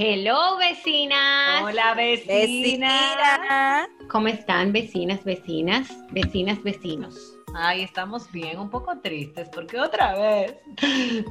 Hello, 0.00 0.56
vecinas. 0.58 1.60
Hola, 1.64 1.92
vecinas. 1.94 3.88
¿Cómo 4.08 4.28
están, 4.28 4.70
vecinas, 4.72 5.24
vecinas, 5.24 5.88
vecinas, 6.12 6.62
vecinos? 6.62 7.34
Ay, 7.52 7.82
estamos 7.82 8.30
bien, 8.30 8.60
un 8.60 8.70
poco 8.70 8.96
tristes 9.00 9.48
porque 9.52 9.80
otra 9.80 10.16
vez 10.16 10.54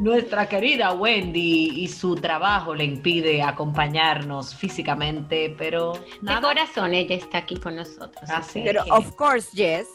nuestra 0.02 0.50
querida 0.50 0.92
Wendy 0.92 1.80
y 1.82 1.88
su 1.88 2.16
trabajo 2.16 2.76
le 2.76 2.84
impide 2.84 3.42
acompañarnos 3.42 4.54
físicamente, 4.54 5.56
pero 5.58 5.94
De 6.20 6.42
corazón 6.42 6.94
ella 6.94 7.16
está 7.16 7.38
aquí 7.38 7.56
con 7.56 7.78
nosotros. 7.78 8.30
Así 8.30 8.64
Pero, 8.66 8.84
que- 8.84 8.92
of 8.92 9.16
course, 9.16 9.48
yes. 9.56 9.88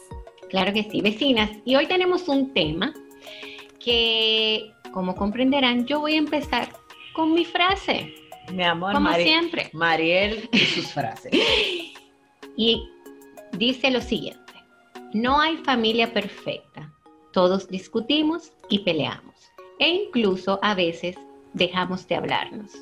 Claro 0.48 0.72
que 0.72 0.84
sí, 0.84 1.02
vecinas. 1.02 1.50
Y 1.66 1.76
hoy 1.76 1.86
tenemos 1.86 2.26
un 2.26 2.54
tema 2.54 2.94
que, 3.78 4.72
como 4.94 5.14
comprenderán, 5.14 5.84
yo 5.84 6.00
voy 6.00 6.14
a 6.14 6.18
empezar 6.18 6.70
con 7.12 7.34
mi 7.34 7.44
frase, 7.44 8.14
mi 8.52 8.64
amor, 8.64 8.92
como 8.94 9.10
Mari- 9.10 9.24
siempre. 9.24 9.70
Mariel 9.72 10.48
y 10.52 10.58
sus 10.58 10.86
frases. 10.92 11.32
Y 12.56 12.88
dice 13.52 13.90
lo 13.90 14.00
siguiente, 14.00 14.52
no 15.14 15.40
hay 15.40 15.56
familia 15.58 16.12
perfecta, 16.12 16.92
todos 17.32 17.68
discutimos 17.68 18.52
y 18.68 18.80
peleamos, 18.80 19.34
e 19.78 19.88
incluso 19.88 20.58
a 20.62 20.74
veces 20.74 21.16
dejamos 21.54 22.06
de 22.08 22.16
hablarnos, 22.16 22.72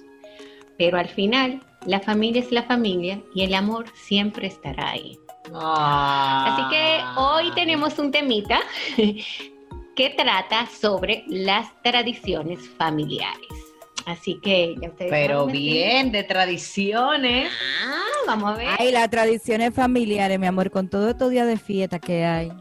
pero 0.79 0.99
al 0.99 1.09
final 1.09 1.61
la 1.87 2.01
familia 2.01 2.43
es 2.43 2.53
la 2.53 2.63
familia 2.65 3.23
y 3.35 3.43
el 3.45 3.55
amor 3.55 3.87
siempre 3.95 4.47
estará 4.49 4.91
ahí. 4.91 5.19
Así 5.53 6.63
que 6.71 7.01
hoy 7.17 7.51
tenemos 7.55 7.99
un 7.99 8.11
temita 8.11 8.61
que 9.97 10.11
trata 10.11 10.67
sobre 10.67 11.25
las 11.27 11.67
tradiciones 11.83 12.69
familiares. 12.77 13.60
Así 14.07 14.41
que 14.41 14.77
ya 14.81 14.89
ustedes 14.89 15.11
Pero 15.11 15.47
bien, 15.47 16.13
de 16.13 16.23
tradiciones. 16.25 17.51
Ah, 17.85 18.01
vamos 18.27 18.53
a 18.53 18.57
ver. 18.57 18.69
Ay, 18.79 18.93
las 18.93 19.11
tradiciones 19.11 19.75
familiares, 19.75 20.39
mi 20.39 20.47
amor, 20.47 20.71
con 20.71 20.89
todo 20.89 21.11
estos 21.11 21.31
días 21.31 21.47
de 21.47 21.57
fiesta 21.59 21.99
que 21.99 22.25
hay. 22.25 22.53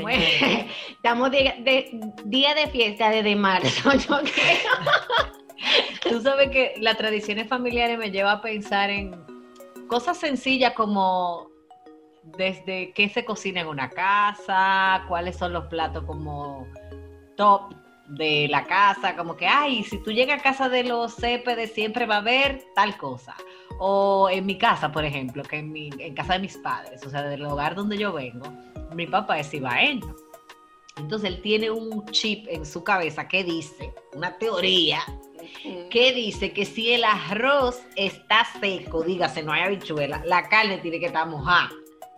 Bueno, 0.00 0.22
estamos 0.90 1.30
de, 1.30 1.54
de- 1.64 2.00
día 2.24 2.54
de 2.54 2.66
fiesta 2.68 3.10
desde 3.10 3.36
marzo, 3.36 3.92
yo 4.08 4.20
creo. 4.20 4.72
Tú 6.10 6.20
sabes 6.20 6.50
que 6.50 6.74
las 6.80 6.96
tradiciones 6.96 7.48
familiares 7.48 7.98
me 7.98 8.10
lleva 8.10 8.32
a 8.32 8.42
pensar 8.42 8.90
en 8.90 9.14
cosas 9.86 10.18
sencillas 10.18 10.72
como 10.74 11.50
desde 12.24 12.92
qué 12.92 13.08
se 13.08 13.24
cocina 13.24 13.60
en 13.60 13.68
una 13.68 13.90
casa, 13.90 15.04
cuáles 15.08 15.36
son 15.36 15.52
los 15.52 15.66
platos 15.66 16.04
como 16.04 16.66
top 17.36 17.74
de 18.14 18.46
la 18.50 18.64
casa, 18.64 19.16
como 19.16 19.36
que, 19.36 19.46
ay, 19.46 19.84
si 19.84 19.98
tú 19.98 20.12
llegas 20.12 20.40
a 20.40 20.42
casa 20.42 20.68
de 20.68 20.84
los 20.84 21.14
Céspedes 21.14 21.72
siempre 21.72 22.06
va 22.06 22.16
a 22.16 22.18
haber 22.18 22.64
tal 22.74 22.96
cosa. 22.96 23.34
O 23.78 24.28
en 24.30 24.44
mi 24.44 24.58
casa, 24.58 24.92
por 24.92 25.04
ejemplo, 25.04 25.42
que 25.42 25.58
en, 25.58 25.72
mi, 25.72 25.90
en 25.98 26.14
casa 26.14 26.34
de 26.34 26.40
mis 26.40 26.56
padres, 26.58 27.04
o 27.06 27.10
sea, 27.10 27.22
del 27.22 27.44
hogar 27.46 27.74
donde 27.74 27.96
yo 27.96 28.12
vengo, 28.12 28.46
mi 28.94 29.06
papá 29.06 29.38
es 29.38 29.52
ibaeño. 29.54 30.14
Entonces 30.98 31.30
él 31.30 31.40
tiene 31.40 31.70
un 31.70 32.04
chip 32.06 32.46
en 32.48 32.66
su 32.66 32.84
cabeza 32.84 33.26
que 33.26 33.44
dice, 33.44 33.94
una 34.14 34.36
teoría, 34.36 35.00
que 35.90 36.12
dice 36.12 36.52
que 36.52 36.66
si 36.66 36.92
el 36.92 37.04
arroz 37.04 37.80
está 37.96 38.46
seco, 38.60 39.02
dígase, 39.02 39.42
no 39.42 39.52
hay 39.52 39.62
habichuela, 39.62 40.22
la 40.26 40.48
carne 40.48 40.78
tiene 40.78 41.00
que 41.00 41.06
estar 41.06 41.26
mojada. 41.26 41.70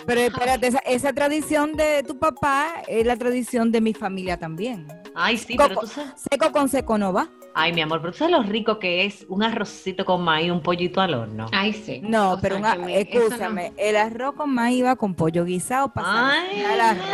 Pero 0.04 0.20
espérate, 0.20 0.66
esa, 0.66 0.80
esa 0.80 1.12
tradición 1.12 1.76
de 1.76 2.02
tu 2.02 2.18
papá 2.18 2.82
es 2.88 3.06
la 3.06 3.16
tradición 3.16 3.70
de 3.70 3.80
mi 3.80 3.94
familia 3.94 4.36
también. 4.36 5.03
Ay, 5.14 5.38
sí, 5.38 5.56
Coco. 5.56 5.68
pero 5.68 5.80
tú 5.80 5.86
sabes. 5.86 6.12
Seco 6.30 6.52
con 6.52 6.68
seco 6.68 6.98
no 6.98 7.12
va. 7.12 7.28
Ay, 7.56 7.72
mi 7.72 7.82
amor, 7.82 8.00
pero 8.00 8.10
tú 8.12 8.18
sabes 8.18 8.32
lo 8.32 8.42
rico 8.42 8.80
que 8.80 9.04
es 9.04 9.24
un 9.28 9.44
arrocito 9.44 10.04
con 10.04 10.22
maíz, 10.24 10.50
un 10.50 10.60
pollito 10.60 11.00
al 11.00 11.14
horno. 11.14 11.46
Ay, 11.52 11.72
sí. 11.72 12.00
No, 12.02 12.32
O 12.32 12.40
pero 12.40 12.56
una, 12.56 12.74
me- 12.74 12.82
no- 12.82 12.88
escúchame, 12.88 13.72
el 13.76 13.96
arroz 13.96 14.34
con 14.34 14.52
maíz 14.52 14.84
va 14.84 14.96
con 14.96 15.14
pollo 15.14 15.44
guisado 15.44 15.92
para 15.92 16.32
Ay. 16.32 16.62
al 16.64 16.80
arroz. 16.80 17.04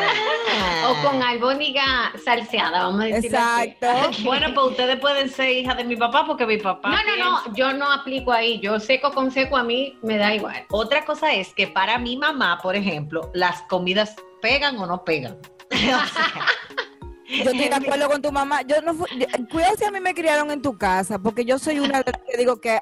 O 0.88 1.06
con 1.06 1.22
albóndiga 1.22 2.10
salseada, 2.24 2.84
vamos 2.84 3.02
a 3.02 3.04
decir. 3.04 3.26
Exacto. 3.34 3.86
Bueno, 4.24 4.46
pues 4.54 4.66
ustedes 4.68 4.98
pueden 4.98 5.28
ser 5.28 5.50
hijas 5.50 5.76
de 5.76 5.84
mi 5.84 5.96
papá 5.96 6.24
porque 6.26 6.46
mi 6.46 6.56
papá. 6.56 6.88
No, 6.90 6.96
no, 7.04 7.42
no, 7.46 7.54
yo 7.54 7.74
no 7.74 7.92
aplico 7.92 8.32
ahí. 8.32 8.60
Yo 8.60 8.80
seco 8.80 9.12
con 9.12 9.30
seco 9.30 9.58
a 9.58 9.62
mí 9.62 9.98
me 10.02 10.16
da 10.16 10.34
igual. 10.34 10.64
Otra 10.70 11.04
cosa 11.04 11.34
es 11.34 11.52
que 11.52 11.66
para 11.66 11.98
mi 11.98 12.16
mamá, 12.16 12.58
por 12.62 12.74
ejemplo, 12.76 13.30
las 13.34 13.60
comidas 13.62 14.16
pegan 14.40 14.78
o 14.78 14.86
no 14.86 15.04
pegan. 15.04 15.36
O 15.70 15.76
sea, 15.76 16.46
Yo 17.44 17.50
estoy 17.50 17.68
de 17.68 17.74
acuerdo 17.74 18.08
con 18.08 18.22
tu 18.22 18.32
mamá. 18.32 18.62
Yo 18.62 18.80
no 18.82 18.94
fui- 18.94 19.08
yo- 19.18 19.26
cuidado 19.50 19.76
si 19.76 19.84
a 19.84 19.90
mí 19.90 20.00
me 20.00 20.14
criaron 20.14 20.50
en 20.50 20.60
tu 20.62 20.76
casa, 20.76 21.18
porque 21.18 21.44
yo 21.44 21.58
soy 21.58 21.78
una 21.78 22.02
de 22.02 22.12
las 22.12 22.22
que 22.28 22.36
digo 22.38 22.60
que 22.60 22.80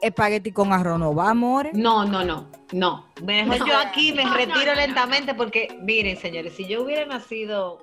espagueti 0.00 0.52
con 0.52 0.72
arroz 0.72 0.98
no 0.98 1.14
va, 1.14 1.30
amores. 1.30 1.74
No, 1.74 2.04
no, 2.04 2.24
no, 2.24 2.50
no. 2.72 3.06
Mejor 3.22 3.58
No. 3.60 3.66
yo 3.66 3.76
aquí 3.78 4.12
me 4.12 4.24
No, 4.24 4.34
retiro 4.34 4.66
no, 4.66 4.74
no. 4.74 4.80
lentamente 4.80 5.34
porque, 5.34 5.76
miren, 5.82 6.16
señores, 6.16 6.52
si 6.54 6.66
yo 6.66 6.82
hubiera 6.84 7.04
nacido, 7.06 7.78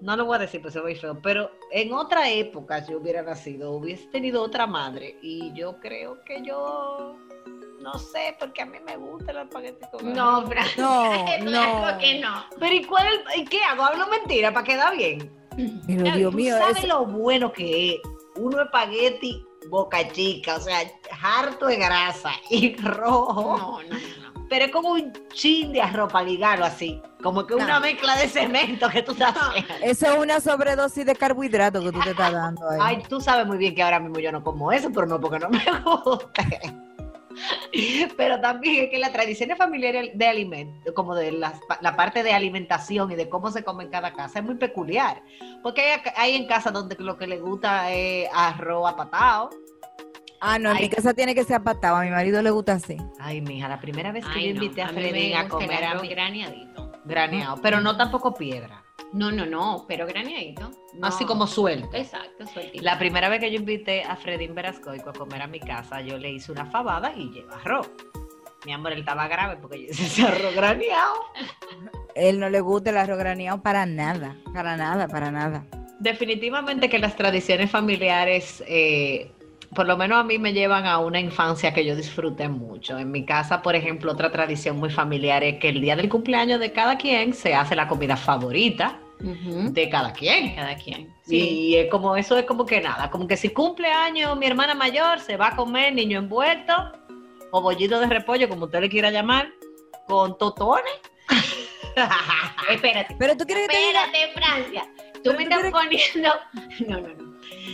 no 0.00 0.16
lo 0.16 0.24
voy 0.24 0.36
a 0.36 0.40
decir, 0.40 0.62
pues 0.62 0.72
se 0.74 0.80
ve 0.80 0.94
feo, 0.96 1.18
pero 1.22 1.50
en 1.70 1.92
otra 1.92 2.30
época 2.30 2.84
yo 2.86 2.98
hubiera 2.98 3.22
nacido, 3.22 3.72
hubiese 3.72 4.06
tenido 4.08 4.42
otra 4.42 4.66
madre 4.66 5.16
y 5.22 5.52
yo 5.54 5.78
creo 5.80 6.22
que 6.24 6.42
yo, 6.42 7.16
no 7.84 7.98
sé, 7.98 8.34
porque 8.40 8.62
a 8.62 8.66
mí 8.66 8.78
me 8.84 8.96
gusta 8.96 9.30
el 9.32 9.38
espagueti 9.38 9.86
con 9.92 10.12
No, 10.14 10.38
arroz. 10.38 10.48
Fran. 10.48 10.66
No, 10.78 11.42
no. 11.92 11.98
que 11.98 12.18
no. 12.18 12.44
Pero 12.58 12.74
¿y 12.74 12.84
cuál 12.84 13.06
es- 13.08 13.38
y 13.38 13.44
qué 13.44 13.62
hago? 13.62 13.84
¿Hablo 13.84 14.06
mentira 14.08 14.52
para 14.52 14.64
quedar 14.64 14.96
bien? 14.96 15.30
Pero 15.86 16.02
Dios 16.16 16.30
¿Tú 16.32 16.36
mío, 16.36 16.56
sabes 16.58 16.82
lo 16.88 17.04
bueno 17.06 17.52
que 17.52 17.94
es 17.96 18.00
uno 18.36 18.62
espagueti 18.62 19.44
boca 19.68 20.06
chica, 20.08 20.56
o 20.56 20.60
sea, 20.60 20.78
harto 21.22 21.66
de 21.66 21.76
grasa 21.76 22.32
y 22.50 22.74
rojo? 22.76 23.56
No, 23.58 23.82
no, 23.82 23.94
no. 23.94 24.46
Pero 24.48 24.66
es 24.66 24.70
como 24.72 24.90
un 24.90 25.12
chin 25.32 25.72
de 25.72 25.80
arroz 25.80 26.12
para 26.12 26.24
ligarlo 26.26 26.64
así. 26.66 27.00
Como 27.22 27.46
que 27.46 27.54
una 27.54 27.74
No. 27.74 27.80
mezcla 27.80 28.14
de 28.16 28.28
cemento 28.28 28.88
que 28.90 29.02
tú 29.02 29.12
estás 29.12 29.34
haciendo. 29.34 29.74
eso 29.82 30.12
es 30.12 30.18
una 30.18 30.38
sobredosis 30.40 31.06
de 31.06 31.14
carbohidratos 31.16 31.82
que 31.84 31.92
tú 31.92 32.00
te 32.00 32.10
estás 32.10 32.32
dando 32.32 32.68
ahí. 32.68 32.78
Ay, 32.82 33.02
tú 33.08 33.20
sabes 33.20 33.46
muy 33.46 33.56
bien 33.56 33.74
que 33.74 33.82
ahora 33.82 34.00
mismo 34.00 34.18
yo 34.18 34.30
no 34.32 34.42
como 34.44 34.70
eso, 34.72 34.90
pero 34.92 35.06
no 35.06 35.18
porque 35.20 35.38
no 35.38 35.48
me 35.48 35.64
guste. 35.82 36.74
Pero 38.16 38.40
también 38.40 38.84
es 38.84 38.90
que 38.90 38.98
las 38.98 39.12
tradiciones 39.12 39.58
familiares 39.58 40.10
de 40.14 40.26
alimento, 40.26 40.94
como 40.94 41.14
de 41.14 41.32
las- 41.32 41.60
la 41.80 41.96
parte 41.96 42.22
de 42.22 42.32
alimentación 42.32 43.10
y 43.10 43.14
de 43.16 43.28
cómo 43.28 43.50
se 43.50 43.64
come 43.64 43.84
en 43.84 43.90
cada 43.90 44.12
casa, 44.12 44.38
es 44.38 44.44
muy 44.44 44.54
peculiar. 44.56 45.22
Porque 45.62 45.80
hay, 45.82 46.00
hay 46.16 46.34
en 46.36 46.46
casa 46.46 46.70
donde 46.70 46.96
lo 46.98 47.16
que 47.16 47.26
le 47.26 47.38
gusta 47.38 47.90
es 47.92 48.28
arroz 48.32 48.88
apatado. 48.90 49.50
ah, 50.40 50.58
no, 50.58 50.70
en 50.70 50.76
ay. 50.76 50.82
mi 50.84 50.88
casa 50.90 51.14
tiene 51.14 51.34
que 51.34 51.42
ser 51.44 51.56
apatado. 51.56 51.96
A 51.96 52.02
mi 52.02 52.10
marido 52.10 52.42
le 52.42 52.50
gusta 52.50 52.74
así. 52.74 52.96
Ay, 53.18 53.40
mija, 53.40 53.66
la 53.68 53.80
primera 53.80 54.12
vez 54.12 54.24
que 54.26 54.38
Ay, 54.38 54.48
yo 54.48 54.54
no, 54.54 54.62
invité 54.64 54.82
a, 54.82 54.86
a 54.86 54.92
gusta 54.92 55.40
el 55.42 55.48
comer 55.48 55.84
a 55.84 55.90
arroz 55.90 56.02
mi 56.02 56.08
graneadito. 56.08 56.92
graneado, 57.04 57.56
pero 57.62 57.80
no 57.80 57.96
tampoco 57.96 58.34
piedra, 58.34 58.83
No, 59.12 59.30
no, 59.30 59.46
no, 59.46 59.84
pero 59.86 60.06
graneadito. 60.06 60.70
No. 60.94 61.06
así 61.06 61.24
como 61.24 61.46
suelto. 61.46 61.96
Exacto, 61.96 62.46
sueltito. 62.46 62.82
La 62.82 62.98
primera 62.98 63.28
vez 63.28 63.40
que 63.40 63.50
yo 63.50 63.58
invité 63.58 64.02
a 64.02 64.16
Fredín 64.16 64.54
Verascoico 64.54 65.10
a 65.10 65.12
comer 65.12 65.42
a 65.42 65.46
mi 65.46 65.60
casa, 65.60 66.00
yo 66.00 66.18
le 66.18 66.32
hice 66.32 66.52
una 66.52 66.66
fabada 66.66 67.12
y 67.16 67.30
lleva 67.30 67.56
arroz. 67.56 67.90
Mi 68.64 68.72
amor, 68.72 68.92
él 68.92 69.00
estaba 69.00 69.28
grave 69.28 69.58
porque 69.60 69.82
yo 69.82 69.88
ese 69.90 70.22
arroz 70.22 70.54
graneado. 70.54 71.14
Él 72.14 72.40
no 72.40 72.48
le 72.48 72.60
gusta 72.60 72.90
el 72.90 72.96
arroz 72.96 73.18
graneado 73.18 73.62
para 73.62 73.86
nada, 73.86 74.36
para 74.52 74.76
nada, 74.76 75.08
para 75.08 75.30
nada. 75.30 75.66
Definitivamente 76.00 76.88
que 76.88 76.98
las 76.98 77.16
tradiciones 77.16 77.70
familiares, 77.70 78.62
eh, 78.66 79.32
por 79.74 79.86
lo 79.86 79.96
menos 79.96 80.18
a 80.18 80.24
mí 80.24 80.38
me 80.38 80.52
llevan 80.52 80.86
a 80.86 80.98
una 80.98 81.20
infancia 81.20 81.74
que 81.74 81.84
yo 81.84 81.96
disfruté 81.96 82.48
mucho. 82.48 82.98
En 82.98 83.10
mi 83.10 83.24
casa, 83.24 83.62
por 83.62 83.74
ejemplo, 83.74 84.12
otra 84.12 84.30
tradición 84.30 84.78
muy 84.78 84.90
familiar 84.90 85.42
es 85.44 85.58
que 85.58 85.68
el 85.68 85.80
día 85.80 85.96
del 85.96 86.08
cumpleaños 86.08 86.60
de 86.60 86.72
cada 86.72 86.96
quien 86.96 87.34
se 87.34 87.54
hace 87.54 87.76
la 87.76 87.88
comida 87.88 88.16
favorita 88.16 88.98
de 89.18 89.88
cada 89.88 90.12
quien. 90.12 90.54
Cada 90.54 90.76
quien. 90.76 91.14
Y 91.26 91.76
es 91.76 91.90
como 91.90 92.16
eso 92.16 92.36
es 92.36 92.44
como 92.44 92.66
que 92.66 92.80
nada, 92.80 93.10
como 93.10 93.26
que 93.26 93.36
si 93.36 93.50
cumple 93.50 93.88
años 93.88 94.36
mi 94.36 94.46
hermana 94.46 94.74
mayor, 94.74 95.20
se 95.20 95.36
va 95.36 95.48
a 95.48 95.56
comer 95.56 95.94
niño 95.94 96.18
envuelto 96.18 96.72
o 97.50 97.62
bollito 97.62 98.00
de 98.00 98.06
repollo, 98.06 98.48
como 98.48 98.66
usted 98.66 98.80
le 98.80 98.88
quiera 98.88 99.10
llamar, 99.10 99.48
con 100.06 100.36
totones. 100.36 100.92
Espérate. 102.70 103.16
Pero 103.18 103.36
tú 103.36 103.44
quieres 103.44 103.68
que 103.68 103.74
te 103.74 103.86
diga, 103.86 104.04
Espérate, 104.06 104.32
Francia. 104.34 104.86
Tú 105.14 105.30
Pero 105.30 105.38
me 105.38 105.46
tú 105.46 105.54
estás 105.54 105.70
poniendo. 105.70 106.30
No, 106.88 107.00
no, 107.00 107.14
no. 107.14 107.23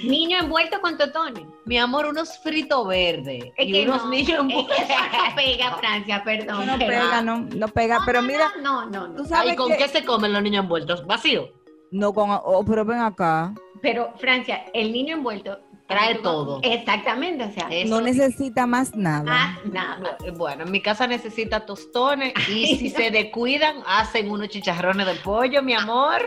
Niño 0.05 0.39
envuelto 0.39 0.81
con 0.81 0.97
totones. 0.97 1.45
mi 1.65 1.77
amor, 1.79 2.07
unos 2.07 2.39
fritos 2.39 2.87
verdes 2.89 3.45
Es 3.57 3.67
y 3.69 3.73
que 3.73 3.85
unos 3.85 4.05
no, 4.05 4.11
niños 4.11 4.29
es 4.31 4.39
envueltos. 4.39 4.77
que 4.77 4.83
eso 4.83 4.95
no 5.29 5.37
pega, 5.37 5.75
Francia, 5.77 6.23
perdón. 6.25 6.67
no 6.67 6.79
pega, 6.79 7.23
no, 7.23 7.39
no 7.41 7.69
pega. 7.69 7.99
Pero 8.07 8.23
mira, 8.23 8.53
No, 8.63 8.87
no, 8.87 9.09
no. 9.09 9.15
tú 9.17 9.25
sabes 9.27 9.57
¿con 9.57 9.69
que... 9.71 9.77
qué 9.77 9.89
se 9.89 10.05
comen 10.05 10.33
los 10.33 10.43
niños 10.43 10.63
envueltos? 10.65 11.07
¿Vacío? 11.07 11.49
No 11.91 12.13
con... 12.13 12.31
Oh, 12.31 12.65
pero 12.65 12.85
ven 12.85 13.01
acá. 13.01 13.53
Pero, 13.83 14.13
Francia, 14.19 14.65
el 14.75 14.93
niño 14.93 15.17
envuelto. 15.17 15.59
Trae 15.91 16.15
todo. 16.23 16.61
Exactamente, 16.63 17.45
o 17.45 17.53
sea, 17.53 17.69
Eso- 17.69 17.91
No 17.91 18.01
necesita 18.01 18.67
más 18.67 18.95
nada. 18.95 19.25
más 19.25 19.59
nada. 19.67 20.17
Bueno, 20.37 20.63
en 20.65 20.71
mi 20.71 20.81
casa 20.81 21.07
necesita 21.07 21.67
tostones 21.67 22.33
y 22.49 22.77
si 22.79 22.91
se 22.91 23.11
descuidan, 23.11 23.77
hacen 23.87 24.31
unos 24.31 24.49
chicharrones 24.49 25.05
de 25.07 25.15
pollo, 25.17 25.63
mi 25.63 25.75
amor. 25.75 26.23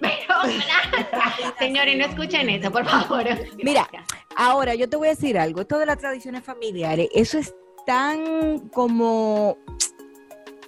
Pero, 0.00 0.34
señores, 1.58 1.98
no 1.98 2.04
escuchen 2.06 2.48
eso, 2.48 2.72
por 2.72 2.86
favor. 2.86 3.24
Mira. 3.62 3.88
Ahora, 4.34 4.74
yo 4.74 4.88
te 4.88 4.96
voy 4.96 5.08
a 5.08 5.10
decir 5.10 5.38
algo. 5.38 5.60
Esto 5.60 5.78
de 5.78 5.86
las 5.86 5.98
tradiciones 5.98 6.42
familiares, 6.42 7.08
eso 7.14 7.38
es 7.38 7.54
tan 7.86 8.68
como 8.70 9.56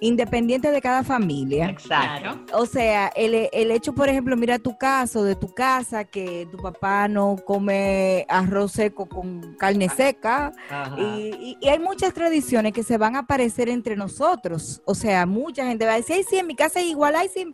independiente 0.01 0.71
de 0.71 0.81
cada 0.81 1.03
familia. 1.03 1.69
Exacto. 1.69 2.39
O 2.57 2.65
sea, 2.65 3.07
el, 3.15 3.49
el 3.51 3.71
hecho, 3.71 3.93
por 3.93 4.07
ejemplo, 4.09 4.37
mira 4.37 4.59
tu 4.59 4.77
caso, 4.77 5.23
de 5.23 5.35
tu 5.35 5.53
casa, 5.53 6.05
que 6.05 6.47
tu 6.51 6.57
papá 6.57 7.07
no 7.07 7.35
come 7.45 8.25
arroz 8.29 8.71
seco 8.73 9.07
con 9.07 9.55
carne 9.57 9.89
seca. 9.89 10.51
Ajá. 10.69 10.95
Y, 10.99 11.33
y- 11.39 11.57
y 11.61 11.67
hay 11.69 11.79
muchas 11.79 12.13
tradiciones 12.13 12.73
que 12.73 12.83
se 12.83 12.97
van 12.97 13.15
a 13.15 13.19
aparecer 13.19 13.69
entre 13.69 13.95
nosotros. 13.95 14.81
O 14.85 14.95
sea, 14.95 15.25
mucha 15.25 15.65
gente 15.65 15.85
va 15.85 15.93
a 15.93 15.97
decir, 15.97 16.15
ay, 16.17 16.23
sí, 16.29 16.37
en 16.37 16.47
mi 16.47 16.55
casa 16.55 16.79
es 16.79 16.85
igual, 16.87 17.15
ay, 17.15 17.27
sí. 17.33 17.49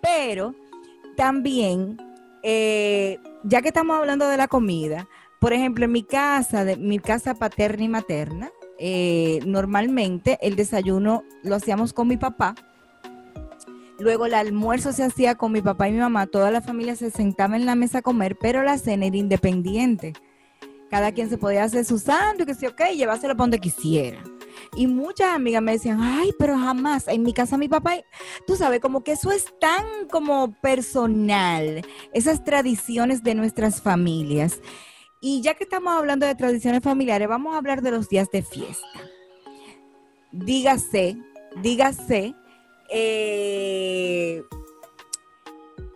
Pero 0.00 0.54
también, 1.16 1.96
eh, 2.42 3.18
ya 3.44 3.60
que 3.62 3.68
estamos 3.68 3.96
hablando 3.98 4.26
de 4.28 4.36
la 4.36 4.48
comida, 4.48 5.06
por 5.40 5.52
ejemplo, 5.52 5.84
en 5.84 5.92
mi 5.92 6.02
casa, 6.02 6.64
de, 6.64 6.76
mi 6.76 6.98
casa 6.98 7.34
paterna 7.34 7.84
y 7.84 7.88
materna, 7.88 8.50
eh, 8.78 9.40
normalmente 9.46 10.38
el 10.42 10.56
desayuno 10.56 11.24
lo 11.42 11.56
hacíamos 11.56 11.92
con 11.92 12.08
mi 12.08 12.16
papá. 12.16 12.54
Luego 13.98 14.26
el 14.26 14.34
almuerzo 14.34 14.92
se 14.92 15.04
hacía 15.04 15.36
con 15.36 15.52
mi 15.52 15.62
papá 15.62 15.88
y 15.88 15.92
mi 15.92 15.98
mamá, 15.98 16.26
toda 16.26 16.50
la 16.50 16.60
familia 16.60 16.96
se 16.96 17.10
sentaba 17.10 17.56
en 17.56 17.66
la 17.66 17.74
mesa 17.74 17.98
a 17.98 18.02
comer, 18.02 18.36
pero 18.40 18.62
la 18.62 18.78
cena 18.78 19.06
era 19.06 19.16
independiente. 19.16 20.14
Cada 20.90 21.12
quien 21.12 21.30
se 21.30 21.38
podía 21.38 21.64
hacer 21.64 21.84
su 21.84 21.98
sándwich, 21.98 22.46
que 22.46 22.54
sí, 22.54 22.66
ok, 22.66 22.82
llevárselo 22.96 23.34
para 23.34 23.44
donde 23.44 23.60
quisiera. 23.60 24.22
Y 24.74 24.86
muchas 24.86 25.34
amigas 25.34 25.62
me 25.62 25.72
decían, 25.72 26.00
ay, 26.00 26.32
pero 26.38 26.58
jamás, 26.58 27.08
en 27.08 27.22
mi 27.22 27.32
casa 27.32 27.56
mi 27.56 27.68
papá, 27.68 27.96
tú 28.46 28.56
sabes, 28.56 28.80
como 28.80 29.04
que 29.04 29.12
eso 29.12 29.30
es 29.30 29.46
tan 29.60 29.84
como 30.10 30.52
personal, 30.60 31.82
esas 32.12 32.42
tradiciones 32.42 33.22
de 33.22 33.34
nuestras 33.34 33.80
familias. 33.80 34.60
Y 35.24 35.40
ya 35.40 35.54
que 35.54 35.62
estamos 35.62 35.94
hablando 35.94 36.26
de 36.26 36.34
tradiciones 36.34 36.82
familiares, 36.82 37.28
vamos 37.28 37.54
a 37.54 37.58
hablar 37.58 37.80
de 37.80 37.92
los 37.92 38.08
días 38.08 38.28
de 38.32 38.42
fiesta. 38.42 39.00
Dígase, 40.32 41.16
dígase, 41.62 42.34
eh, 42.90 44.42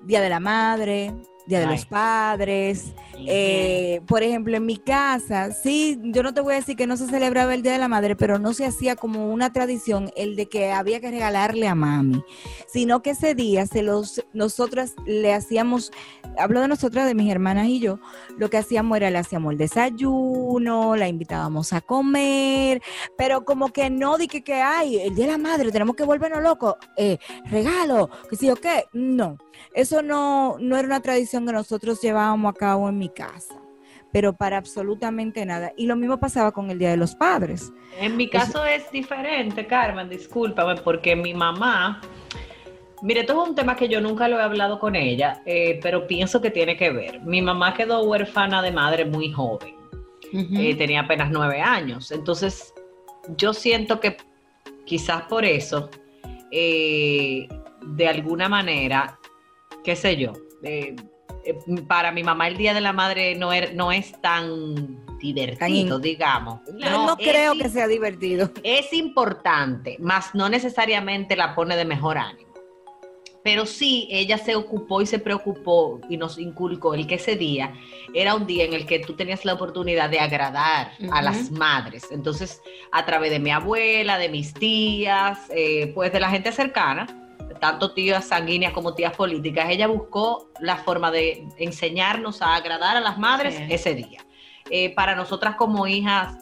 Día 0.03 0.21
de 0.21 0.29
la 0.29 0.39
Madre, 0.39 1.13
Día 1.47 1.61
de 1.61 1.67
Ay. 1.67 1.77
los 1.77 1.87
Padres, 1.87 2.93
eh, 3.19 4.01
por 4.07 4.23
ejemplo, 4.23 4.57
en 4.57 4.67
mi 4.67 4.77
casa, 4.77 5.53
sí, 5.53 5.99
yo 6.03 6.23
no 6.23 6.35
te 6.35 6.41
voy 6.41 6.55
a 6.55 6.57
decir 6.57 6.77
que 6.77 6.87
no 6.87 6.97
se 6.97 7.07
celebraba 7.07 7.55
el 7.55 7.63
Día 7.63 7.73
de 7.73 7.79
la 7.79 7.89
Madre, 7.89 8.17
pero 8.17 8.39
no 8.39 8.53
se 8.53 8.67
hacía 8.67 8.97
como 8.97 9.33
una 9.33 9.53
tradición 9.53 10.11
el 10.17 10.37
de 10.37 10.49
que 10.49 10.73
había 10.73 11.01
que 11.01 11.11
regalarle 11.11 11.69
a 11.69 11.75
mami, 11.75 12.23
sino 12.67 13.03
que 13.03 13.11
ese 13.11 13.35
día 13.35 13.67
se 13.67 13.83
los, 13.83 14.25
nosotras 14.33 14.95
le 15.07 15.33
hacíamos, 15.33 15.93
hablo 16.39 16.61
de 16.61 16.69
nosotras, 16.69 17.07
de 17.07 17.15
mis 17.15 17.31
hermanas 17.31 17.69
y 17.69 17.81
yo, 17.81 17.99
lo 18.37 18.51
que 18.51 18.59
hacíamos 18.59 18.97
era 18.97 19.11
le 19.11 19.19
hacíamos 19.19 19.53
el 19.53 19.59
desayuno, 19.59 20.97
la 20.97 21.09
invitábamos 21.09 21.73
a 21.73 21.81
comer, 21.81 22.83
pero 23.17 23.45
como 23.45 23.73
que 23.73 23.89
no 23.89 24.19
di 24.19 24.27
que, 24.27 24.43
que 24.43 24.55
hay, 24.55 24.99
el 24.99 25.15
Día 25.15 25.27
de 25.27 25.33
la 25.33 25.39
Madre, 25.39 25.71
tenemos 25.71 25.97
que 25.97 26.05
volvernos 26.05 26.43
locos, 26.43 26.75
eh, 26.97 27.19
regalo, 27.45 28.11
que 28.29 28.37
sí 28.37 28.51
o 28.51 28.57
qué, 28.57 28.87
no. 28.93 29.39
Eso 29.75 30.03
no, 30.03 30.57
no 30.59 30.77
era 30.77 30.87
una 30.87 31.01
tradición 31.01 31.47
que 31.47 31.53
nosotros 31.53 32.01
llevábamos 32.01 32.51
a 32.55 32.59
cabo 32.59 32.89
en 32.89 32.99
mi 32.99 33.09
casa, 33.09 33.55
pero 34.13 34.33
para 34.35 34.57
absolutamente 34.57 35.45
nada. 35.45 35.73
Y 35.77 35.87
lo 35.87 35.97
mismo 35.97 36.19
pasaba 36.19 36.53
con 36.53 36.71
el 36.71 36.79
Día 36.79 36.91
de 36.91 36.97
los 36.97 37.15
Padres. 37.15 37.73
En 37.99 38.17
mi 38.17 38.29
caso 38.29 38.65
es 38.65 38.91
diferente, 38.91 39.67
Carmen, 39.67 40.09
discúlpame, 40.09 40.77
porque 40.77 41.15
mi 41.15 41.35
mamá, 41.35 42.01
mire, 43.03 43.21
esto 43.21 43.43
es 43.43 43.49
un 43.49 43.55
tema 43.55 43.77
que 43.77 43.89
yo 43.89 44.01
nunca 44.01 44.29
lo 44.29 44.39
he 44.39 44.43
hablado 44.43 44.79
con 44.79 44.97
ella, 44.97 45.43
eh, 45.45 45.79
pero 45.83 46.07
pienso 46.07 46.41
que 46.41 46.51
tiene 46.51 46.77
que 46.77 46.91
ver. 46.91 47.21
Mi 47.23 47.43
mamá 47.43 47.75
quedó 47.75 48.03
huérfana 48.05 48.63
de 48.63 48.71
madre 48.73 49.05
muy 49.05 49.31
joven, 49.33 49.75
eh, 50.33 50.75
tenía 50.75 51.01
apenas 51.01 51.31
nueve 51.31 51.61
años, 51.61 52.11
entonces 52.11 52.75
yo 53.37 53.55
siento 53.55 54.01
que 54.01 54.17
quizás 54.85 55.23
por 55.23 55.45
eso, 55.45 55.91
eh, 56.51 57.49
de 57.83 58.09
alguna 58.09 58.49
manera, 58.49 59.19
qué 59.87 59.95
sé 59.97 60.17
yo, 60.17 60.33
eh, 60.65 60.97
eh, 61.45 61.55
para 61.87 62.11
mi 62.11 62.25
mamá 62.25 62.49
el 62.49 62.57
Día 62.57 62.75
de 62.75 62.81
la 62.81 62.93
Madre 62.93 63.37
no, 63.37 63.53
er- 63.53 63.73
no 63.73 63.93
es 63.93 64.21
tan 64.21 65.01
divertido, 65.19 66.01
digamos. 66.01 66.61
No, 66.75 67.17
es 67.19 67.29
creo 67.31 67.55
in- 67.55 67.61
que 67.63 67.69
sea 67.69 67.87
divertido. 67.87 68.51
es 68.65 68.93
importante, 68.93 69.97
más 70.01 70.35
no 70.35 70.49
necesariamente 70.49 71.37
la 71.37 71.55
pone 71.55 71.77
de 71.77 71.85
mejor 71.85 72.19
ánimo. 72.19 72.47
Pero 73.45 73.65
sí, 73.65 74.09
ella 74.11 74.39
se 74.39 74.57
ocupó 74.57 75.03
y 75.03 75.07
se 75.07 75.21
preocupó 75.21 76.01
y 76.11 76.17
nos 76.17 76.37
inculcó 76.37 76.95
el 76.95 77.07
que 77.07 77.15
ese 77.15 77.37
día 77.37 77.73
era 78.13 78.35
un 78.35 78.45
día 78.45 78.65
en 78.65 78.73
el 78.75 78.87
que 78.87 78.99
tú 78.99 79.13
tenías 79.15 79.45
la 79.45 79.55
oportunidad 79.55 80.11
de 80.11 80.19
agradar 80.19 80.91
a 81.13 81.23
las 81.23 81.53
madres. 81.53 82.09
Entonces, 82.11 82.61
a 82.91 83.07
través 83.07 83.31
de 83.31 83.39
mi 83.39 83.53
abuela, 83.53 84.19
de 84.19 84.31
mis 84.31 84.53
tías, 84.53 85.39
eh, 85.51 85.93
pues 85.95 86.13
de 86.13 86.19
la 86.19 86.29
gente 86.31 86.51
cercana, 86.51 87.07
tanto 87.61 87.93
tías 87.93 88.27
sanguíneas 88.29 88.73
como 88.73 88.95
tías 88.95 89.15
políticas, 89.17 89.69
ella 89.71 89.87
buscó 89.87 90.51
la 90.61 90.77
forma 90.77 91.11
de 91.11 91.43
enseñarnos 91.59 92.43
a 92.43 92.55
agradar 92.55 92.97
a 92.97 93.01
las 93.01 93.19
madres 93.19 93.55
Sí. 93.57 93.65
ese 93.71 93.95
día. 93.95 94.21
Eh, 94.71 94.95
para 94.95 95.15
nosotras 95.15 95.55
como 95.57 95.87
hijas, 95.87 96.37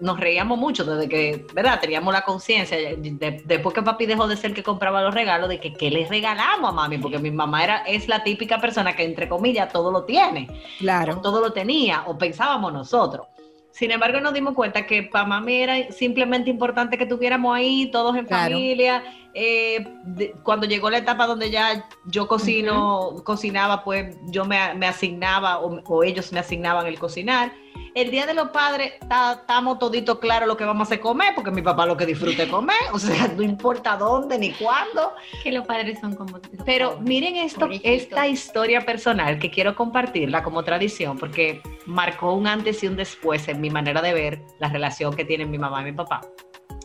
nos 0.00 0.18
reíamos 0.18 0.58
mucho 0.58 0.82
desde 0.84 1.08
que, 1.08 1.46
¿verdad? 1.54 1.78
Teníamos 1.78 2.12
la 2.12 2.22
conciencia, 2.22 2.76
de- 2.76 3.42
después 3.44 3.74
que 3.74 3.82
papi 3.82 4.06
dejó 4.06 4.26
de 4.26 4.36
ser 4.36 4.50
el 4.50 4.54
que 4.56 4.62
compraba 4.62 5.02
los 5.02 5.14
regalos, 5.14 5.48
de 5.48 5.60
que 5.60 5.74
qué 5.74 5.90
le 5.90 6.06
regalamos 6.08 6.70
a 6.70 6.72
mami, 6.72 6.96
porque 6.98 7.18
mi 7.18 7.30
mamá 7.30 7.62
era, 7.62 7.76
es 7.86 8.08
la 8.08 8.22
típica 8.24 8.58
persona 8.58 8.96
que, 8.96 9.04
entre 9.04 9.28
comillas, 9.28 9.70
todo 9.72 9.92
lo 9.92 10.04
tiene, 10.04 10.48
o 10.50 10.78
Claro. 10.78 11.20
todo 11.20 11.40
lo 11.40 11.52
tenía, 11.52 12.02
o 12.06 12.16
pensábamos 12.16 12.72
nosotros. 12.72 13.26
Sin 13.72 13.90
embargo, 13.90 14.20
nos 14.20 14.32
dimos 14.32 14.54
cuenta 14.54 14.86
que 14.86 15.02
para 15.02 15.26
mami 15.26 15.56
era 15.56 15.92
simplemente 15.92 16.48
importante 16.48 16.96
que 16.96 17.04
tuviéramos 17.06 17.54
ahí, 17.54 17.90
todos 17.90 18.16
en 18.16 18.24
Claro. 18.24 18.52
familia. 18.54 19.02
Eh, 19.34 19.84
de- 20.04 20.32
cuando 20.44 20.66
llegó 20.66 20.88
la 20.90 20.98
etapa 20.98 21.26
donde 21.26 21.50
ya 21.50 21.88
yo 22.04 22.28
cocino, 22.28 23.16
cocinaba, 23.24 23.82
pues 23.82 24.16
yo 24.26 24.44
me, 24.44 24.74
me 24.74 24.86
asignaba 24.86 25.58
o, 25.58 25.80
o 25.86 26.04
ellos 26.04 26.32
me 26.32 26.38
asignaban 26.40 26.86
el 26.86 26.98
cocinar. 26.98 27.52
El 27.96 28.10
Día 28.10 28.26
de 28.26 28.34
los 28.34 28.48
Padres, 28.50 28.92
ta- 29.08 29.32
estamos 29.40 29.78
toditos 29.78 30.18
claros 30.20 30.48
lo 30.48 30.56
que 30.56 30.64
vamos 30.64 30.90
a 30.90 30.98
comer, 31.00 31.32
porque 31.34 31.50
mi 31.52 31.62
papá 31.62 31.86
lo 31.86 31.96
que 31.96 32.06
disfrute 32.06 32.48
comer, 32.48 32.76
o 32.92 32.98
sea, 32.98 33.28
no 33.36 33.42
importa 33.42 33.96
dónde 33.96 34.36
ni 34.38 34.50
cuándo. 34.52 35.12
Que 35.42 35.50
los 35.52 35.64
padres 35.66 35.98
son 36.00 36.14
como. 36.14 36.40
Pero 36.64 36.98
miren 37.00 37.36
esto, 37.36 37.68
esta 37.84 38.26
historia 38.28 38.80
personal 38.82 39.38
que 39.38 39.50
quiero 39.50 39.74
compartirla 39.76 40.42
como 40.44 40.62
tradición, 40.64 41.18
porque 41.18 41.60
marcó 41.86 42.32
un 42.34 42.46
antes 42.48 42.82
y 42.82 42.88
un 42.88 42.96
después 42.96 43.46
en 43.48 43.60
mi 43.60 43.70
manera 43.70 44.00
de 44.02 44.12
ver 44.14 44.42
la 44.60 44.68
relación 44.68 45.14
que 45.14 45.24
tienen 45.24 45.50
mi 45.50 45.58
mamá 45.58 45.82
y 45.82 45.84
mi 45.86 45.92
papá, 45.92 46.20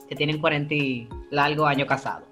que 0.09 0.15
tienen 0.15 0.39
40 0.39 0.73
y 0.73 1.07
largo 1.29 1.65
años 1.65 1.87
casados. 1.87 2.27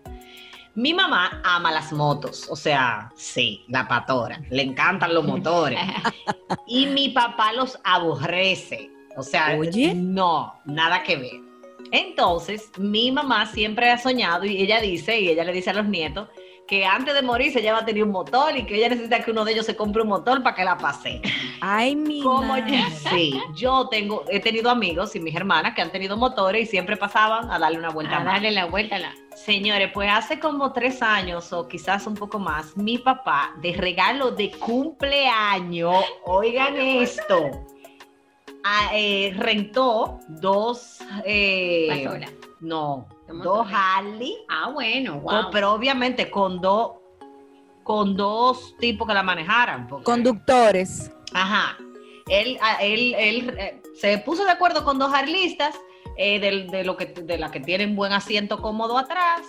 Mi 0.76 0.94
mamá 0.94 1.42
ama 1.44 1.72
las 1.72 1.92
motos, 1.92 2.48
o 2.50 2.56
sea, 2.56 3.12
sí, 3.16 3.66
la 3.68 3.88
patora, 3.88 4.42
le 4.50 4.62
encantan 4.62 5.14
los 5.14 5.26
motores. 5.26 5.80
Y 6.68 6.86
mi 6.88 7.10
papá 7.10 7.54
los 7.54 7.80
aborrece, 7.84 8.90
o 9.16 9.24
sea, 9.24 9.56
Oye. 9.58 9.94
no, 9.96 10.54
nada 10.66 11.04
que 11.04 11.16
ver. 11.16 11.42
Entonces, 11.92 12.70
mi 12.78 13.12
mamá 13.12 13.46
siempre 13.46 13.90
ha 13.90 13.98
soñado 13.98 14.46
y 14.46 14.62
ella 14.62 14.82
dice, 14.82 15.20
y 15.20 15.30
ella 15.30 15.46
le 15.46 15.54
dice 15.54 15.70
a 15.70 15.74
los 15.74 15.88
nietos, 15.88 16.28
que 16.68 16.86
antes 16.86 17.14
de 17.14 17.22
morirse 17.22 17.60
ella 17.60 17.74
va 17.74 17.80
a 17.80 17.86
tener 17.86 18.04
un 18.04 18.12
motor 18.12 18.56
y 18.58 18.66
que 18.66 18.76
ella 18.76 18.90
necesita 18.90 19.24
que 19.24 19.32
uno 19.32 19.46
de 19.46 19.54
ellos 19.54 19.66
se 19.66 19.76
compre 19.76 20.02
un 20.02 20.10
motor 20.10 20.44
para 20.44 20.56
que 20.56 20.64
la 20.66 20.78
pase. 20.78 21.22
Ay, 21.62 21.96
mi 21.96 22.22
Como 22.22 22.58
yo, 22.58 22.76
sí, 23.10 23.42
yo 23.56 23.88
tengo, 23.90 24.26
he 24.30 24.40
tenido 24.42 24.70
amigos 24.70 25.16
y 25.16 25.20
mis 25.22 25.34
hermanas 25.36 25.74
que 25.74 25.82
han 25.82 25.92
tenido 25.92 26.18
motores 26.18 26.64
y 26.64 26.66
siempre 26.66 26.98
pasaban 26.98 27.50
a 27.52 27.58
darle 27.58 27.80
una 27.80 27.90
vuelta 27.90 28.18
A 28.18 28.20
más. 28.20 28.34
darle 28.34 28.52
la 28.52 28.66
vuelta 28.66 28.98
a 28.98 29.00
la. 29.00 29.14
Señores, 29.36 29.92
pues 29.94 30.10
hace 30.12 30.40
como 30.40 30.74
tres 30.74 31.02
años 31.02 31.54
o 31.54 31.68
quizás 31.68 32.06
un 32.06 32.16
poco 32.16 32.38
más, 32.40 32.76
mi 32.76 32.98
papá 32.98 33.54
de 33.62 33.72
regalo 33.74 34.32
de 34.32 34.52
cumpleaños, 34.52 36.04
oigan 36.26 36.76
esto, 36.78 37.50
a- 38.64 38.90
eh, 38.94 39.34
rentó 39.38 40.20
dos, 40.28 41.00
eh, 41.24 42.04
Pasola. 42.04 42.28
no, 42.60 43.08
¿Cómo 43.10 43.17
dos 43.28 43.68
se 43.68 43.76
Harley, 43.76 44.38
Ah, 44.50 44.70
bueno, 44.74 45.22
con- 45.22 45.44
wow. 45.44 45.52
pero 45.52 45.74
obviamente 45.74 46.30
con 46.30 46.60
dos, 46.62 46.92
con 47.84 48.16
dos 48.16 48.76
tipos 48.80 49.08
que 49.08 49.14
la 49.14 49.24
manejaran. 49.24 49.88
porque- 49.88 50.04
Conductores. 50.06 51.12
Ajá. 51.34 51.78
Él, 52.30 52.58
él, 52.82 53.16
él 53.18 53.56
eh, 53.58 53.82
se 54.00 54.18
puso 54.20 54.44
de 54.44 54.52
acuerdo 54.52 54.84
con 54.84 55.00
dos 55.00 55.14
arlistas 55.14 55.76
eh, 56.18 56.40
del- 56.40 56.68
de, 56.70 56.84
lo 56.84 56.98
que, 56.98 57.06
de 57.06 57.38
la 57.38 57.52
que 57.52 57.60
tienen 57.60 57.96
buen 57.96 58.12
asiento 58.12 58.62
cómodo 58.62 58.98
atrás. 58.98 59.42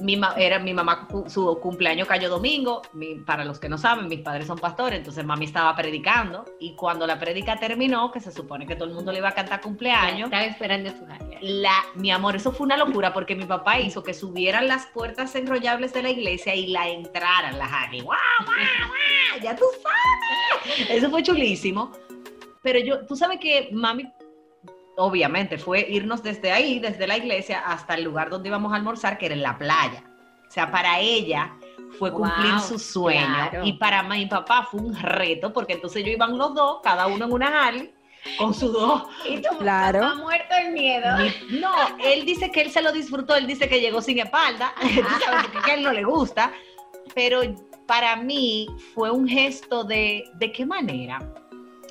Mi, 0.00 0.20
era, 0.36 0.58
mi 0.58 0.72
mamá, 0.74 1.08
su 1.28 1.58
cumpleaños 1.60 2.06
cayó 2.08 2.28
domingo. 2.28 2.82
Mi- 2.92 3.16
para 3.16 3.44
los 3.44 3.58
que 3.58 3.68
no 3.68 3.78
saben, 3.78 4.08
mis 4.08 4.20
padres 4.20 4.46
son 4.46 4.58
pastores, 4.58 4.98
entonces 4.98 5.24
mami 5.24 5.44
estaba 5.46 5.74
predicando. 5.76 6.44
Y 6.60 6.74
cuando 6.76 7.06
la 7.06 7.18
predica 7.18 7.56
terminó, 7.56 8.10
que 8.12 8.20
se 8.20 8.30
supone 8.32 8.66
que 8.66 8.74
todo 8.76 8.88
el 8.88 8.94
mundo 8.94 9.12
le 9.12 9.18
iba 9.18 9.28
a 9.28 9.34
cantar 9.34 9.60
cumpleaños, 9.60 10.26
Estaba 10.26 10.44
esperando 10.44 10.90
su 10.90 11.04
Harley. 11.04 11.38
la, 11.40 11.74
mi 11.94 12.10
amor, 12.10 12.36
eso 12.36 12.52
fue 12.52 12.64
una 12.66 12.76
locura 12.76 13.12
porque 13.12 13.34
mi 13.34 13.44
papá 13.44 13.78
hizo 13.80 14.02
que 14.02 14.14
subieran 14.14 14.68
las 14.68 14.86
puertas 14.86 15.34
enrollables 15.34 15.92
de 15.92 16.02
la 16.02 16.10
iglesia 16.10 16.54
y 16.54 16.68
la 16.68 16.88
entraran 16.88 17.58
la 17.58 17.64
Harry. 17.66 18.00
¡Guau, 18.00 18.18
guau, 18.44 18.56
guau! 18.56 19.42
Ya 19.42 19.54
tú 19.56 19.64
sabes. 19.82 20.90
Eso 20.90 21.10
fue 21.10 21.22
chulísimo. 21.22 21.92
Pero 22.62 22.80
yo, 22.80 23.06
tú 23.06 23.14
sabes 23.14 23.38
que 23.40 23.68
mami, 23.72 24.04
obviamente, 24.96 25.58
fue 25.58 25.86
irnos 25.88 26.22
desde 26.22 26.52
ahí, 26.52 26.78
desde 26.78 27.06
la 27.06 27.16
iglesia, 27.16 27.60
hasta 27.60 27.94
el 27.94 28.04
lugar 28.04 28.30
donde 28.30 28.48
íbamos 28.48 28.72
a 28.72 28.76
almorzar, 28.76 29.18
que 29.18 29.26
era 29.26 29.34
en 29.34 29.42
la 29.42 29.56
playa. 29.58 30.02
O 30.48 30.50
sea, 30.50 30.70
para 30.70 31.00
ella 31.00 31.52
fue 31.98 32.12
cumplir 32.12 32.52
Wow, 32.54 32.60
su 32.60 32.78
sueño. 32.78 33.26
claro. 33.26 33.64
Y 33.66 33.72
para 33.74 34.02
mi 34.02 34.26
papá 34.26 34.66
fue 34.70 34.80
un 34.80 34.94
reto, 34.94 35.52
porque 35.52 35.74
entonces 35.74 36.02
ellos 36.02 36.14
iban 36.16 36.36
los 36.38 36.54
dos, 36.54 36.80
cada 36.82 37.06
uno 37.06 37.24
en 37.26 37.32
una 37.32 37.66
Harley, 37.66 37.92
con 38.38 38.52
sus 38.54 38.72
dos 38.72 39.04
Y 39.28 39.38
tu 39.40 39.56
Claro. 39.58 40.00
papá 40.00 40.14
muerto 40.16 40.54
el 40.60 40.72
miedo. 40.72 41.06
mi- 41.18 41.58
No, 41.60 41.72
él 42.02 42.24
dice 42.24 42.50
que 42.50 42.62
él 42.62 42.70
se 42.70 42.82
lo 42.82 42.92
disfrutó, 42.92 43.36
él 43.36 43.46
dice 43.46 43.68
que 43.68 43.80
llegó 43.80 44.00
sin 44.00 44.18
espalda, 44.18 44.72
tú 44.80 45.24
sabes, 45.24 45.46
porque 45.52 45.70
a 45.70 45.74
él 45.74 45.82
no 45.82 45.92
le 45.92 46.04
gusta, 46.04 46.52
pero 47.14 47.40
para 47.86 48.16
mí 48.16 48.66
fue 48.94 49.10
un 49.10 49.28
gesto 49.28 49.84
de, 49.84 50.24
¿de 50.34 50.52
qué 50.52 50.64
manera? 50.66 51.18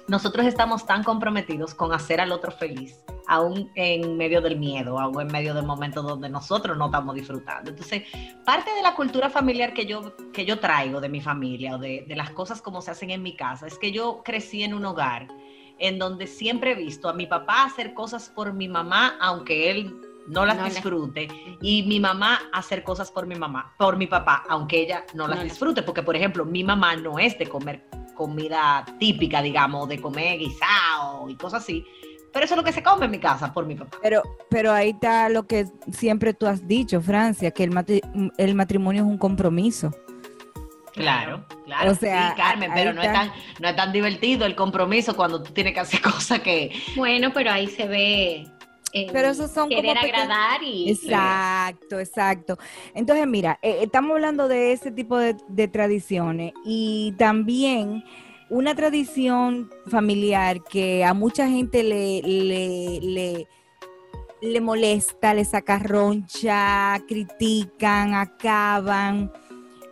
Nosotros 0.08 0.46
estamos 0.46 0.86
tan 0.86 1.04
comprometidos 1.04 1.74
con 1.74 1.92
hacer 1.92 2.22
al 2.22 2.32
otro 2.32 2.52
feliz, 2.52 3.04
aún 3.28 3.72
en 3.74 4.18
medio 4.18 4.40
del 4.40 4.56
miedo, 4.58 5.00
aún 5.00 5.20
en 5.22 5.28
medio 5.28 5.56
del 5.56 5.66
momento 5.66 6.04
donde 6.04 6.30
nosotros 6.30 6.78
no 6.78 6.86
estamos 6.86 7.16
disfrutando. 7.16 7.72
Entonces, 7.72 8.04
parte 8.46 8.70
de 8.76 8.84
la 8.84 8.94
cultura 8.94 9.32
familiar 9.32 9.74
que 9.74 9.88
yo, 9.88 10.16
que 10.32 10.46
yo 10.46 10.60
traigo 10.60 11.02
de 11.02 11.10
mi 11.10 11.22
familia 11.22 11.76
o 11.76 11.80
de, 11.80 12.06
de 12.08 12.16
las 12.16 12.30
cosas 12.30 12.62
como 12.62 12.82
se 12.84 12.92
hacen 12.92 13.10
en 13.10 13.24
mi 13.24 13.36
casa 13.36 13.66
es 13.66 13.80
que 13.80 13.92
yo 13.92 14.22
crecí 14.24 14.62
en 14.62 14.76
un 14.76 14.86
hogar 14.86 15.28
en 15.80 15.98
donde 15.98 16.28
siempre 16.28 16.74
he 16.74 16.76
visto 16.76 17.10
a 17.10 17.14
mi 17.14 17.26
papá 17.26 17.64
hacer 17.64 17.96
cosas 17.96 18.30
por 18.30 18.54
mi 18.54 18.68
mamá, 18.68 19.18
aunque 19.20 19.72
él 19.72 20.00
no 20.28 20.46
las 20.46 20.58
No 20.58 20.66
disfrute, 20.66 21.28
y 21.62 21.84
mi 21.84 22.00
mamá 22.00 22.40
hacer 22.54 22.84
cosas 22.84 23.12
por 23.12 23.26
mi 23.26 23.36
mamá, 23.36 23.74
por 23.80 23.98
mi 23.98 24.06
papá, 24.08 24.44
aunque 24.50 24.82
ella 24.82 25.04
no 25.16 25.28
las 25.28 25.38
No 25.38 25.44
las- 25.44 25.52
disfrute, 25.52 25.82
porque 25.82 26.04
por 26.04 26.16
ejemplo, 26.16 26.46
mi 26.46 26.64
mamá 26.64 26.96
no 26.96 27.18
es 27.20 27.38
de 27.40 27.48
comer 27.48 27.84
comida 28.16 28.84
típica, 29.00 29.42
digamos, 29.44 29.88
de 29.90 30.02
comer 30.02 30.40
guisado 30.40 31.30
y 31.30 31.36
cosas 31.36 31.62
así, 31.62 31.86
pero 32.34 32.46
eso 32.46 32.56
es 32.56 32.58
lo 32.58 32.64
que 32.64 32.72
se 32.74 32.82
come 32.82 33.06
en 33.06 33.12
mi 33.12 33.20
casa 33.20 33.54
por 33.54 33.66
mi 33.66 33.76
papá. 33.76 33.98
Pero, 34.02 34.24
pero 34.50 34.72
ahí 34.72 34.90
está 34.90 35.30
lo 35.30 35.46
que 35.46 35.68
siempre 35.92 36.34
tú 36.34 36.48
has 36.48 36.68
dicho, 36.68 37.00
Francia, 37.02 37.52
que 37.52 37.64
el, 37.64 37.72
matri- 37.72 38.32
el 38.38 38.56
matrimonio 38.56 39.04
es 39.04 39.08
un 39.08 39.18
compromiso. 39.18 39.92
Claro, 40.94 41.46
claro. 41.66 41.92
O 41.92 41.96
sea, 41.96 42.30
sí, 42.30 42.36
Carmen, 42.38 42.72
pero 42.74 42.94
no 42.94 43.02
es, 43.02 43.12
tan, 43.12 43.30
no 43.60 43.68
es 43.68 43.76
tan 43.76 43.92
divertido 43.92 44.46
el 44.46 44.56
compromiso 44.56 45.14
cuando 45.14 45.44
tú 45.44 45.52
tienes 45.52 45.74
que 45.74 45.82
hacer 45.82 46.02
cosas 46.02 46.40
que... 46.40 46.72
Bueno, 46.96 47.32
pero 47.34 47.52
ahí 47.52 47.68
se 47.68 47.86
ve. 47.86 48.48
Pero 49.12 49.28
esos 49.30 49.52
son 49.52 49.70
como 49.70 49.82
querer 49.82 49.98
pequeños- 50.00 50.22
agradar 50.24 50.64
y. 50.64 50.90
Exacto, 50.92 52.00
exacto. 52.00 52.58
Entonces, 52.94 53.28
mira, 53.28 53.60
eh, 53.62 53.80
estamos 53.82 54.12
hablando 54.12 54.48
de 54.48 54.72
ese 54.72 54.92
tipo 54.92 55.18
de, 55.18 55.36
de 55.50 55.68
tradiciones 55.68 56.54
y 56.64 57.14
también 57.18 58.04
una 58.50 58.76
tradición 58.76 59.70
familiar 59.88 60.64
que 60.64 61.04
a 61.04 61.14
mucha 61.14 61.48
gente 61.48 61.84
le, 61.84 62.22
le, 62.22 63.00
le, 63.02 63.48
le 64.42 64.62
molesta, 64.62 65.34
le 65.34 65.44
saca 65.46 65.80
roncha, 65.80 67.02
critican, 67.08 68.14
acaban, 68.14 69.32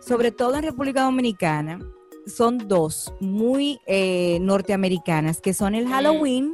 sobre 0.00 0.30
todo 0.30 0.56
en 0.56 0.62
República 0.62 1.02
Dominicana, 1.02 1.78
son 2.26 2.56
dos 2.68 3.12
muy 3.20 3.80
eh, 3.86 4.38
norteamericanas, 4.40 5.40
que 5.40 5.52
son 5.52 5.74
el 5.74 5.86
Mm. 5.86 5.90
Halloween 5.90 6.52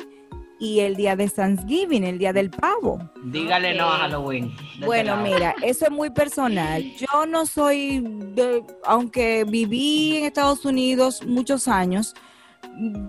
y 0.60 0.80
el 0.80 0.94
día 0.94 1.16
de 1.16 1.28
Thanksgiving, 1.28 2.04
el 2.04 2.18
día 2.18 2.32
del 2.32 2.50
pavo. 2.50 3.00
Dígale 3.24 3.74
no 3.74 3.90
a. 3.90 3.98
Halloween. 4.00 4.54
Bueno, 4.84 5.16
mira, 5.16 5.54
eso 5.62 5.86
es 5.86 5.90
muy 5.90 6.10
personal. 6.10 6.84
Yo 6.96 7.26
no 7.26 7.46
soy 7.46 8.00
de, 8.34 8.62
aunque 8.84 9.44
viví 9.44 10.18
en 10.18 10.24
Estados 10.26 10.64
Unidos 10.66 11.24
muchos 11.26 11.66
años, 11.66 12.14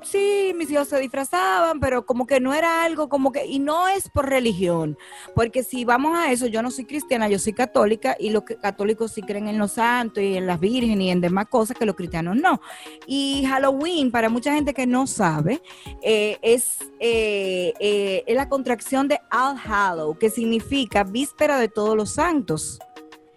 sí, 0.03 0.53
mis 0.55 0.69
hijos 0.71 0.87
se 0.87 0.99
disfrazaban, 0.99 1.79
pero 1.79 2.05
como 2.05 2.27
que 2.27 2.39
no 2.39 2.53
era 2.53 2.83
algo 2.83 3.09
como 3.09 3.31
que, 3.31 3.45
y 3.45 3.59
no 3.59 3.87
es 3.87 4.09
por 4.09 4.29
religión, 4.29 4.97
porque 5.35 5.63
si 5.63 5.85
vamos 5.85 6.17
a 6.17 6.31
eso, 6.31 6.47
yo 6.47 6.61
no 6.61 6.71
soy 6.71 6.85
cristiana, 6.85 7.29
yo 7.29 7.39
soy 7.39 7.53
católica 7.53 8.15
y 8.19 8.29
los 8.29 8.43
católicos 8.43 9.11
sí 9.11 9.21
creen 9.21 9.47
en 9.47 9.57
los 9.57 9.73
santos 9.73 10.23
y 10.23 10.37
en 10.37 10.47
las 10.47 10.59
vírgenes 10.59 11.07
y 11.07 11.09
en 11.09 11.21
demás 11.21 11.47
cosas 11.47 11.77
que 11.77 11.85
los 11.85 11.95
cristianos 11.95 12.35
no. 12.35 12.61
Y 13.07 13.45
Halloween, 13.47 14.11
para 14.11 14.29
mucha 14.29 14.53
gente 14.53 14.73
que 14.73 14.87
no 14.87 15.07
sabe, 15.07 15.61
eh, 16.01 16.37
es, 16.41 16.77
eh, 16.99 17.73
eh, 17.79 18.23
es 18.27 18.35
la 18.35 18.49
contracción 18.49 19.07
de 19.07 19.19
All 19.31 19.57
Hallow, 19.57 20.17
que 20.17 20.29
significa 20.29 21.03
víspera 21.03 21.59
de 21.59 21.67
todos 21.67 21.95
los 21.95 22.11
santos. 22.11 22.79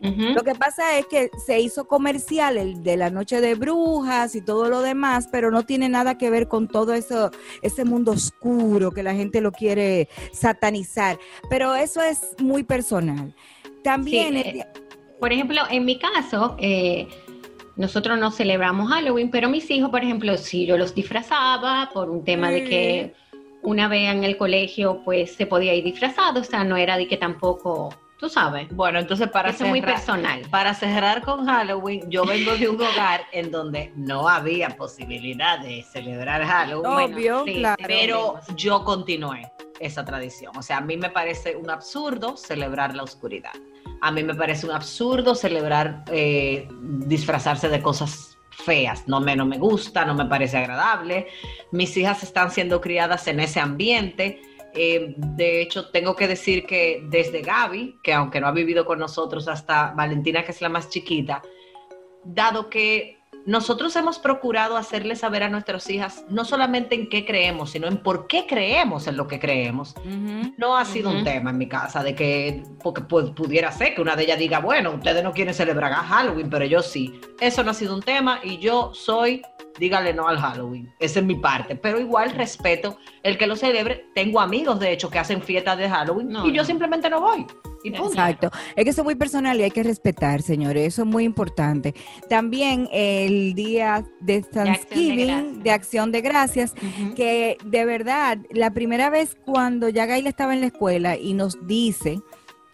Lo 0.04 0.42
que 0.42 0.54
pasa 0.54 0.99
es 0.99 1.06
que 1.06 1.30
se 1.46 1.61
hizo 1.61 1.87
comercial 1.87 2.58
el 2.58 2.82
de 2.82 2.99
la 2.99 3.08
noche 3.08 3.40
de 3.40 3.54
brujas 3.54 4.34
y 4.34 4.42
todo 4.42 4.68
lo 4.68 4.82
demás, 4.82 5.28
pero 5.32 5.50
no 5.50 5.62
tiene 5.62 5.88
nada 5.88 6.18
que 6.18 6.28
ver 6.28 6.46
con 6.46 6.68
todo 6.68 6.92
eso, 6.92 7.30
ese 7.62 7.87
mundo 7.87 8.12
oscuro 8.12 8.90
que 8.90 9.02
la 9.02 9.14
gente 9.14 9.40
lo 9.40 9.50
quiere 9.50 10.08
satanizar. 10.32 11.18
Pero 11.49 11.75
eso 11.75 12.02
es 12.02 12.37
muy 12.38 12.64
personal. 12.64 13.34
También 13.82 14.34
Sí, 14.34 14.40
el 14.40 14.61
eh, 14.61 14.66
Por 15.20 15.32
ejemplo, 15.32 15.62
en 15.70 15.84
mi 15.87 15.99
caso, 15.99 16.56
eh, 16.58 17.08
nosotros 17.76 18.18
no 18.18 18.30
celebramos 18.30 18.90
Halloween, 18.90 19.30
pero 19.30 19.49
mis 19.49 19.70
hijos, 19.70 19.90
por 19.90 20.02
ejemplo, 20.02 20.37
sí, 20.37 20.66
yo 20.66 20.76
los 20.76 20.94
disfrazaba 20.94 21.90
por 21.92 22.11
un 22.11 22.25
tema 22.25 22.50
de 22.50 22.64
que 22.64 23.14
una 23.62 23.88
vez 23.88 24.11
en 24.11 24.23
el 24.23 24.37
colegio, 24.37 25.00
pues 25.04 25.34
se 25.34 25.46
podía 25.46 25.75
ir 25.75 25.84
disfrazado, 25.84 26.40
o 26.40 26.44
sea, 26.44 26.64
no 26.64 26.76
era 26.76 26.96
de 26.96 27.08
que 27.08 27.16
tampoco, 27.16 27.94
tú 28.25 28.31
sabes, 28.31 28.69
Bueno, 28.75 28.99
entonces 28.99 29.28
para 29.28 29.50
eso 29.50 29.64
es 29.64 29.71
muy 29.71 29.83
personal. 29.83 30.40
Para 30.49 30.73
cerrar 30.73 31.21
con 31.21 31.45
Halloween, 31.45 32.11
yo 32.11 32.25
vengo 32.25 32.57
de 32.57 32.71
un 32.71 32.81
hogar 32.81 33.26
en 33.33 33.50
donde 33.50 33.93
no 33.97 34.31
había 34.31 34.71
posibilidad 34.71 35.59
de 35.59 35.83
celebrar 35.83 36.43
Halloween, 36.43 37.14
obvio, 37.14 37.45
sí, 37.45 37.57
claro. 37.57 37.85
pero 37.87 38.40
yo 38.57 38.83
continué 38.83 39.52
esa 39.78 40.07
tradición. 40.07 40.57
O 40.57 40.62
sea, 40.62 40.78
a 40.78 40.81
mí 40.81 40.97
me 40.97 41.11
parece 41.11 41.54
un 41.54 41.69
absurdo 41.69 42.38
celebrar 42.38 42.97
la 42.97 43.02
oscuridad. 43.02 43.52
A 44.00 44.11
mí 44.11 44.23
me 44.23 44.35
parece 44.35 44.64
un 44.64 44.73
absurdo 44.73 45.35
celebrar, 45.35 46.04
eh, 46.11 46.66
disfrazarse 46.81 47.69
de 47.69 47.83
cosas 47.83 48.38
feas. 48.52 49.07
No 49.07 49.21
me, 49.21 49.37
no 49.37 49.45
me 49.45 49.59
gusta, 49.59 50.07
no 50.07 50.14
me 50.14 50.25
parece 50.25 50.57
agradable. 50.57 51.26
Mis 51.73 51.95
hijas 51.99 52.23
están 52.23 52.50
siendo 52.50 52.81
criadas 52.81 53.28
en 53.28 53.40
ese 53.40 53.61
ambiente. 53.61 54.40
Eh, 54.76 55.14
de 55.16 55.62
hecho, 55.62 55.90
tengo 55.90 56.16
que 56.16 56.26
decir 56.28 56.66
que 56.66 57.02
desde 57.09 57.43
Gaby, 57.43 57.99
que 58.02 58.12
aunque 58.12 58.40
no 58.40 58.47
ha 58.49 58.52
vivido 58.52 58.85
con 58.85 58.99
nosotros, 58.99 59.47
hasta 59.49 59.93
Valentina, 59.93 60.45
que 60.45 60.52
es 60.52 60.61
la 60.61 60.69
más 60.69 60.88
chiquita, 60.90 61.43
dado 62.25 62.71
que 62.71 63.19
nosotros 63.47 63.95
hemos 63.97 64.19
procurado 64.19 64.75
hacerle 64.78 65.16
saber 65.16 65.43
a 65.43 65.50
nuestras 65.50 65.90
hijas 65.90 66.25
no 66.31 66.47
solamente 66.47 66.95
en 66.95 67.11
qué 67.11 67.26
creemos, 67.26 67.73
sino 67.73 67.87
en 67.88 67.99
por 67.99 68.26
qué 68.26 68.47
creemos 68.47 69.07
en 69.07 69.19
lo 69.19 69.28
que 69.28 69.38
creemos. 69.38 69.95
No 70.57 70.76
ha 70.78 70.85
sido 70.87 71.11
un 71.11 71.25
tema 71.25 71.50
en 71.50 71.59
mi 71.59 71.69
casa 71.69 72.02
de 72.02 72.14
que, 72.14 72.62
porque 72.83 73.02
pu- 73.02 73.35
pudiera 73.35 73.71
ser 73.71 73.95
que 73.95 74.00
una 74.00 74.16
de 74.16 74.23
ellas 74.25 74.38
diga, 74.38 74.61
bueno, 74.61 74.93
ustedes 74.95 75.23
no 75.23 75.33
quieren 75.35 75.52
celebrar 75.52 75.93
a 75.93 75.97
Halloween, 75.97 76.49
pero 76.49 76.64
yo 76.64 76.81
sí. 76.81 77.21
Eso 77.38 77.62
no 77.62 77.73
ha 77.73 77.75
sido 77.75 77.95
un 77.95 78.00
tema 78.02 78.40
y 78.43 78.57
yo 78.59 78.95
soy, 78.95 79.43
dígale 79.78 80.12
no 80.14 80.28
al 80.28 80.38
Halloween. 80.38 80.93
Esa 80.99 81.21
es 81.21 81.25
mi 81.26 81.35
parte. 81.37 81.76
Pero 81.76 81.99
igual 82.00 82.31
respeto 82.33 82.99
el 83.23 83.37
que 83.38 83.47
lo 83.47 83.57
celebre. 83.57 84.07
Tengo 84.14 84.40
amigos, 84.40 84.78
de 84.81 84.93
hecho, 84.93 85.11
que 85.11 85.19
hacen 85.19 85.43
fiestas 85.43 85.78
de 85.78 85.88
Halloween 85.88 86.28
No, 86.28 86.47
y 86.47 86.52
yo 86.52 86.62
no. 86.62 86.64
simplemente 86.66 87.09
no 87.11 87.21
voy. 87.21 87.47
Y 87.83 87.90
punto. 87.90 88.09
Exacto. 88.14 88.50
Es 88.76 88.85
que 88.85 88.90
eso 88.90 89.02
es 89.02 89.04
muy 89.04 89.14
personal 89.14 89.61
y 89.61 89.62
hay 89.62 89.71
que 89.71 89.83
respetar, 89.83 90.40
señores. 90.40 90.87
Eso 90.88 91.02
es 91.02 91.09
muy 91.09 91.25
importante. 91.25 91.95
También 92.31 92.88
el 92.93 93.54
día 93.54 94.04
de 94.21 94.40
Thanksgiving, 94.40 95.26
Gracias. 95.26 95.62
de 95.64 95.71
Acción 95.71 96.12
de 96.12 96.21
Gracias, 96.23 96.75
que 97.14 97.59
de 97.64 97.85
verdad, 97.85 98.38
la 98.50 98.71
primera 98.73 99.11
vez 99.11 99.37
cuando 99.45 99.90
ya 99.90 100.07
Gaila 100.07 100.31
estaba 100.31 100.54
en 100.54 100.61
la 100.62 100.69
escuela 100.69 101.16
y 101.19 101.35
nos 101.35 101.66
dice, 101.66 102.21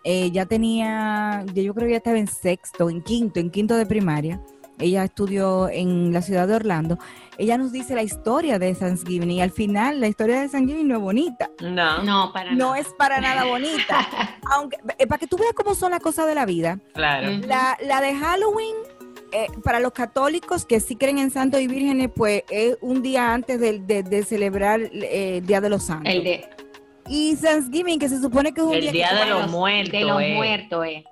eh, 0.04 0.30
ya 0.30 0.47
tenía, 0.47 1.45
yo 1.54 1.75
creo 1.75 1.87
que 1.87 1.92
ya 1.92 1.97
estaba 1.97 2.19
en 2.19 2.28
sexto, 2.28 2.88
en 2.88 3.02
quinto, 3.02 3.40
en 3.40 3.50
quinto 3.50 3.76
de 3.76 3.87
primaria. 3.87 4.40
Ella 4.80 5.04
estudió 5.04 5.68
en 5.68 6.12
la 6.12 6.22
ciudad 6.22 6.49
de 6.49 6.54
Orlando. 6.54 6.99
Ella 7.38 7.56
nos 7.58 7.72
dice 7.72 7.94
la 7.94 8.02
historia 8.02 8.58
de 8.58 8.75
Thanksgiving 8.75 9.30
y 9.30 9.40
al 9.40 9.50
final 9.50 10.00
la 10.00 10.08
historia 10.08 10.40
de 10.40 10.49
Thanksgiving 10.49 10.88
no 10.88 10.96
es 10.96 11.00
bonita. 11.00 11.50
No, 11.60 12.02
No, 12.02 12.32
para 12.32 12.50
No 12.52 12.68
nada. 12.70 12.78
es 12.80 12.88
para 12.99 13.20
nada 13.20 13.44
bonita. 13.44 14.06
Aunque, 14.52 14.78
eh, 14.99 15.06
para 15.06 15.18
que 15.18 15.26
tú 15.26 15.37
veas 15.37 15.52
cómo 15.54 15.75
son 15.75 15.90
las 15.92 16.00
cosas 16.00 16.26
de 16.26 16.34
la 16.34 16.44
vida. 16.46 16.78
claro. 16.94 17.30
La, 17.46 17.78
la 17.87 18.00
de 18.00 18.14
Halloween, 18.14 18.75
eh, 19.32 19.46
para 19.64 19.80
los 19.80 19.92
católicos 19.92 20.64
que 20.66 20.80
sí 20.80 20.96
creen 20.96 21.18
en 21.18 21.30
santos 21.30 21.60
y 21.60 21.66
vírgenes, 21.68 22.10
pues 22.14 22.42
es 22.50 22.76
un 22.80 23.02
día 23.02 23.32
antes 23.32 23.60
de, 23.60 23.78
de 24.02 24.22
celebrar 24.25 24.80
eh, 24.80 25.38
el 25.38 25.46
Día 25.46 25.60
de 25.60 25.70
los 25.70 25.84
Santos. 25.84 26.12
El 26.12 26.25
de, 26.25 26.49
Y 27.08 27.37
Thanksgiving, 27.37 27.99
que 27.99 28.08
se 28.08 28.20
supone 28.20 28.52
que 28.52 28.60
es 28.60 28.66
un 28.66 28.75
El 28.75 28.80
día, 28.82 28.92
día 28.92 29.08
que- 29.10 29.16
de 29.25 29.26
los 29.30 29.42
los- 29.42 29.50
muertos. 29.50 29.92
de 29.92 30.00
los 30.04 30.20
eh. 30.22 30.34
muertos, 30.34 30.87
eh. 30.87 31.04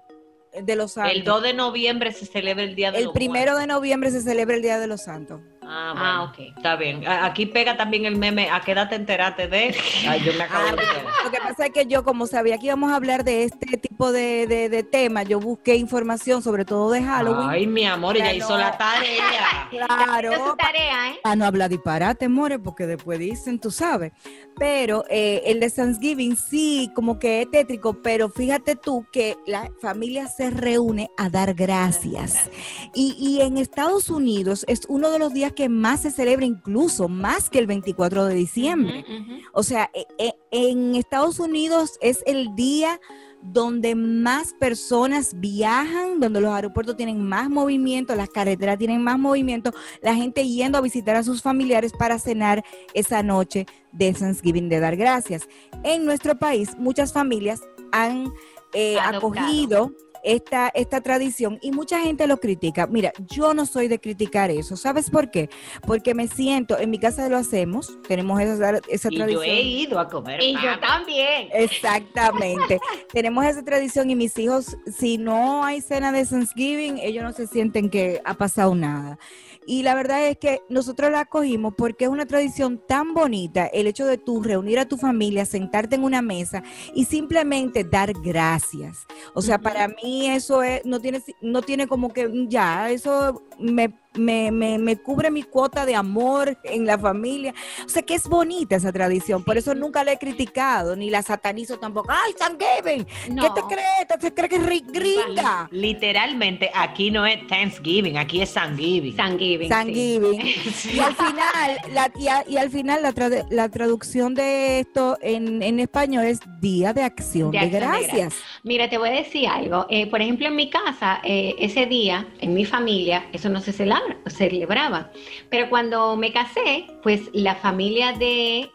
De 0.63 0.77
los 0.77 0.93
santos. 0.93 1.13
El 1.15 1.25
2 1.25 1.43
de 1.43 1.55
noviembre 1.55 2.13
se 2.13 2.27
celebra 2.27 2.65
el 2.65 2.75
día 2.75 2.93
de 2.93 2.99
El 2.99 3.05
los 3.07 3.15
muertos. 3.15 3.61
de 3.61 3.67
noviembre 3.67 4.11
se 4.11 4.21
celebra 4.23 4.57
el 4.57 4.63
Día 4.63 4.79
de 4.79 4.87
los 4.87 5.03
Santos. 5.03 5.41
Ah, 5.71 5.89
Ah, 5.91 5.93
bueno, 5.95 6.25
ok. 6.25 6.57
Está 6.57 6.77
bien. 6.77 7.07
Aquí 7.07 7.47
pega 7.47 7.77
también 7.77 8.07
el 8.07 8.17
meme. 8.17 8.49
¿A 8.51 8.61
qué 8.61 8.73
edad 8.73 8.89
te 8.89 8.95
enteraste 8.95 9.49
de? 9.49 9.77
Ay, 10.09 10.23
yo 10.25 10.33
me 10.35 10.45
acabo 10.45 10.65
de 10.65 10.71
enterar. 10.71 11.05
Lo 11.25 11.31
que 11.31 11.39
pasa 11.39 11.67
es 11.67 11.73
que 11.73 11.87
yo, 11.87 12.05
como 12.05 12.27
sabía 12.27 12.59
que 12.59 12.67
íbamos 12.67 12.91
a 12.91 12.97
hablar 12.97 13.23
de 13.25 13.45
este 13.45 13.77
tipo 13.77 14.11
de, 14.11 14.47
de, 14.47 14.69
de 14.69 14.83
temas, 14.83 15.27
yo 15.29 15.41
busqué 15.41 15.77
información, 15.77 16.43
sobre 16.43 16.65
todo 16.65 16.91
de 16.91 17.03
Halloween. 17.03 17.51
Ay, 17.51 17.67
mi 17.67 17.85
amor, 17.85 18.17
ella 18.17 18.27
Ya 18.27 18.35
hizo 18.35 18.57
la 18.57 18.77
tarea. 18.79 19.69
claro. 19.71 20.33
Es 20.33 20.39
su 20.39 20.57
tarea, 20.57 21.11
¿eh? 21.11 21.21
a 21.23 21.37
no 21.37 21.45
hablar 21.45 21.69
disparate, 21.71 22.29
more, 22.29 22.59
porque 22.59 22.87
después 22.87 23.19
dicen, 23.19 23.59
tú 23.59 23.71
sabes. 23.71 24.13
Pero 24.59 25.05
eh, 25.09 25.43
el 25.47 25.61
de 25.61 25.71
Thanksgiving 25.71 26.37
sí, 26.37 26.91
como 26.95 27.19
que 27.19 27.43
es 27.43 27.51
tétrico, 27.51 28.03
pero 28.03 28.29
fíjate 28.29 28.75
tú 28.75 29.07
que 29.13 29.37
la 29.47 29.71
familia 29.81 30.27
se 30.29 30.51
reúne 30.51 31.11
a 31.17 31.29
dar 31.29 31.55
gracias. 31.55 32.51
Y, 32.95 33.15
y 33.19 33.43
en 33.43 33.59
Estados 33.59 34.09
Unidos 34.09 34.65
es 34.67 34.83
uno 34.89 35.11
de 35.11 35.19
los 35.19 35.33
días 35.33 35.53
que 35.59 35.69
más 35.69 36.03
se 36.03 36.13
celebra, 36.13 36.47
incluso 36.47 37.09
más 37.09 37.51
que 37.51 37.59
el 37.59 37.67
24 37.67 38.27
de 38.27 38.35
diciembre. 38.37 39.05
O 39.53 39.65
sea, 39.65 39.91
e- 39.93 40.07
e- 40.17 40.37
en 40.53 40.95
Estados 40.95 41.41
Unidos 41.41 41.99
es 42.01 42.23
el 42.27 42.55
día 42.55 43.01
donde 43.43 43.97
más 43.97 44.55
personas 44.55 45.33
viajan, 45.41 46.21
donde 46.21 46.41
los 46.41 46.53
aeropuertos 46.53 46.97
tienen 46.97 47.21
más 47.21 47.51
movimiento, 47.51 48.15
las 48.15 48.29
carreteras 48.29 48.79
tienen 48.79 49.03
más 49.03 49.19
movimiento, 49.19 49.73
la 50.01 50.15
gente 50.15 50.47
yendo 50.47 50.79
a 50.79 50.81
visitar 50.81 51.17
a 51.17 51.25
sus 51.25 51.43
familiares 51.43 51.91
para 51.93 52.21
cenar 52.21 52.63
esa 52.95 53.25
noche 53.25 53.67
de 53.91 54.13
Thanksgiving, 54.13 54.69
de 54.69 54.79
dar 54.79 54.95
gracias. 54.95 55.49
En 55.83 56.05
nuestro 56.05 56.39
país, 56.39 56.77
muchas 56.79 57.13
familias 57.13 57.63
han 57.91 58.33
eh, 58.75 58.97
acogido 59.01 59.93
esta, 60.23 60.69
esta 60.75 61.01
tradición 61.01 61.59
y 61.63 61.73
mucha 61.73 62.01
gente 62.01 62.27
lo 62.27 62.39
critica. 62.39 62.87
Mira, 62.87 63.13
yo 63.29 63.55
no 63.55 63.67
soy 63.67 63.89
de 63.89 63.99
criticar 63.99 64.51
eso. 64.51 64.77
¿Sabes 64.77 65.11
por 65.11 65.31
qué? 65.31 65.49
Porque 65.87 66.15
me 66.15 66.29
siento, 66.29 66.79
en 66.79 66.91
mi 66.91 66.99
casa 66.99 67.29
lo 67.29 67.37
hacemos, 67.37 67.99
tenemos 68.07 68.41
esa, 68.41 68.81
esa 68.89 69.09
Y 69.11 69.17
yo 69.17 69.25
tradición. 69.25 69.45
he 69.45 69.63
ido 69.63 69.99
a 69.99 70.09
comer. 70.09 70.43
Y 70.43 70.55
yo 70.55 70.79
también. 70.81 71.49
Exactamente. 71.53 72.79
Tenemos 73.13 73.45
esa 73.45 73.65
tradición 73.65 74.11
y 74.11 74.17
mis 74.17 74.37
hijos, 74.39 74.77
si 74.87 75.19
no 75.19 75.65
hay 75.65 75.81
cena 75.81 76.13
de 76.13 76.25
Thanksgiving, 76.25 76.99
ellos 76.99 77.25
no 77.25 77.33
se 77.33 77.47
sienten 77.47 77.91
que 77.91 78.21
ha 78.25 78.35
pasado 78.35 78.75
nada. 78.75 79.19
Y 79.67 79.83
la 79.83 79.95
verdad 79.95 80.27
es 80.27 80.39
que 80.39 80.63
nosotros 80.71 81.11
la 81.11 81.21
acogimos 81.21 81.75
porque 81.77 82.05
es 82.07 82.11
una 82.11 82.25
tradición 82.25 82.81
tan 82.89 83.13
bonita 83.13 83.67
el 83.67 83.87
hecho 83.87 84.07
de 84.07 84.17
tú 84.17 84.43
reunir 84.43 84.79
a 84.79 84.89
tu 84.89 84.97
familia, 84.97 85.45
sentarte 85.45 85.97
en 85.97 86.05
una 86.05 86.23
mesa 86.23 86.63
y 86.95 87.05
simplemente 87.05 87.85
dar 87.85 88.15
gracias. 88.15 89.07
O 89.35 89.43
sea, 89.43 89.59
para 89.59 89.89
mí 89.89 90.08
eso 90.27 90.63
es, 90.63 90.85
no 90.85 91.01
tiene, 91.01 91.23
no 91.41 91.63
tiene 91.63 91.87
como 91.87 92.13
que 92.13 92.47
ya, 92.49 92.91
eso 92.91 93.43
me, 93.59 93.95
me, 94.19 94.51
me, 94.51 94.79
me 94.79 94.97
cubre 94.97 95.31
mi 95.31 95.43
cuota 95.43 95.87
de 95.87 95.95
amor 95.95 96.59
en 96.65 96.87
la 96.87 96.99
familia. 96.99 97.55
O 97.85 97.89
sea, 97.89 98.03
que 98.03 98.15
es 98.15 98.29
bonita 98.29 98.77
esa 98.77 98.93
tradición. 98.93 99.45
Por 99.45 99.57
eso 99.59 99.75
nunca 99.75 100.05
la 100.05 100.13
he 100.13 100.19
criticado, 100.19 100.97
ni 100.97 101.11
la 101.11 101.23
satanizo 101.23 101.79
tampoco. 101.79 102.11
¡Ay, 102.11 102.33
Thanksgiving! 102.39 103.05
¿Qué 103.25 103.31
No. 103.33 103.55
te 103.55 103.61
crees? 103.63 104.21
¿Te 104.21 104.35
crees 104.35 104.51
que 104.51 104.57
es 104.57 104.63
ri- 104.63 104.93
gringa? 104.93 105.69
Literalmente, 105.71 106.71
aquí 106.75 107.11
no 107.11 107.27
es 107.27 107.47
Thanksgiving, 107.47 108.17
aquí 108.19 108.41
es 108.43 108.53
Thanksgiving. 108.55 109.17
Thanksgiving. 109.17 109.69
sí. 109.69 109.69
Thanksgiving. 109.69 110.41
Y 110.95 110.99
al 111.01 111.15
final, 111.15 111.79
la, 111.93 112.11
y, 112.19 112.29
a- 112.29 112.45
y 112.49 112.57
al 112.57 112.71
final 112.71 113.03
la, 113.03 113.13
trad- 113.13 113.47
la 113.51 113.69
traducción 113.69 114.35
de 114.35 114.81
esto 114.81 115.19
en, 115.21 115.63
en 115.63 115.81
español 115.81 116.25
es 116.25 116.41
Día 116.61 116.93
de 116.93 117.03
Acción 117.03 117.51
De 117.51 117.59
de, 117.59 117.65
Acción 117.65 117.81
de 117.83 117.87
Gracias. 117.87 118.35
Mira, 118.63 118.89
te 118.89 118.99
voy 118.99 119.09
a 119.11 119.13
decir 119.13 119.47
algo. 119.49 119.87
Eh, 119.91 120.07
por 120.09 120.21
ejemplo, 120.23 120.47
en 120.49 120.57
mi 120.57 120.71
casa, 120.71 121.21
eh, 121.25 121.55
ese 121.59 121.87
día, 121.87 122.27
en 122.41 122.55
mi 122.55 122.65
familia, 122.65 123.27
eso 123.33 123.49
no 123.49 123.61
se 123.61 123.73
celebra, 123.73 124.08
celebraba. 124.27 125.11
Pero 125.51 125.69
cuando 125.69 126.17
me 126.17 126.33
casé, 126.33 126.87
pues 127.03 127.31
la 127.33 127.55
familia 127.55 128.13
de, 128.13 128.71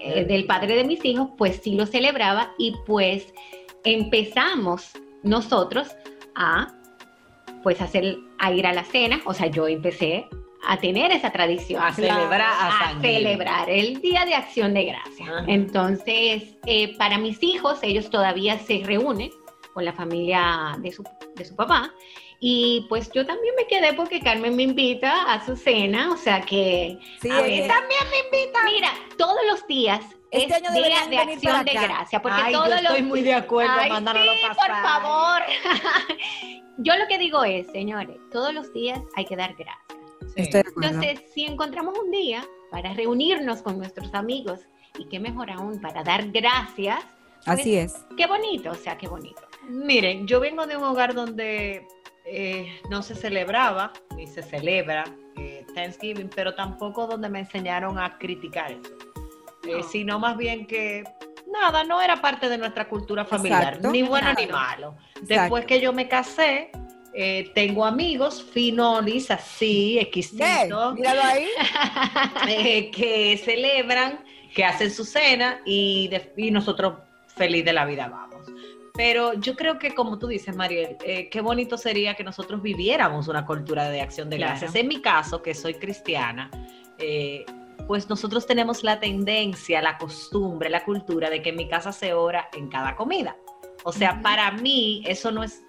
eh, 0.00 0.24
del 0.24 0.46
padre 0.46 0.76
de 0.76 0.84
mis 0.84 1.04
hijos, 1.04 1.28
pues 1.36 1.60
sí 1.62 1.74
lo 1.74 1.86
celebraba 1.86 2.52
y 2.58 2.74
pues 2.86 3.32
empezamos 3.84 4.92
nosotros 5.22 5.88
a 6.34 6.74
pues 7.62 7.80
hacer, 7.80 8.18
a 8.38 8.52
ir 8.52 8.66
a 8.66 8.72
la 8.72 8.84
cena, 8.84 9.20
o 9.24 9.34
sea, 9.34 9.48
yo 9.48 9.66
empecé 9.66 10.26
a 10.66 10.76
tener 10.76 11.10
esa 11.12 11.30
tradición. 11.30 11.82
A 11.82 11.92
celebrar 11.92 12.40
a 12.40 13.00
celebrar 13.00 13.70
el 13.70 14.00
Día 14.00 14.24
de 14.24 14.34
Acción 14.34 14.74
de 14.74 14.84
Gracias. 14.84 15.28
Ajá. 15.28 15.44
Entonces, 15.46 16.56
eh, 16.66 16.96
para 16.96 17.18
mis 17.18 17.42
hijos, 17.42 17.78
ellos 17.82 18.10
todavía 18.10 18.58
se 18.58 18.82
reúnen 18.84 19.30
con 19.74 19.84
la 19.84 19.92
familia 19.92 20.76
de 20.80 20.92
su, 20.92 21.04
de 21.36 21.44
su 21.44 21.54
papá. 21.54 21.92
Y 22.40 22.86
pues 22.88 23.10
yo 23.12 23.26
también 23.26 23.54
me 23.56 23.66
quedé 23.66 23.94
porque 23.94 24.20
Carmen 24.20 24.54
me 24.54 24.62
invita 24.62 25.32
a 25.32 25.44
su 25.44 25.56
cena, 25.56 26.12
o 26.12 26.16
sea 26.16 26.40
que 26.42 26.98
Sí, 27.20 27.28
A 27.30 27.40
ver, 27.40 27.66
también 27.66 28.00
me 28.10 28.38
invita. 28.38 28.60
Mira, 28.64 28.92
todos 29.16 29.38
los 29.50 29.66
días 29.66 30.00
Este 30.30 30.46
es 30.46 30.52
año 30.62 30.70
día 30.72 31.00
de 31.08 31.16
venir 31.16 31.34
acción 31.34 31.64
de 31.64 31.72
gracia, 31.72 32.22
porque 32.22 32.40
Ay, 32.40 32.52
yo 32.52 32.62
todos 32.62 32.80
estoy 32.80 32.98
los 33.00 33.08
muy 33.08 33.22
de 33.22 33.34
acuerdo, 33.34 33.72
Ay, 33.76 33.90
mándalo 33.90 34.32
sí, 34.34 34.38
pasar. 34.46 34.66
por 34.70 34.82
favor. 34.82 35.42
yo 36.78 36.96
lo 36.96 37.06
que 37.08 37.18
digo 37.18 37.42
es, 37.44 37.66
señores, 37.72 38.18
todos 38.30 38.54
los 38.54 38.72
días 38.72 39.00
hay 39.16 39.24
que 39.24 39.34
dar 39.36 39.54
gracias. 39.54 39.98
Sí. 40.36 40.42
Estoy 40.42 40.62
de 40.62 40.68
acuerdo. 40.68 40.88
Entonces, 40.90 41.32
si 41.34 41.44
encontramos 41.44 41.98
un 41.98 42.10
día 42.12 42.44
para 42.70 42.92
reunirnos 42.94 43.62
con 43.62 43.78
nuestros 43.78 44.14
amigos 44.14 44.60
y 44.96 45.08
qué 45.08 45.18
mejor 45.18 45.50
aún 45.50 45.80
para 45.80 46.04
dar 46.04 46.28
gracias, 46.30 47.00
pues, 47.44 47.60
Así 47.60 47.76
es. 47.76 47.94
qué 48.16 48.26
bonito, 48.26 48.70
o 48.70 48.74
sea, 48.74 48.96
qué 48.98 49.08
bonito. 49.08 49.40
Miren, 49.68 50.26
yo 50.26 50.38
vengo 50.40 50.66
de 50.66 50.76
un 50.76 50.84
hogar 50.84 51.14
donde 51.14 51.86
eh, 52.30 52.80
no 52.90 53.02
se 53.02 53.14
celebraba 53.14 53.92
ni 54.16 54.26
se 54.26 54.42
celebra 54.42 55.04
eh, 55.36 55.64
Thanksgiving, 55.74 56.30
pero 56.34 56.54
tampoco 56.54 57.06
donde 57.06 57.28
me 57.28 57.40
enseñaron 57.40 57.98
a 57.98 58.18
criticar 58.18 58.72
eso, 58.72 58.94
Eh, 59.66 59.78
No. 59.78 59.82
sino 59.82 60.18
más 60.18 60.36
bien 60.36 60.66
que 60.66 61.04
nada, 61.52 61.82
no 61.84 62.00
era 62.00 62.20
parte 62.20 62.48
de 62.48 62.58
nuestra 62.58 62.88
cultura 62.88 63.24
familiar, 63.24 63.62
Exacto. 63.74 63.90
ni 63.90 64.02
bueno 64.02 64.32
ni 64.38 64.46
malo. 64.46 64.96
Exacto. 65.10 65.26
Después 65.26 65.64
que 65.66 65.80
yo 65.80 65.92
me 65.92 66.08
casé, 66.08 66.70
eh, 67.14 67.50
tengo 67.54 67.84
amigos 67.84 68.42
finolis 68.52 69.30
así, 69.30 69.98
exquisitos, 69.98 70.94
míralo 70.94 71.22
ahí. 71.22 71.48
eh, 72.48 72.90
que 72.90 73.38
celebran, 73.44 74.20
que 74.54 74.64
hacen 74.64 74.90
su 74.90 75.04
cena 75.04 75.60
y, 75.64 76.08
de- 76.08 76.32
y 76.36 76.50
nosotros 76.50 76.94
feliz 77.26 77.64
de 77.64 77.72
la 77.72 77.84
vida 77.84 78.08
vamos. 78.08 78.46
Pero 78.98 79.34
yo 79.34 79.54
creo 79.54 79.78
que 79.78 79.94
como 79.94 80.18
tú 80.18 80.26
dices, 80.26 80.56
Mariel, 80.56 80.96
eh, 81.04 81.28
qué 81.30 81.40
bonito 81.40 81.78
sería 81.78 82.14
que 82.14 82.24
nosotros 82.24 82.60
viviéramos 82.60 83.28
una 83.28 83.46
cultura 83.46 83.88
de 83.90 84.00
acción 84.00 84.28
de 84.28 84.38
Claro. 84.38 84.50
gracias. 84.54 84.74
En 84.74 84.88
mi 84.88 85.00
caso, 85.00 85.40
que 85.40 85.54
soy 85.54 85.74
cristiana, 85.74 86.50
eh, 86.98 87.46
pues 87.86 88.08
nosotros 88.08 88.44
tenemos 88.44 88.82
la 88.82 88.98
tendencia, 88.98 89.80
la 89.80 89.96
costumbre, 89.98 90.68
la 90.68 90.84
cultura 90.84 91.30
de 91.30 91.40
que 91.42 91.50
en 91.50 91.56
mi 91.56 91.68
casa 91.68 91.92
se 91.92 92.12
ora 92.12 92.48
en 92.52 92.68
cada 92.68 92.96
comida. 92.96 93.36
O 93.84 93.92
sea, 93.92 94.20
para 94.20 94.50
mí 94.50 95.04
eso 95.06 95.30
no 95.30 95.44
es 95.44 95.62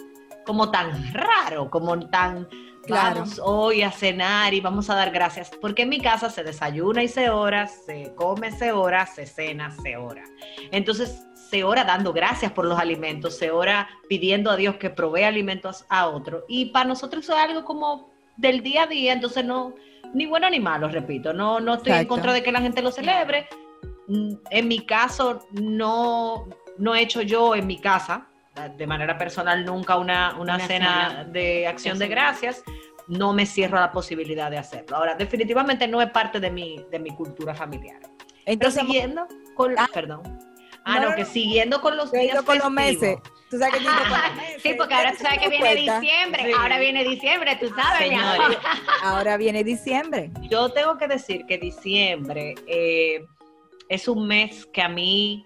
como 0.44 0.72
tan 0.72 1.14
raro, 1.14 1.70
como 1.70 2.00
tan 2.10 2.48
Claro. 2.88 3.20
vamos 3.20 3.40
hoy 3.44 3.84
a 3.84 3.92
cenar 3.92 4.56
y 4.56 4.62
vamos 4.62 4.90
a 4.90 4.96
dar 4.96 5.12
gracias, 5.12 5.52
porque 5.62 5.84
en 5.84 5.90
mi 5.90 6.02
casa 6.02 6.32
se 6.32 6.44
desayuna 6.44 7.04
y 7.04 7.08
se 7.08 7.30
ora, 7.30 7.68
se 7.68 8.12
come, 8.16 8.52
se 8.52 8.72
ora, 8.72 9.06
se 9.06 9.28
cena, 9.28 9.70
se 9.70 9.96
ora. 9.98 10.24
Entonces 10.72 11.24
se 11.50 11.64
ora 11.64 11.84
dando 11.84 12.14
gracias 12.14 12.52
por 12.52 12.66
los 12.66 12.78
alimentos, 12.80 13.38
se 13.38 13.50
ora 13.52 13.90
pidiendo 14.08 14.52
a 14.52 14.56
Dios 14.56 14.76
que 14.76 14.90
provee 14.90 15.24
alimentos 15.24 15.86
a 15.90 16.08
otro. 16.08 16.46
Y 16.48 16.66
para 16.68 16.86
nosotros 16.88 17.24
eso 17.24 17.34
es 17.36 17.40
algo 17.44 17.66
como 17.66 18.10
del 18.38 18.62
día 18.62 18.84
a 18.84 18.88
día, 18.88 19.14
entonces 19.14 19.44
no, 19.44 19.74
ni 20.14 20.26
bueno 20.26 20.50
ni 20.50 20.60
malo, 20.60 20.88
repito, 20.88 21.34
no, 21.34 21.60
no 21.60 21.76
estoy 21.76 21.92
en 21.92 21.98
Exacto. 21.98 22.10
contra 22.16 22.34
de 22.34 22.44
que 22.44 22.52
la 22.52 22.62
gente 22.62 22.82
lo 22.82 22.92
celebre. 22.92 23.48
Mm, 24.08 24.34
En 24.50 24.68
mi 24.68 24.86
caso, 24.86 25.46
no, 25.52 26.48
no 26.78 26.96
he 26.96 27.02
hecho 27.02 27.22
yo 27.22 27.56
en 27.56 27.68
mi 27.68 27.80
casa, 27.80 28.28
de 28.78 28.88
manera 28.88 29.18
personal, 29.18 29.64
nunca 29.66 29.96
una, 29.98 30.34
una, 30.38 30.56
Una 30.56 30.60
cena, 30.68 31.08
cena 31.10 31.24
de 31.26 31.66
acción 31.68 31.98
de 31.98 32.08
gracias. 32.10 32.62
No 33.08 33.32
me 33.34 33.46
cierro 33.46 33.78
a 33.78 33.82
la 33.82 33.92
posibilidad 33.92 34.52
de 34.52 34.58
hacerlo. 34.58 34.98
Ahora, 34.98 35.16
definitivamente 35.16 35.88
no 35.88 36.02
es 36.02 36.12
parte 36.12 36.40
de 36.42 36.52
mi, 36.52 36.84
de 36.92 37.00
mi 37.00 37.12
cultura 37.12 37.56
familiar. 37.56 38.00
Pero 38.02 38.12
Entonces, 38.46 38.82
siguiendo 38.82 39.28
con, 39.56 39.74
Ah. 39.78 39.88
perdón. 39.94 40.22
Ah, 40.86 41.00
No, 41.00 41.10
no, 41.10 41.16
que 41.16 41.26
siguiendo 41.26 41.82
con 41.82 41.98
los 41.98 42.12
días 42.12 42.42
con 42.44 42.58
los 42.58 42.72
meses. 42.72 43.18
Tú 43.50 43.58
sabes 43.58 43.76
que 43.76 43.80
los 43.82 43.94
meses. 43.94 44.62
Sí, 44.62 44.74
porque 44.78 44.94
ahora 44.94 45.12
tú 45.12 45.24
sabes 45.24 45.40
que 45.40 45.50
viene 45.50 45.74
Cuenta. 45.74 46.00
diciembre. 46.00 46.44
Sí. 46.46 46.52
Ahora 46.58 46.80
viene 46.80 47.04
diciembre, 47.04 47.58
tú 47.60 47.68
sabes. 47.70 48.00
Señores, 48.10 48.58
Ahora 49.04 49.38
viene 49.38 49.64
diciembre. 49.64 50.32
yo 50.50 50.70
tengo 50.72 50.98
que 50.98 51.08
decir 51.08 51.46
que 51.48 51.58
diciembre 51.58 52.56
eh, 52.68 53.26
es 53.90 54.08
un 54.08 54.28
mes 54.28 54.68
que 54.68 54.82
a 54.82 54.90
mí, 54.90 55.46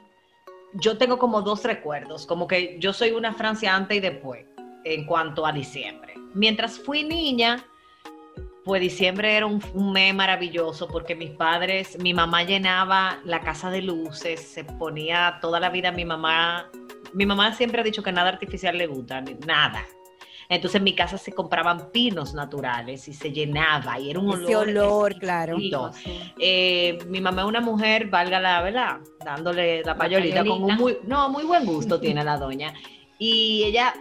yo 0.74 0.98
tengo 0.98 1.18
como 1.18 1.42
dos 1.42 1.64
recuerdos, 1.64 2.26
como 2.26 2.48
que 2.48 2.78
yo 2.80 2.92
soy 2.94 3.12
una 3.12 3.34
Francia 3.34 3.74
antes 3.76 3.98
y 3.98 4.02
después 4.02 4.46
en 4.84 5.06
cuanto 5.06 5.46
a 5.46 5.52
diciembre. 5.54 6.14
Mientras 6.34 6.78
fui 6.80 7.04
niña, 7.04 7.66
pues 8.64 8.82
diciembre 8.82 9.36
era 9.36 9.46
un, 9.46 9.62
un 9.74 9.92
mes 9.92 10.14
maravilloso 10.16 10.88
porque 10.88 11.16
mis 11.16 11.32
padres, 11.32 11.98
mi 12.00 12.14
mamá 12.14 12.44
llenaba 12.44 13.20
la 13.26 13.42
casa 13.42 13.70
de 13.70 13.82
luces, 13.82 14.40
se 14.40 14.64
ponía 14.64 15.40
toda 15.42 15.60
la 15.60 15.70
vida 15.70 15.92
mi 15.92 16.06
mamá, 16.06 16.70
mi 17.14 17.26
mamá 17.26 17.54
siempre 17.54 17.82
ha 17.82 17.84
dicho 17.84 18.04
que 18.04 18.12
nada 18.12 18.30
artificial 18.30 18.78
le 18.78 18.88
gusta, 18.88 19.22
nada. 19.46 19.86
Entonces 20.50 20.76
en 20.76 20.84
mi 20.84 20.94
casa 20.94 21.18
se 21.18 21.32
compraban 21.32 21.92
pinos 21.92 22.34
naturales 22.34 23.08
y 23.08 23.14
se 23.14 23.32
llenaba 23.32 24.00
y 24.00 24.12
era 24.12 24.20
un 24.20 24.30
olor. 24.30 24.44
Ese 24.44 24.56
olor, 24.56 25.16
claro. 25.18 25.54
exquisito. 25.54 25.92
Sí. 25.94 26.20
Eh, 26.40 27.00
mi 27.08 27.22
mamá 27.22 27.42
es 27.44 27.48
una 27.48 27.62
mujer, 27.62 28.08
valga 28.10 28.40
la 28.40 28.62
verdad, 28.62 29.00
dándole 29.24 29.84
la 29.84 29.96
payolita, 29.96 30.44
con 30.44 30.64
un 30.64 30.68
payolita. 30.68 30.80
muy, 30.80 30.98
no, 31.08 31.30
muy 31.30 31.44
buen 31.44 31.66
gusto 31.66 32.00
tiene 32.00 32.24
la 32.24 32.38
doña. 32.38 32.74
Y 33.18 33.64
ella, 33.64 33.94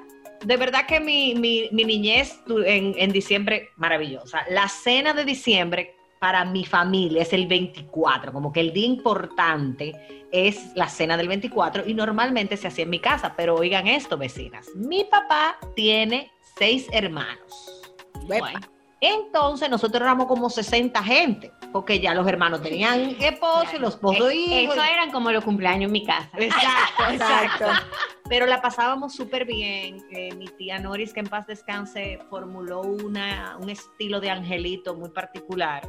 de 0.44 0.56
verdad 0.56 0.86
que 0.86 1.00
mi, 1.00 1.34
mi, 1.34 1.68
mi 1.72 1.84
niñez 1.84 2.40
en, 2.48 2.94
en 2.96 3.12
diciembre, 3.12 3.70
maravillosa. 3.76 4.44
La 4.50 4.68
cena 4.68 5.12
de 5.12 5.24
diciembre 5.24 5.96
para 6.22 6.44
mi 6.44 6.64
familia 6.64 7.22
es 7.22 7.32
el 7.32 7.46
24, 7.48 8.32
como 8.32 8.52
que 8.52 8.60
el 8.60 8.72
día 8.72 8.86
importante 8.86 9.92
es 10.30 10.70
la 10.76 10.88
cena 10.88 11.16
del 11.16 11.26
24 11.28 11.84
y 11.86 11.94
normalmente 11.94 12.56
se 12.56 12.68
hacía 12.68 12.84
en 12.84 12.90
mi 12.90 13.00
casa, 13.00 13.34
pero 13.36 13.56
oigan 13.56 13.88
esto, 13.88 14.16
vecinas, 14.16 14.68
mi 14.76 15.04
papá 15.04 15.58
tiene 15.74 16.30
seis 16.56 16.86
hermanos. 16.92 17.92
Bueno, 18.26 18.60
Entonces 19.04 19.68
nosotros 19.68 20.00
éramos 20.00 20.28
como 20.28 20.48
60 20.48 21.02
gente, 21.02 21.52
porque 21.72 21.98
ya 21.98 22.14
los 22.14 22.24
hermanos 22.28 22.62
tenían 22.62 23.16
esposo 23.18 23.74
y 23.74 23.78
los 23.80 23.94
esposos 23.94 24.30
Eh, 24.30 24.34
hijos. 24.36 24.76
Eso 24.76 24.84
eran 24.84 25.10
como 25.10 25.32
los 25.32 25.42
cumpleaños 25.42 25.86
en 25.88 25.92
mi 25.92 26.06
casa. 26.06 26.30
Exacto, 26.38 27.02
Exacto. 27.10 27.64
exacto. 27.64 27.86
Pero 28.28 28.46
la 28.46 28.62
pasábamos 28.62 29.12
súper 29.12 29.44
bien. 29.44 29.98
Eh, 30.12 30.32
mi 30.36 30.46
tía 30.46 30.78
Noris, 30.78 31.12
que 31.12 31.18
en 31.18 31.26
paz 31.26 31.48
descanse, 31.48 32.20
formuló 32.30 32.82
una, 32.82 33.56
un 33.60 33.70
estilo 33.70 34.20
de 34.20 34.30
angelito 34.30 34.94
muy 34.94 35.10
particular 35.10 35.82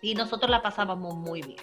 y 0.00 0.14
nosotros 0.14 0.50
la 0.50 0.62
pasábamos 0.62 1.14
muy 1.14 1.42
bien. 1.42 1.60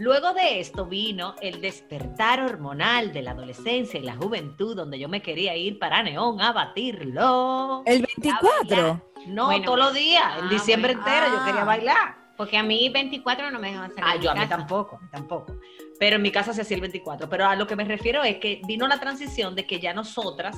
Luego 0.00 0.32
de 0.34 0.58
esto 0.60 0.86
vino 0.86 1.36
el 1.40 1.60
despertar 1.60 2.40
hormonal 2.40 3.12
de 3.12 3.22
la 3.22 3.30
adolescencia 3.30 4.00
y 4.00 4.02
la 4.02 4.16
juventud, 4.16 4.74
donde 4.74 4.98
yo 4.98 5.08
me 5.08 5.22
quería 5.22 5.56
ir 5.56 5.78
para 5.78 6.02
Neón 6.02 6.40
a 6.40 6.52
batirlo. 6.52 7.82
el 7.86 8.02
24. 8.02 9.00
No, 9.26 9.46
Bueno, 9.46 9.64
todos 9.64 9.78
los 9.78 9.94
días, 9.94 10.38
en 10.40 10.46
ah, 10.46 10.48
diciembre 10.50 10.94
bueno. 10.96 11.08
entero 11.08 11.32
yo 11.32 11.40
Ah. 11.40 11.46
quería 11.46 11.64
bailar. 11.64 12.16
Porque 12.36 12.58
a 12.58 12.64
mí 12.64 12.88
24 12.88 13.50
no 13.52 13.60
me 13.60 13.68
dejaban 13.68 13.94
salir. 13.94 14.04
Ah, 14.10 14.16
de 14.18 14.24
yo 14.24 14.30
a 14.32 14.34
mí 14.34 14.40
casa. 14.40 14.56
tampoco, 14.56 14.96
a 14.96 15.00
mí 15.00 15.08
tampoco. 15.12 15.56
Pero 16.00 16.16
en 16.16 16.22
mi 16.22 16.32
casa 16.32 16.52
se 16.52 16.62
hacía 16.62 16.74
el 16.74 16.80
24. 16.80 17.28
Pero 17.28 17.46
a 17.46 17.54
lo 17.54 17.64
que 17.68 17.76
me 17.76 17.84
refiero 17.84 18.24
es 18.24 18.38
que 18.38 18.60
vino 18.66 18.88
la 18.88 18.98
transición 18.98 19.54
de 19.54 19.64
que 19.66 19.78
ya 19.78 19.94
nosotras 19.94 20.56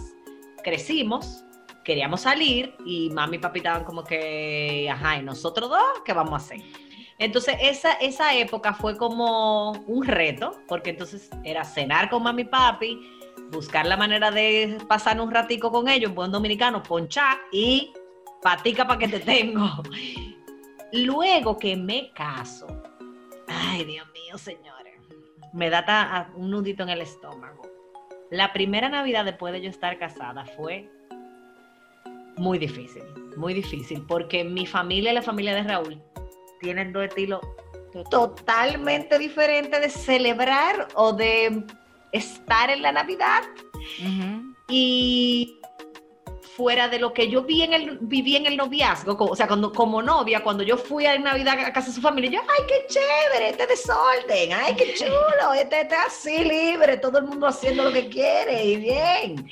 crecimos, 0.64 1.44
queríamos 1.85 2.22
salir 2.22 2.75
y 2.87 3.11
mami 3.11 3.37
y 3.37 3.40
papi 3.40 3.59
estaban 3.59 3.85
como 3.85 4.03
que, 4.03 4.88
ajá, 4.90 5.18
¿y 5.18 5.22
nosotros 5.22 5.68
dos 5.68 5.83
qué 6.05 6.14
vamos 6.14 6.33
a 6.33 6.37
hacer? 6.37 6.61
Entonces 7.18 7.57
esa, 7.61 7.92
esa 7.94 8.35
época 8.35 8.74
fue 8.74 8.96
como 8.96 9.72
un 9.87 10.07
reto, 10.07 10.52
porque 10.68 10.90
entonces 10.90 11.31
era 11.44 11.64
cenar 11.64 12.11
con 12.11 12.22
mami 12.22 12.42
y 12.42 12.44
papi, 12.46 13.00
buscar 13.50 13.87
la 13.87 13.96
manera 13.96 14.31
de 14.31 14.76
pasar 14.88 15.20
un 15.20 15.31
ratico 15.31 15.70
con 15.72 15.88
ellos, 15.88 16.11
en 16.11 16.14
buen 16.14 16.31
dominicano, 16.33 16.83
ponchar 16.83 17.38
y 17.52 17.92
patica 18.42 18.87
para 18.87 18.98
que 18.98 19.09
te 19.09 19.20
tengo. 19.20 19.66
Luego 20.92 21.57
que 21.59 21.74
me 21.76 22.11
caso, 22.12 22.66
ay 23.48 23.85
Dios 23.85 24.07
mío, 24.12 24.37
señores, 24.38 25.00
me 25.52 25.70
da 25.70 25.85
ta- 25.85 26.31
un 26.37 26.50
nudito 26.50 26.83
en 26.83 26.90
el 26.90 27.00
estómago. 27.00 27.62
La 28.31 28.52
primera 28.52 28.88
Navidad 28.88 29.24
después 29.24 29.52
de 29.52 29.62
yo 29.62 29.70
estar 29.70 29.98
casada 29.98 30.44
fue 30.44 30.88
muy 32.37 32.59
difícil, 32.59 33.02
muy 33.37 33.55
difícil, 33.55 34.05
porque 34.07 34.44
mi 34.44 34.66
familia 34.66 35.12
y 35.12 35.14
la 35.14 35.22
familia 35.22 35.55
de 35.55 35.62
Raúl 35.62 36.02
tienen 36.61 36.92
dos 36.92 37.05
estilos 37.05 37.40
totalmente 38.11 39.19
diferentes 39.19 39.81
de 39.81 39.88
celebrar 39.90 40.88
o 40.95 41.12
de 41.12 41.64
estar 42.12 42.71
en 42.71 42.83
la 42.83 42.92
Navidad 42.92 43.42
y 44.69 45.61
fuera 46.57 46.88
de 46.88 46.99
lo 46.99 47.12
que 47.12 47.29
yo 47.29 47.42
vi 47.42 47.62
en 47.62 47.73
el, 47.75 47.99
viví 48.01 48.35
en 48.37 48.47
el 48.47 48.57
noviazgo, 48.57 49.16
como- 49.16 49.33
o 49.33 49.37
sea, 49.37 49.47
cuando, 49.47 49.73
como 49.73 50.01
novia, 50.03 50.42
cuando 50.42 50.62
yo 50.62 50.77
fui 50.79 51.05
a 51.07 51.19
Navidad 51.19 51.59
a 51.61 51.73
casa 51.73 51.88
de 51.88 51.95
su 51.95 52.01
familia, 52.01 52.31
yo, 52.31 52.40
ay, 52.40 52.64
qué 52.66 52.87
chévere, 52.88 53.51
este 53.51 53.66
desorden, 53.66 54.53
ay, 54.55 54.75
qué 54.75 54.95
chulo, 54.95 55.53
este 55.55 55.83
está 55.83 56.05
así 56.05 56.45
libre, 56.45 56.97
todo 56.97 57.19
el 57.19 57.25
mundo 57.25 57.47
haciendo 57.47 57.85
lo 57.85 57.92
que 57.92 58.09
quiere 58.09 58.64
y 58.64 58.77
bien. 58.77 59.49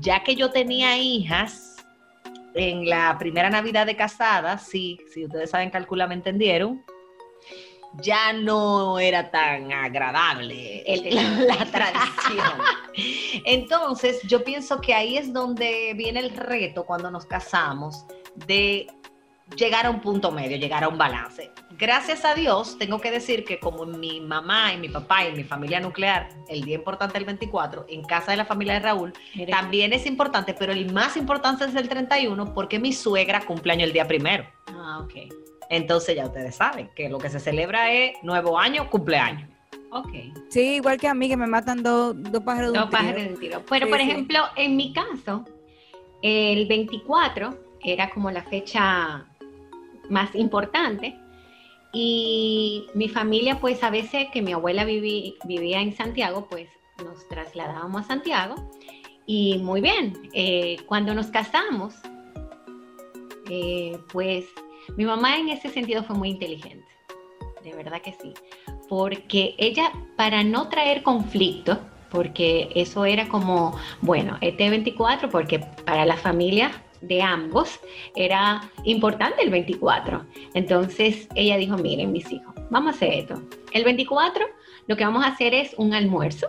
Ya 0.00 0.22
que 0.22 0.34
yo 0.36 0.50
tenía 0.50 0.98
hijas, 0.98 1.73
en 2.54 2.88
la 2.88 3.16
primera 3.18 3.50
Navidad 3.50 3.86
de 3.86 3.96
casada, 3.96 4.58
sí, 4.58 4.98
si 5.12 5.24
ustedes 5.24 5.50
saben 5.50 5.70
calcular, 5.70 6.08
me 6.08 6.14
entendieron, 6.14 6.84
ya 8.00 8.32
no 8.32 8.98
era 8.98 9.30
tan 9.30 9.72
agradable 9.72 10.82
el- 10.82 11.14
la, 11.14 11.22
la 11.56 11.64
tradición. 11.66 12.58
Entonces, 13.44 14.20
yo 14.22 14.42
pienso 14.42 14.80
que 14.80 14.94
ahí 14.94 15.16
es 15.16 15.32
donde 15.32 15.92
viene 15.94 16.20
el 16.20 16.30
reto 16.30 16.84
cuando 16.86 17.10
nos 17.10 17.24
casamos 17.26 18.04
de 18.46 18.86
llegar 19.56 19.86
a 19.86 19.90
un 19.90 20.00
punto 20.00 20.30
medio, 20.30 20.56
llegar 20.56 20.84
a 20.84 20.88
un 20.88 20.98
balance. 20.98 21.50
Gracias 21.76 22.24
a 22.24 22.34
Dios, 22.34 22.78
tengo 22.78 23.00
que 23.00 23.10
decir 23.10 23.44
que 23.44 23.58
como 23.58 23.84
mi 23.84 24.20
mamá 24.20 24.72
y 24.72 24.78
mi 24.78 24.88
papá 24.88 25.26
y 25.26 25.32
mi 25.34 25.42
familia 25.44 25.80
nuclear, 25.80 26.28
el 26.48 26.62
día 26.62 26.76
importante 26.76 27.18
el 27.18 27.24
24, 27.24 27.86
en 27.88 28.02
casa 28.04 28.30
de 28.30 28.36
la 28.36 28.44
familia 28.44 28.74
de 28.74 28.80
Raúl, 28.80 29.12
Mira, 29.34 29.56
también 29.58 29.92
es 29.92 30.06
importante, 30.06 30.54
pero 30.54 30.72
el 30.72 30.92
más 30.92 31.16
importante 31.16 31.64
es 31.64 31.74
el 31.74 31.88
31 31.88 32.54
porque 32.54 32.78
mi 32.78 32.92
suegra 32.92 33.40
cumpleaños 33.40 33.88
el 33.88 33.92
día 33.92 34.06
primero. 34.06 34.44
Ah, 34.68 35.00
ok. 35.02 35.14
Entonces 35.68 36.14
ya 36.14 36.26
ustedes 36.26 36.54
saben 36.54 36.90
que 36.94 37.08
lo 37.08 37.18
que 37.18 37.28
se 37.28 37.40
celebra 37.40 37.90
es 37.92 38.12
nuevo 38.22 38.58
año, 38.58 38.88
cumpleaños. 38.88 39.48
Ok. 39.90 40.10
Sí, 40.50 40.76
igual 40.76 40.98
que 40.98 41.08
a 41.08 41.14
mí, 41.14 41.28
que 41.28 41.36
me 41.36 41.46
matan 41.46 41.82
dos, 41.82 42.14
dos 42.16 42.42
pájaros 42.42 42.72
de 42.72 42.78
Dos 42.78 42.86
un 42.86 42.90
tiro. 42.90 43.02
pájaros 43.02 43.22
de 43.24 43.28
un 43.34 43.40
tiro. 43.40 43.62
Pero, 43.68 43.86
Sí, 43.86 43.90
por 43.92 44.00
sí. 44.00 44.10
ejemplo, 44.10 44.40
en 44.56 44.76
mi 44.76 44.92
caso, 44.92 45.44
el 46.22 46.66
24 46.66 47.58
era 47.82 48.10
como 48.10 48.30
la 48.30 48.42
fecha 48.42 49.24
más 50.10 50.34
importante. 50.34 51.18
Y 51.92 52.86
mi 52.94 53.08
familia, 53.08 53.60
pues 53.60 53.82
a 53.84 53.90
veces 53.90 54.26
que 54.32 54.42
mi 54.42 54.52
abuela 54.52 54.84
viví- 54.84 55.36
vivía 55.44 55.80
en 55.80 55.94
Santiago, 55.94 56.48
pues 56.50 56.68
nos 57.04 57.28
trasladábamos 57.28 58.02
a 58.02 58.08
Santiago. 58.08 58.56
Y 59.26 59.58
muy 59.58 59.80
bien, 59.80 60.12
eh, 60.32 60.78
cuando 60.86 61.14
nos 61.14 61.28
casamos, 61.28 61.94
eh, 63.50 63.98
pues 64.12 64.44
mi 64.96 65.04
mamá 65.04 65.38
en 65.38 65.48
ese 65.48 65.68
sentido 65.68 66.02
fue 66.02 66.16
muy 66.16 66.30
inteligente, 66.30 66.86
de 67.62 67.72
verdad 67.74 68.02
que 68.02 68.12
sí, 68.12 68.34
porque 68.88 69.54
ella, 69.58 69.92
para 70.16 70.42
no 70.44 70.68
traer 70.68 71.02
conflicto, 71.02 71.78
porque 72.10 72.68
eso 72.74 73.04
era 73.06 73.28
como, 73.28 73.76
bueno, 74.02 74.36
este 74.40 74.68
24, 74.68 75.30
porque 75.30 75.58
para 75.86 76.04
la 76.04 76.16
familia 76.16 76.70
de 77.06 77.22
ambos 77.22 77.80
era 78.14 78.70
importante 78.84 79.42
el 79.42 79.50
24. 79.50 80.24
Entonces 80.54 81.28
ella 81.34 81.56
dijo, 81.56 81.76
miren 81.76 82.12
mis 82.12 82.30
hijos, 82.32 82.54
vamos 82.70 82.92
a 82.92 82.96
hacer 82.96 83.12
esto. 83.12 83.42
El 83.72 83.84
24 83.84 84.44
lo 84.86 84.96
que 84.96 85.04
vamos 85.04 85.24
a 85.24 85.28
hacer 85.28 85.54
es 85.54 85.74
un 85.78 85.94
almuerzo. 85.94 86.48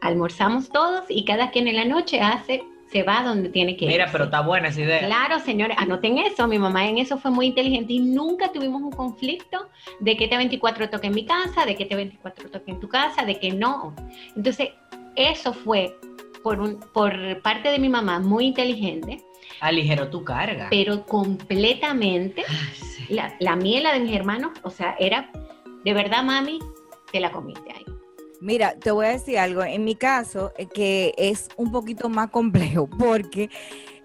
Almorzamos 0.00 0.68
todos 0.68 1.04
y 1.08 1.24
cada 1.24 1.50
quien 1.50 1.68
en 1.68 1.76
la 1.76 1.84
noche 1.84 2.20
hace 2.20 2.64
se 2.92 3.02
va 3.02 3.22
donde 3.22 3.48
tiene 3.48 3.76
que 3.76 3.86
ir. 3.86 3.90
Mira, 3.90 4.08
pero 4.12 4.24
está 4.24 4.42
buena 4.42 4.68
esa 4.68 4.82
idea. 4.82 5.06
Claro, 5.06 5.38
señores, 5.38 5.76
anoten 5.80 6.18
eso. 6.18 6.46
Mi 6.46 6.58
mamá 6.58 6.86
en 6.86 6.98
eso 6.98 7.16
fue 7.16 7.30
muy 7.30 7.46
inteligente 7.46 7.94
y 7.94 8.00
nunca 8.00 8.52
tuvimos 8.52 8.82
un 8.82 8.92
conflicto 8.92 9.68
de 10.00 10.16
que 10.16 10.24
este 10.24 10.36
24 10.36 10.90
toque 10.90 11.06
en 11.06 11.14
mi 11.14 11.24
casa, 11.24 11.64
de 11.64 11.74
que 11.74 11.84
este 11.84 11.96
24 11.96 12.50
toque 12.50 12.70
en 12.70 12.80
tu 12.80 12.88
casa, 12.88 13.24
de 13.24 13.40
que 13.40 13.50
no. 13.50 13.94
Entonces, 14.36 14.70
eso 15.16 15.54
fue 15.54 15.96
por, 16.42 16.60
un, 16.60 16.80
por 16.92 17.40
parte 17.40 17.70
de 17.70 17.78
mi 17.78 17.88
mamá 17.88 18.18
muy 18.18 18.46
inteligente, 18.46 19.22
Aligeró 19.62 20.08
tu 20.10 20.24
carga. 20.24 20.66
pero 20.70 21.06
completamente 21.06 22.42
Ay, 22.46 22.74
sí. 22.74 23.14
la, 23.14 23.34
la 23.40 23.56
mía 23.56 23.78
y 23.80 23.82
la 23.82 23.92
de 23.94 24.00
mis 24.00 24.14
hermanos, 24.14 24.52
o 24.62 24.70
sea, 24.70 24.94
era 24.98 25.30
de 25.84 25.94
verdad, 25.94 26.22
mami, 26.22 26.58
te 27.10 27.20
la 27.20 27.32
comiste 27.32 27.72
ahí. 27.72 27.84
Mira, 28.40 28.74
te 28.76 28.90
voy 28.90 29.06
a 29.06 29.10
decir 29.10 29.38
algo. 29.38 29.62
En 29.62 29.84
mi 29.84 29.94
caso, 29.94 30.52
eh, 30.56 30.66
que 30.66 31.14
es 31.16 31.48
un 31.56 31.70
poquito 31.72 32.08
más 32.08 32.30
complejo 32.30 32.88
porque 32.98 33.50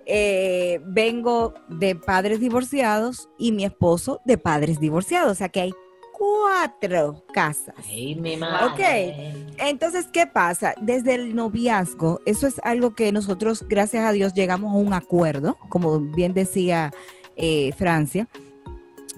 eh, 0.05 0.79
vengo 0.85 1.53
de 1.67 1.95
padres 1.95 2.39
divorciados 2.39 3.29
y 3.37 3.51
mi 3.51 3.65
esposo 3.65 4.21
de 4.25 4.37
padres 4.37 4.79
divorciados. 4.79 5.31
O 5.31 5.35
sea 5.35 5.49
que 5.49 5.61
hay 5.61 5.73
cuatro 6.17 7.23
casas. 7.31 7.75
Ay, 7.87 8.15
mi 8.15 8.37
madre. 8.37 9.35
Entonces, 9.57 10.07
¿qué 10.11 10.25
pasa? 10.25 10.73
Desde 10.81 11.13
el 11.13 11.35
noviazgo, 11.35 12.21
eso 12.25 12.47
es 12.47 12.59
algo 12.63 12.95
que 12.95 13.11
nosotros, 13.11 13.65
gracias 13.67 14.03
a 14.03 14.11
Dios, 14.11 14.33
llegamos 14.33 14.73
a 14.73 14.77
un 14.77 14.93
acuerdo, 14.93 15.57
como 15.69 15.99
bien 15.99 16.33
decía 16.33 16.91
eh, 17.35 17.71
Francia. 17.77 18.27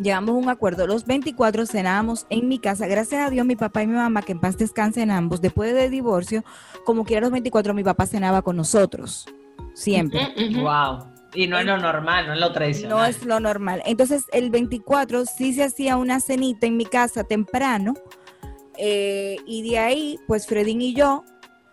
Llegamos 0.02 0.32
a 0.32 0.34
un 0.34 0.50
acuerdo. 0.50 0.88
Los 0.88 1.06
24 1.06 1.66
cenábamos 1.66 2.26
en 2.30 2.48
mi 2.48 2.60
casa. 2.60 2.88
Gracias 2.88 3.26
a 3.26 3.30
Dios, 3.30 3.46
mi 3.46 3.56
papá 3.56 3.84
y 3.84 3.88
mi 3.88 3.96
mamá, 3.96 4.22
que 4.22 4.34
en 4.34 4.40
paz 4.40 4.58
descansen 4.58 5.12
ambos, 5.12 5.42
después 5.42 5.74
del 5.74 5.92
divorcio, 5.92 6.44
como 6.86 7.06
quiera 7.06 7.22
los 7.22 7.32
24, 7.32 7.74
mi 7.74 7.84
papá 7.84 8.06
cenaba 8.08 8.42
con 8.42 8.58
nosotros. 8.58 9.26
Siempre. 9.74 10.34
Wow. 10.62 11.19
Y 11.34 11.48
no 11.48 11.60
es 11.60 11.66
lo 11.66 11.78
normal, 11.78 12.28
no 12.28 12.34
es 12.34 12.40
lo 12.40 12.52
tradicional. 12.52 12.98
No 12.98 13.06
es 13.06 13.24
lo 13.26 13.40
normal. 13.40 13.82
Entonces, 13.86 14.26
el 14.32 14.50
24 14.50 15.26
sí 15.26 15.54
se 15.54 15.64
hacía 15.64 15.96
una 15.98 16.20
cenita 16.20 16.66
en 16.68 16.78
mi 16.78 16.86
casa 16.86 17.24
temprano. 17.24 17.94
eh, 18.78 19.38
y 19.46 19.70
de 19.70 19.78
ahí, 19.80 20.18
pues 20.28 20.48
Fredín 20.48 20.82
y 20.82 20.94
yo, 20.94 21.24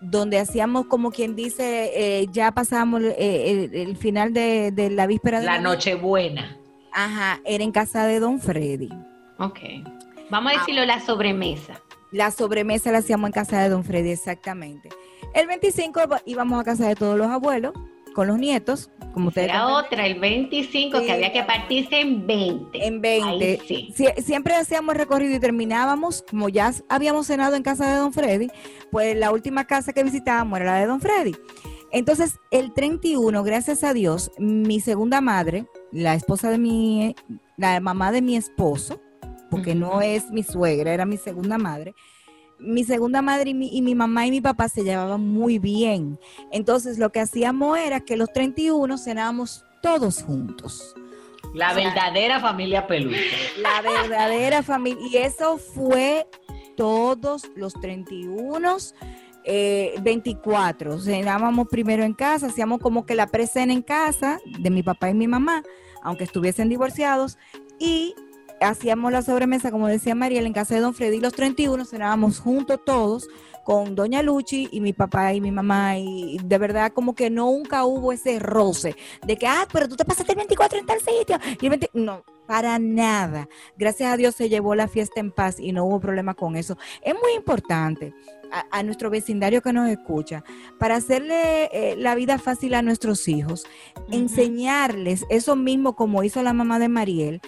donde 0.01 0.39
hacíamos 0.39 0.87
como 0.87 1.11
quien 1.11 1.35
dice, 1.37 1.91
eh, 1.95 2.27
ya 2.33 2.53
pasábamos 2.53 3.03
eh, 3.03 3.69
el, 3.73 3.75
el 3.75 3.97
final 3.97 4.33
de, 4.33 4.73
de 4.73 4.91
la 4.91 5.07
víspera 5.07 5.41
de 5.41 5.47
La 5.47 5.53
Navidad. 5.53 5.71
Nochebuena. 5.71 6.57
Ajá, 6.93 7.41
era 7.45 7.63
en 7.65 7.73
casa 7.73 8.07
de 8.07 8.21
Don 8.21 8.41
Freddy. 8.41 8.89
Ok. 9.39 9.59
Vamos 10.31 10.53
a 10.53 10.59
decirlo 10.59 10.85
la 10.85 11.01
sobremesa. 11.01 11.81
La 12.11 12.31
sobremesa 12.31 12.91
la 12.93 12.99
hacíamos 12.99 13.29
en 13.29 13.33
casa 13.33 13.61
de 13.63 13.69
Don 13.69 13.85
Freddy, 13.85 14.11
exactamente. 14.11 14.89
El 15.35 15.47
25 15.47 16.01
íbamos 16.25 16.61
a 16.61 16.65
casa 16.65 16.89
de 16.89 16.97
todos 16.97 17.17
los 17.19 17.29
abuelos, 17.29 17.73
con 18.17 18.27
los 18.29 18.39
nietos, 18.39 18.91
como 19.13 19.29
ustedes 19.29 19.49
comprenden. 19.53 19.77
otra, 19.85 20.07
el 20.07 20.19
25, 20.19 20.99
Sí, 21.01 21.07
que 21.07 21.13
había 21.13 21.33
que 21.33 21.43
partirse 21.45 22.01
en 22.01 22.27
20. 22.27 22.87
En 22.87 23.01
20. 23.03 23.29
Ahí 23.45 23.61
sí. 23.69 23.95
Sie- 23.97 24.23
siempre 24.23 24.55
hacíamos 24.57 24.97
recorrido 24.97 25.37
y 25.37 25.39
terminábamos, 25.39 26.25
como 26.29 26.49
ya 26.49 26.73
habíamos 26.89 27.27
cenado 27.27 27.55
en 27.57 27.63
casa 27.63 27.89
de 27.93 27.97
Don 27.99 28.13
Freddy, 28.13 28.49
pues 28.91 29.15
la 29.17 29.31
última 29.31 29.67
casa 29.67 29.93
que 29.93 30.03
visitábamos 30.03 30.59
era 30.59 30.73
la 30.73 30.81
de 30.81 30.87
Don 30.87 31.01
Freddy. 31.01 31.37
Entonces, 31.93 32.41
el 32.51 32.73
31, 32.73 33.45
gracias 33.45 33.85
a 33.85 33.93
Dios, 33.93 34.33
mi 34.39 34.81
segunda 34.81 35.21
madre, 35.21 35.67
la 35.93 36.15
esposa 36.15 36.51
de 36.51 36.59
mi, 36.59 37.15
la 37.57 37.79
mamá 37.81 38.11
de 38.13 38.23
mi 38.23 38.35
esposo, 38.37 39.01
porque 39.51 39.75
no 39.75 40.01
es 40.03 40.31
mi 40.31 40.43
suegra, 40.43 40.93
era 40.93 41.07
mi 41.07 41.17
segunda 41.17 41.59
madre. 41.59 41.95
Mi 42.59 42.85
segunda 42.85 43.23
madre 43.23 43.51
y 43.51 43.55
mi, 43.55 43.77
y 43.77 43.83
mi 43.83 43.95
mamá 43.95 44.27
y 44.27 44.31
mi 44.31 44.41
papá 44.41 44.69
se 44.69 44.83
llevaban 44.83 45.27
muy 45.27 45.59
bien. 45.59 46.19
Entonces, 46.53 46.99
lo 46.99 47.11
que 47.11 47.21
hacíamos 47.21 47.79
era 47.79 48.01
que 48.01 48.17
los 48.17 48.33
31 48.33 48.99
cenábamos 48.99 49.65
todos 49.83 50.23
juntos. 50.23 50.95
La 51.55 51.73
verdadera 51.73 52.41
familia 52.41 52.87
peluche. 52.87 53.19
La 53.59 53.81
verdadera 53.81 54.63
familia. 54.63 55.07
Y 55.11 55.17
eso 55.17 55.59
fue 55.59 56.27
todos 56.77 57.51
los 57.57 57.73
31, 57.81 58.77
eh, 59.45 59.95
24. 60.03 61.01
Cenábamos 61.01 61.69
primero 61.69 62.05
en 62.05 62.13
casa, 62.13 62.49
hacíamos 62.49 62.81
como 62.81 63.07
que 63.07 63.15
la 63.15 63.29
presena 63.29 63.73
en 63.73 63.83
casa 63.83 64.39
de 64.59 64.71
mi 64.71 64.83
papá 64.83 65.09
y 65.11 65.15
mi 65.15 65.27
mamá, 65.27 65.63
aunque 66.03 66.25
estuviesen 66.25 66.69
divorciados. 66.69 67.39
Y 67.79 68.15
hacíamos 68.61 69.13
la 69.13 69.23
sobremesa, 69.23 69.71
como 69.71 69.89
decía 69.89 70.15
Mariel, 70.15 70.47
en 70.47 70.53
casa 70.53 70.75
de 70.75 70.81
don 70.81 70.95
Freddy. 70.95 71.21
Los 71.21 71.33
31 71.35 71.85
cenábamos 71.85 72.41
juntos 72.41 72.81
todos 72.85 73.29
con 73.65 73.97
doña 73.97 74.23
Luchi 74.23 74.69
y 74.71 74.81
mi 74.81 74.93
papá 74.93 75.35
y 75.35 75.41
mi 75.41 75.51
mamá. 75.51 75.99
Y 75.99 76.39
de 76.43 76.59
verdad 76.59 76.93
como 76.93 77.15
que 77.15 77.31
nunca 77.31 77.85
hubo 77.85 78.13
ese 78.13 78.39
roce 78.39 78.97
de 79.27 79.37
que, 79.37 79.47
ah, 79.47 79.67
pero 79.73 79.89
tú 79.89 79.97
te 79.97 80.05
pasaste 80.05 80.33
el 80.33 80.37
24 80.37 80.79
en 80.79 80.87
tal 80.87 81.01
sitio. 81.01 81.39
Y 81.61 81.67
el 81.67 81.71
20 81.71 81.91
No, 81.95 82.23
para 82.47 82.79
nada. 82.79 83.49
Gracias 83.77 84.13
a 84.13 84.17
Dios 84.17 84.35
se 84.35 84.49
llevó 84.49 84.75
la 84.75 84.89
fiesta 84.89 85.21
en 85.21 85.33
paz 85.33 85.59
y 85.59 85.73
no 85.73 85.85
hubo 85.85 86.01
problema 86.01 86.35
con 86.35 86.57
eso. 86.57 86.77
Es 87.03 87.15
muy 87.15 87.33
importante 87.37 88.15
a, 88.51 88.65
a 88.71 88.83
nuestro 88.83 89.11
vecindario 89.11 89.63
que 89.63 89.73
nos 89.73 89.89
escucha, 89.89 90.45
para 90.79 90.97
hacerle 90.97 91.69
eh, 91.73 91.97
la 91.97 92.15
vida 92.15 92.39
fácil 92.39 92.75
a 92.75 92.83
nuestros 92.83 93.27
hijos, 93.29 93.65
enseñarles 94.11 95.25
eso 95.31 95.57
mismo 95.57 95.97
como 95.97 96.23
hizo 96.23 96.43
la 96.43 96.53
mamá 96.53 96.79
de 96.79 96.89
Mariel, 96.89 97.41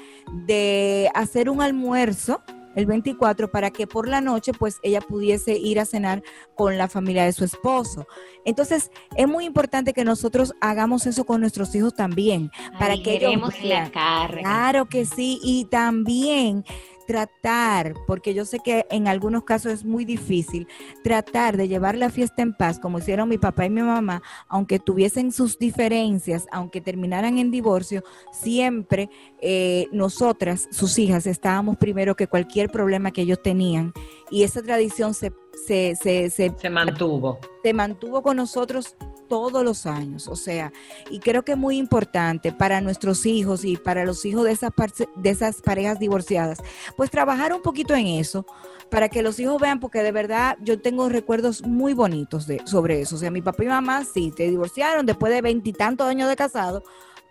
de 0.46 1.10
hacer 1.14 1.50
un 1.50 1.62
almuerzo 1.62 2.42
el 2.78 2.86
24 2.86 3.50
para 3.50 3.70
que 3.70 3.88
por 3.88 4.06
la 4.06 4.20
noche 4.20 4.52
pues 4.52 4.78
ella 4.82 5.00
pudiese 5.00 5.58
ir 5.58 5.80
a 5.80 5.84
cenar 5.84 6.22
con 6.54 6.78
la 6.78 6.86
familia 6.86 7.24
de 7.24 7.32
su 7.32 7.44
esposo. 7.44 8.06
Entonces 8.44 8.92
es 9.16 9.26
muy 9.26 9.46
importante 9.46 9.92
que 9.92 10.04
nosotros 10.04 10.54
hagamos 10.60 11.04
eso 11.06 11.24
con 11.24 11.40
nuestros 11.40 11.74
hijos 11.74 11.94
también, 11.94 12.52
para 12.78 12.94
que 12.94 13.16
ellos 13.16 13.52
la 13.64 13.90
carga. 13.90 14.40
Claro 14.42 14.86
que 14.86 15.04
sí, 15.06 15.40
y 15.42 15.64
también 15.64 16.64
tratar, 17.08 17.94
porque 18.06 18.34
yo 18.34 18.44
sé 18.44 18.58
que 18.58 18.84
en 18.90 19.08
algunos 19.08 19.44
casos 19.44 19.72
es 19.72 19.84
muy 19.84 20.04
difícil, 20.04 20.68
tratar 21.02 21.56
de 21.56 21.66
llevar 21.66 21.96
la 21.96 22.10
fiesta 22.10 22.42
en 22.42 22.52
paz, 22.52 22.78
como 22.78 22.98
hicieron 22.98 23.30
mi 23.30 23.38
papá 23.38 23.64
y 23.64 23.70
mi 23.70 23.80
mamá, 23.80 24.22
aunque 24.46 24.78
tuviesen 24.78 25.32
sus 25.32 25.58
diferencias, 25.58 26.46
aunque 26.52 26.82
terminaran 26.82 27.38
en 27.38 27.50
divorcio, 27.50 28.04
siempre 28.30 29.08
eh, 29.40 29.86
nosotras, 29.90 30.68
sus 30.70 30.98
hijas, 30.98 31.26
estábamos 31.26 31.78
primero 31.78 32.14
que 32.14 32.26
cualquier 32.26 32.68
problema 32.68 33.10
que 33.10 33.22
ellos 33.22 33.42
tenían, 33.42 33.94
y 34.30 34.42
esa 34.42 34.60
tradición 34.60 35.14
se, 35.14 35.32
se, 35.66 35.96
se, 35.96 36.28
se 36.28 36.52
Se 36.58 36.68
mantuvo. 36.68 37.38
se 37.62 37.72
mantuvo 37.72 38.20
con 38.22 38.36
nosotros 38.36 38.96
todos 39.28 39.62
los 39.64 39.86
años, 39.86 40.28
o 40.28 40.36
sea, 40.36 40.72
y 41.10 41.20
creo 41.20 41.44
que 41.44 41.52
es 41.52 41.58
muy 41.58 41.76
importante 41.76 42.52
para 42.52 42.80
nuestros 42.80 43.26
hijos 43.26 43.64
y 43.64 43.76
para 43.76 44.04
los 44.04 44.24
hijos 44.24 44.44
de 44.44 44.52
esas, 44.52 44.72
de 45.16 45.30
esas 45.30 45.62
parejas 45.62 45.98
divorciadas, 45.98 46.58
pues 46.96 47.10
trabajar 47.10 47.52
un 47.52 47.62
poquito 47.62 47.94
en 47.94 48.06
eso, 48.06 48.46
para 48.90 49.08
que 49.08 49.22
los 49.22 49.38
hijos 49.38 49.60
vean, 49.60 49.80
porque 49.80 50.02
de 50.02 50.12
verdad 50.12 50.56
yo 50.60 50.80
tengo 50.80 51.08
recuerdos 51.08 51.62
muy 51.62 51.94
bonitos 51.94 52.46
de, 52.46 52.60
sobre 52.64 53.00
eso, 53.00 53.16
o 53.16 53.18
sea, 53.18 53.30
mi 53.30 53.42
papá 53.42 53.64
y 53.64 53.68
mamá 53.68 54.04
sí, 54.04 54.32
te 54.34 54.48
divorciaron 54.48 55.06
después 55.06 55.32
de 55.32 55.42
veintitantos 55.42 56.06
años 56.06 56.28
de 56.28 56.36
casado, 56.36 56.82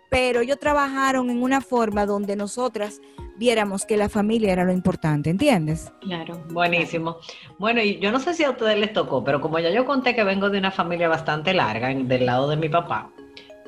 pero 0.08 0.40
ellos 0.40 0.58
trabajaron 0.58 1.30
en 1.30 1.42
una 1.42 1.60
forma 1.60 2.06
donde 2.06 2.36
nosotras 2.36 3.00
viéramos 3.38 3.84
que 3.86 3.96
la 3.96 4.08
familia 4.08 4.52
era 4.52 4.64
lo 4.64 4.72
importante, 4.72 5.30
¿entiendes? 5.30 5.92
Claro. 6.00 6.42
Buenísimo. 6.50 7.16
Bueno, 7.58 7.80
y 7.82 7.98
yo 8.00 8.10
no 8.12 8.20
sé 8.20 8.34
si 8.34 8.44
a 8.44 8.50
ustedes 8.50 8.78
les 8.78 8.92
tocó, 8.92 9.22
pero 9.24 9.40
como 9.40 9.58
ya 9.58 9.70
yo 9.70 9.84
conté 9.84 10.14
que 10.14 10.24
vengo 10.24 10.50
de 10.50 10.58
una 10.58 10.70
familia 10.70 11.08
bastante 11.08 11.54
larga, 11.54 11.88
del 11.94 12.26
lado 12.26 12.48
de 12.50 12.56
mi 12.56 12.68
papá, 12.68 13.10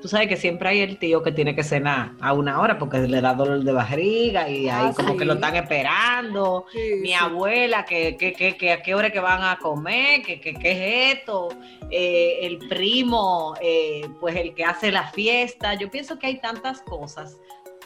tú 0.02 0.08
sabes 0.08 0.28
que 0.28 0.36
siempre 0.36 0.70
hay 0.70 0.80
el 0.80 0.98
tío 0.98 1.22
que 1.22 1.30
tiene 1.30 1.54
que 1.54 1.62
cenar 1.62 2.12
a 2.20 2.32
una 2.32 2.58
hora 2.60 2.78
porque 2.78 2.98
le 2.98 3.20
da 3.20 3.34
dolor 3.34 3.62
de 3.62 3.72
barriga 3.72 4.48
y 4.48 4.68
ahí 4.68 4.88
Ah, 4.88 4.92
como 4.96 5.10
sí. 5.12 5.18
que 5.18 5.24
lo 5.26 5.34
están 5.34 5.54
esperando. 5.56 6.64
Mi 7.02 7.12
abuela, 7.14 7.84
que, 7.84 8.16
que, 8.16 8.32
que, 8.32 8.56
que 8.56 8.72
a 8.72 8.82
qué 8.82 8.94
hora 8.94 9.10
que 9.10 9.20
van 9.20 9.42
a 9.42 9.58
comer, 9.58 10.22
que, 10.22 10.40
que, 10.40 10.54
que 10.54 10.70
es 11.12 11.18
esto, 11.18 11.48
Eh, 11.92 12.46
el 12.46 12.58
primo, 12.68 13.54
eh, 13.60 14.06
pues 14.20 14.36
el 14.36 14.54
que 14.54 14.64
hace 14.64 14.92
la 14.92 15.08
fiesta. 15.10 15.74
Yo 15.74 15.90
pienso 15.90 16.18
que 16.20 16.28
hay 16.28 16.38
tantas 16.40 16.82
cosas 16.82 17.36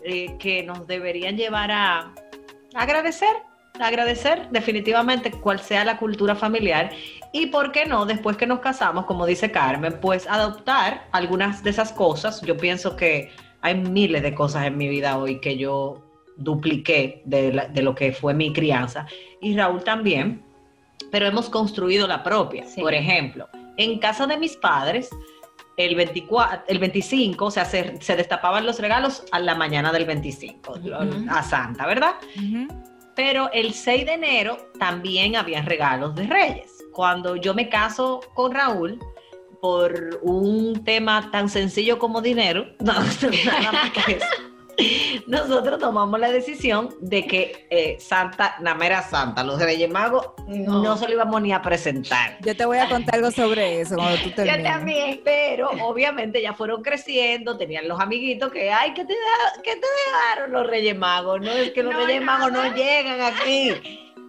eh, 0.04 0.36
que 0.38 0.62
nos 0.62 0.86
deberían 0.86 1.36
llevar 1.36 1.70
a 1.70 2.12
agradecer, 2.74 3.34
agradecer 3.80 4.48
definitivamente 4.50 5.30
cual 5.30 5.58
sea 5.60 5.84
la 5.84 5.96
cultura 5.98 6.34
familiar 6.34 6.90
y 7.32 7.46
por 7.46 7.72
qué 7.72 7.86
no, 7.86 8.06
después 8.06 8.36
que 8.36 8.46
nos 8.46 8.60
casamos, 8.60 9.06
como 9.06 9.26
dice 9.26 9.50
Carmen, 9.50 9.98
pues 10.00 10.26
adoptar 10.28 11.08
algunas 11.12 11.62
de 11.64 11.70
esas 11.70 11.92
cosas. 11.92 12.40
Yo 12.42 12.56
pienso 12.56 12.94
que 12.96 13.30
hay 13.60 13.74
miles 13.74 14.22
de 14.22 14.34
cosas 14.34 14.66
en 14.66 14.76
mi 14.76 14.88
vida 14.88 15.18
hoy 15.18 15.40
que 15.40 15.56
yo 15.56 16.00
dupliqué 16.36 17.22
de, 17.24 17.52
la- 17.52 17.66
de 17.68 17.82
lo 17.82 17.94
que 17.94 18.12
fue 18.12 18.34
mi 18.34 18.52
crianza 18.52 19.06
y 19.40 19.56
Raúl 19.56 19.82
también, 19.84 20.42
pero 21.10 21.26
hemos 21.26 21.48
construido 21.48 22.06
la 22.06 22.22
propia. 22.22 22.64
Sí. 22.66 22.80
Por 22.80 22.94
ejemplo, 22.94 23.48
en 23.76 23.98
casa 23.98 24.26
de 24.26 24.36
mis 24.36 24.56
padres, 24.56 25.10
el 25.76 25.94
24, 25.96 26.64
el 26.68 26.78
25, 26.78 27.44
o 27.44 27.50
sea, 27.50 27.64
se, 27.64 28.00
se 28.00 28.16
destapaban 28.16 28.64
los 28.64 28.78
regalos 28.78 29.24
a 29.32 29.40
la 29.40 29.54
mañana 29.54 29.92
del 29.92 30.04
25, 30.04 30.72
Ujú. 30.72 31.26
a 31.28 31.42
Santa, 31.42 31.86
¿verdad? 31.86 32.14
Pero 33.16 33.50
el 33.52 33.74
6 33.74 34.06
de 34.06 34.12
enero 34.12 34.70
también 34.78 35.36
había 35.36 35.62
regalos 35.62 36.14
de 36.14 36.26
Reyes. 36.26 36.72
Cuando 36.92 37.36
yo 37.36 37.54
me 37.54 37.68
caso 37.68 38.20
con 38.34 38.52
Raúl, 38.52 38.98
por 39.60 40.20
un 40.22 40.84
tema 40.84 41.30
tan 41.30 41.48
sencillo 41.48 41.98
como 41.98 42.20
dinero, 42.20 42.66
no, 42.80 42.92
nada 42.92 43.72
más 43.72 43.90
que 43.92 44.12
eso, 44.12 44.26
nosotros 45.26 45.78
tomamos 45.78 46.18
la 46.20 46.30
decisión 46.30 46.94
de 47.00 47.26
que 47.26 47.66
eh, 47.70 47.96
Santa, 48.00 48.56
Namera 48.60 49.02
Santa, 49.02 49.42
los 49.44 49.60
Reyes 49.60 49.90
Magos, 49.90 50.28
no. 50.46 50.82
No. 50.82 50.96
se 50.96 51.06
lo 51.08 51.14
íbamos 51.14 51.40
ni 51.42 51.52
a 51.52 51.62
presentar. 51.62 52.38
Yo 52.40 52.56
te 52.56 52.64
voy 52.64 52.78
a 52.78 52.88
contar 52.88 53.16
algo 53.16 53.30
sobre 53.30 53.80
eso 53.80 53.96
cuando 53.96 54.16
tú 54.22 54.28
Yo 54.30 54.34
termines. 54.34 54.64
también, 54.64 55.20
pero 55.24 55.70
obviamente 55.82 56.40
ya 56.42 56.52
fueron 56.54 56.82
creciendo, 56.82 57.56
tenían 57.56 57.88
los 57.88 58.00
amiguitos 58.00 58.50
que, 58.52 58.70
ay, 58.72 58.92
¿qué 58.94 59.04
te, 59.04 59.14
qué 59.62 59.72
te 59.76 59.86
dejaron 60.06 60.52
los 60.52 60.66
Reyes 60.66 60.96
Magos? 60.96 61.40
No, 61.40 61.50
es 61.50 61.70
que 61.72 61.82
los 61.82 61.92
No, 61.94 62.06
Reyes 62.06 62.22
Magos 62.22 62.52
no 62.52 62.74
llegan 62.74 63.20
aquí. 63.20 63.72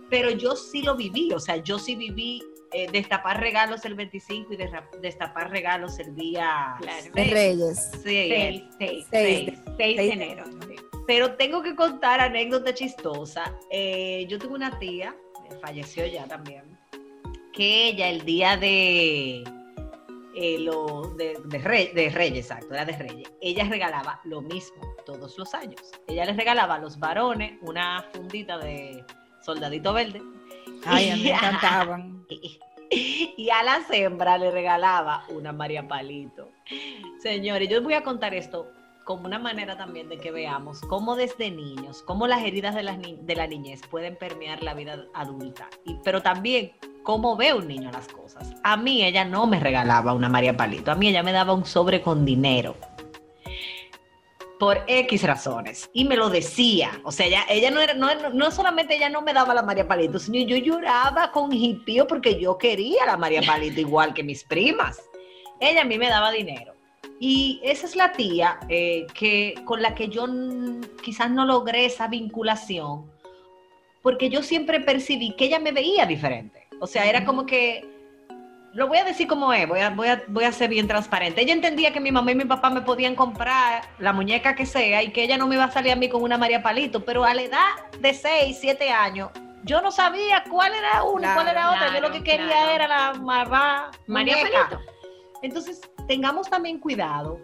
Pero 0.10 0.30
yo 0.30 0.56
sí 0.56 0.84
lo 0.84 0.96
viví, 0.96 1.32
o 1.34 1.40
sea, 1.40 1.58
yo 1.58 1.80
sí 1.80 1.96
viví 1.96 2.44
eh, 2.78 2.88
destapar 2.92 3.40
regalos 3.40 3.86
el 3.86 3.94
25 3.96 4.54
y 4.54 4.58
destapar 5.02 5.50
regalos 5.50 5.98
el 6.00 6.14
día 6.16 6.76
Claro. 6.80 7.12
De 7.14 7.24
Reyes. 7.24 7.92
Sí, 8.04 8.28
6, 8.30 8.64
6, 8.80 9.08
Seis 9.10 9.54
6, 9.56 9.60
6 9.78 9.98
de 9.98 10.10
enero. 10.12 10.44
sí. 10.68 10.76
Pero 11.08 11.36
tengo 11.36 11.62
que 11.62 11.76
contar 11.76 12.20
anécdota 12.20 12.74
chistosa. 12.74 13.56
Eh, 13.72 14.26
yo 14.28 14.40
tuve 14.40 14.56
una 14.56 14.78
tía, 14.80 15.16
eh, 15.50 15.56
falleció 15.62 16.06
ya 16.06 16.26
también, 16.26 16.64
que 17.54 17.88
ella 17.90 18.10
el 18.10 18.26
día 18.26 18.58
de, 18.58 19.44
eh, 20.36 20.60
lo, 20.60 21.14
de, 21.16 21.38
de 21.46 21.58
Rey- 21.60 21.92
de 21.94 22.10
Reyes, 22.10 22.46
exacto, 22.50 22.74
era 22.74 22.84
de 22.86 22.94
Reyes, 22.98 23.32
ella 23.40 23.64
regalaba 23.70 24.20
lo 24.26 24.42
mismo 24.42 24.82
todos 25.06 25.38
los 25.38 25.54
años. 25.54 25.80
Ella 26.08 26.26
les 26.26 26.36
regalaba 26.36 26.76
a 26.76 26.80
los 26.80 26.98
varones 27.00 27.54
una 27.62 28.04
fundita 28.12 28.58
de 28.58 29.04
soldadito 29.42 29.94
verde. 29.94 30.22
Ay, 30.86 31.10
a 31.10 31.16
mí 31.16 31.24
me 31.24 31.30
encantaban. 31.32 32.26
Y 32.92 33.50
a 33.50 33.64
las 33.64 33.86
hembras 33.92 34.40
le 34.40 34.52
regalaba 34.52 35.24
una 35.30 35.52
María 35.52 35.88
Palito. 35.88 36.50
Señores, 37.20 37.68
yo 37.68 37.82
voy 37.82 37.96
a 37.96 38.04
contar 38.04 38.34
esto 38.36 38.68
como 39.04 39.26
una 39.26 39.40
manera 39.40 39.76
también 39.76 40.08
de 40.08 40.18
que 40.18 40.32
veamos 40.32 40.82
cómo 40.82 41.16
desde 41.16 41.50
niños, 41.52 42.04
cómo 42.04 42.28
las 42.28 42.44
heridas 42.44 42.76
de 42.76 42.84
la, 42.84 42.96
ni- 42.96 43.18
de 43.22 43.36
la 43.36 43.48
niñez 43.48 43.82
pueden 43.90 44.16
permear 44.18 44.62
la 44.64 44.74
vida 44.76 45.04
adulta, 45.16 45.68
y, 45.84 45.96
pero 46.04 46.22
también 46.22 46.72
cómo 47.04 47.36
ve 47.36 47.54
un 47.54 47.68
niño 47.68 47.92
las 47.92 48.08
cosas. 48.08 48.54
A 48.64 48.78
mí 48.78 49.04
ella 49.04 49.26
no 49.26 49.46
me 49.48 49.60
regalaba 49.60 50.14
una 50.14 50.30
María 50.30 50.56
Palito, 50.56 50.92
a 50.92 50.96
mí 50.96 51.08
ella 51.08 51.24
me 51.24 51.32
daba 51.34 51.54
un 51.54 51.66
sobre 51.66 52.02
con 52.02 52.24
dinero. 52.24 52.76
Por 54.60 54.84
X 54.88 55.24
razones. 55.24 55.90
Y 55.94 56.06
me 56.06 56.16
lo 56.16 56.30
decía. 56.30 57.00
O 57.04 57.12
sea, 57.12 57.26
ella, 57.26 57.46
ella 57.50 57.72
no 57.72 57.82
era, 57.82 57.94
no, 57.94 58.08
no 58.30 58.52
solamente 58.52 58.96
ella 58.96 59.10
no 59.10 59.22
me 59.22 59.34
daba 59.34 59.54
la 59.54 59.64
María 59.64 59.88
Palito, 59.88 60.18
sino 60.18 60.38
yo 60.48 60.56
lloraba 60.58 61.32
con 61.32 61.52
hipío 61.52 62.08
porque 62.08 62.40
yo 62.40 62.58
quería 62.58 63.06
la 63.06 63.18
María 63.18 63.42
Palito 63.42 63.82
igual 63.82 64.14
que 64.14 64.24
mis 64.24 64.44
primas. 64.44 65.02
Ella 65.60 65.82
a 65.82 65.86
mí 65.86 65.98
me 65.98 66.10
daba 66.10 66.32
dinero. 66.32 66.76
Y 67.20 67.62
esa 67.64 67.86
es 67.86 67.96
la 67.96 68.12
tía 68.12 68.60
eh, 68.70 69.08
que, 69.14 69.56
con 69.66 69.82
la 69.82 69.96
que 69.96 70.10
yo 70.10 70.26
quizás 71.02 71.32
no 71.32 71.46
logré 71.46 71.86
esa 71.86 72.08
vinculación, 72.08 73.10
porque 74.02 74.30
yo 74.30 74.44
siempre 74.44 74.82
percibí 74.82 75.36
que 75.36 75.46
ella 75.46 75.60
me 75.60 75.72
veía 75.72 76.06
diferente. 76.06 76.68
O 76.80 76.88
sea, 76.88 77.06
era 77.06 77.26
como 77.26 77.46
que, 77.46 77.86
lo 78.76 78.90
voy 78.90 78.98
a 78.98 79.06
decir 79.06 79.26
como 79.26 79.54
es, 79.54 79.68
voy 79.70 79.80
a, 79.80 79.90
voy, 79.90 80.10
a, 80.10 80.22
voy 80.28 80.44
a 80.44 80.52
ser 80.52 80.70
bien 80.70 80.86
transparente. 80.86 81.42
Ella 81.42 81.54
entendía 81.54 81.94
que 81.94 82.02
mi 82.02 82.12
mamá 82.12 82.34
y 82.34 82.36
mi 82.36 82.44
papá 82.44 82.70
me 82.70 82.82
podían 82.82 83.16
comprar 83.16 83.84
la 84.00 84.12
muñeca 84.12 84.54
que 84.54 84.66
sea 84.66 85.02
y 85.02 85.12
que 85.12 85.24
ella 85.24 85.38
no 85.38 85.48
me 85.48 85.56
iba 85.56 85.64
a 85.64 85.72
salir 85.72 85.94
a 85.94 85.96
mí 85.96 86.10
con 86.10 86.22
una 86.22 86.38
María 86.38 86.62
Palito, 86.62 87.06
pero 87.06 87.24
a 87.24 87.34
la 87.34 87.42
edad 87.42 87.70
de 88.02 88.14
6, 88.14 88.58
7 88.60 88.92
años, 88.92 89.30
yo 89.64 89.82
no 89.82 89.92
sabía 89.92 90.44
cuál 90.50 90.74
era 90.74 91.04
una 91.04 91.32
y 91.32 91.34
cuál 91.34 91.48
era 91.48 91.72
otra. 91.72 91.94
yo 91.94 92.02
lo 92.02 92.12
que 92.12 92.22
quería 92.22 92.48
claro. 92.48 92.72
era 92.72 92.88
la 92.90 93.14
mamá 93.14 93.92
María 94.08 94.36
muñeca. 94.36 94.70
Palito. 94.70 94.92
Entonces, 95.42 95.80
tengamos 96.10 96.50
también 96.50 96.78
cuidado 96.78 97.40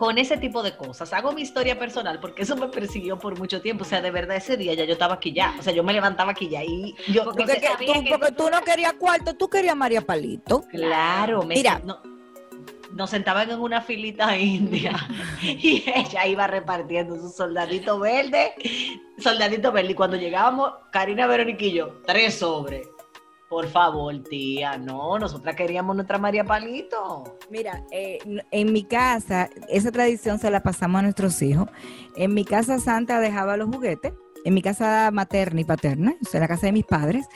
con 0.00 0.16
ese 0.16 0.38
tipo 0.38 0.62
de 0.62 0.74
cosas. 0.78 1.12
Hago 1.12 1.32
mi 1.32 1.42
historia 1.42 1.78
personal 1.78 2.18
porque 2.20 2.40
eso 2.44 2.56
me 2.56 2.68
persiguió 2.68 3.18
por 3.18 3.38
mucho 3.38 3.60
tiempo. 3.60 3.82
O 3.84 3.86
sea, 3.86 4.00
de 4.00 4.10
verdad, 4.10 4.34
ese 4.38 4.56
día 4.56 4.72
ya 4.72 4.86
yo 4.86 4.94
estaba 4.94 5.16
aquí 5.16 5.30
ya. 5.34 5.54
O 5.58 5.62
sea, 5.62 5.74
yo 5.74 5.84
me 5.84 5.92
levantaba 5.92 6.30
aquí 6.32 6.48
ya 6.48 6.64
y 6.64 6.94
yo... 7.08 7.24
Porque 7.24 7.44
tú, 7.44 7.50
que 7.60 7.68
porque 7.86 8.28
tú- 8.30 8.44
tú 8.44 8.50
no 8.50 8.62
querías 8.62 8.94
cuarto, 8.94 9.34
tú 9.36 9.50
querías 9.50 9.76
María 9.76 10.00
Palito. 10.00 10.62
Claro, 10.70 11.42
me- 11.42 11.54
Mira. 11.54 11.82
no- 11.84 12.00
nos 12.94 13.10
sentaban 13.10 13.50
en 13.50 13.60
una 13.60 13.82
filita 13.82 14.34
india 14.38 14.96
y 15.42 15.84
ella 15.94 16.26
iba 16.26 16.46
repartiendo 16.46 17.16
su 17.16 17.28
soldadito 17.28 17.98
verde, 17.98 18.52
soldadito 19.18 19.70
verde. 19.70 19.92
Y 19.92 19.94
cuando 19.94 20.16
llegábamos, 20.16 20.72
Karina, 20.90 21.26
Verónica 21.26 21.62
y 21.62 21.72
yo, 21.72 22.00
tres 22.06 22.38
sobres. 22.38 22.88
Por 23.50 23.66
favor, 23.66 24.16
tía, 24.22 24.78
no, 24.78 25.18
nosotras 25.18 25.56
queríamos 25.56 25.96
nuestra 25.96 26.18
María 26.18 26.44
Palito. 26.44 27.36
Mira, 27.50 27.82
eh, 27.90 28.18
en 28.52 28.72
mi 28.72 28.84
casa, 28.84 29.50
esa 29.68 29.90
tradición 29.90 30.38
se 30.38 30.52
la 30.52 30.62
pasamos 30.62 31.00
a 31.00 31.02
nuestros 31.02 31.42
hijos. 31.42 31.68
En 32.14 32.32
mi 32.32 32.44
casa 32.44 32.78
Santa 32.78 33.18
dejaba 33.18 33.56
los 33.56 33.68
juguetes. 33.68 34.12
En 34.44 34.54
mi 34.54 34.62
casa 34.62 35.10
materna 35.10 35.62
y 35.62 35.64
paterna, 35.64 36.14
o 36.22 36.24
sea, 36.26 36.38
la 36.38 36.46
casa 36.46 36.66
de 36.66 36.72
mis 36.72 36.84
padres, 36.84 37.26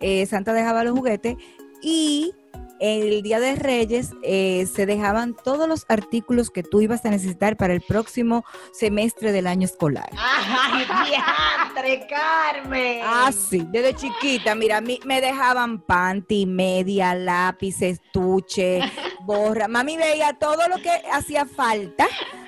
eh, 0.00 0.24
Santa 0.24 0.54
dejaba 0.54 0.84
los 0.84 0.96
juguetes 0.96 1.36
y 1.82 2.32
el 2.80 3.22
Día 3.22 3.40
de 3.40 3.56
Reyes 3.56 4.12
eh, 4.22 4.66
se 4.72 4.86
dejaban 4.86 5.34
todos 5.34 5.68
los 5.68 5.84
artículos 5.88 6.50
que 6.50 6.62
tú 6.62 6.80
ibas 6.80 7.04
a 7.04 7.10
necesitar 7.10 7.56
para 7.56 7.74
el 7.74 7.80
próximo 7.80 8.44
semestre 8.72 9.32
del 9.32 9.46
año 9.46 9.64
escolar. 9.64 10.08
¡Ay, 10.16 10.86
diantre, 11.10 12.06
Carmen! 12.06 13.00
Ah, 13.04 13.30
sí, 13.32 13.66
desde 13.70 13.94
chiquita, 13.94 14.54
mira, 14.54 14.78
a 14.78 14.80
mí 14.80 15.00
me 15.04 15.20
dejaban 15.20 15.80
panty, 15.80 16.46
media, 16.46 17.14
lápiz, 17.14 17.82
estuche, 17.82 18.80
borra. 19.24 19.68
Mami 19.68 19.96
veía 19.96 20.34
todo 20.38 20.68
lo 20.68 20.76
que 20.76 20.90
hacía 21.12 21.46
falta 21.46 22.06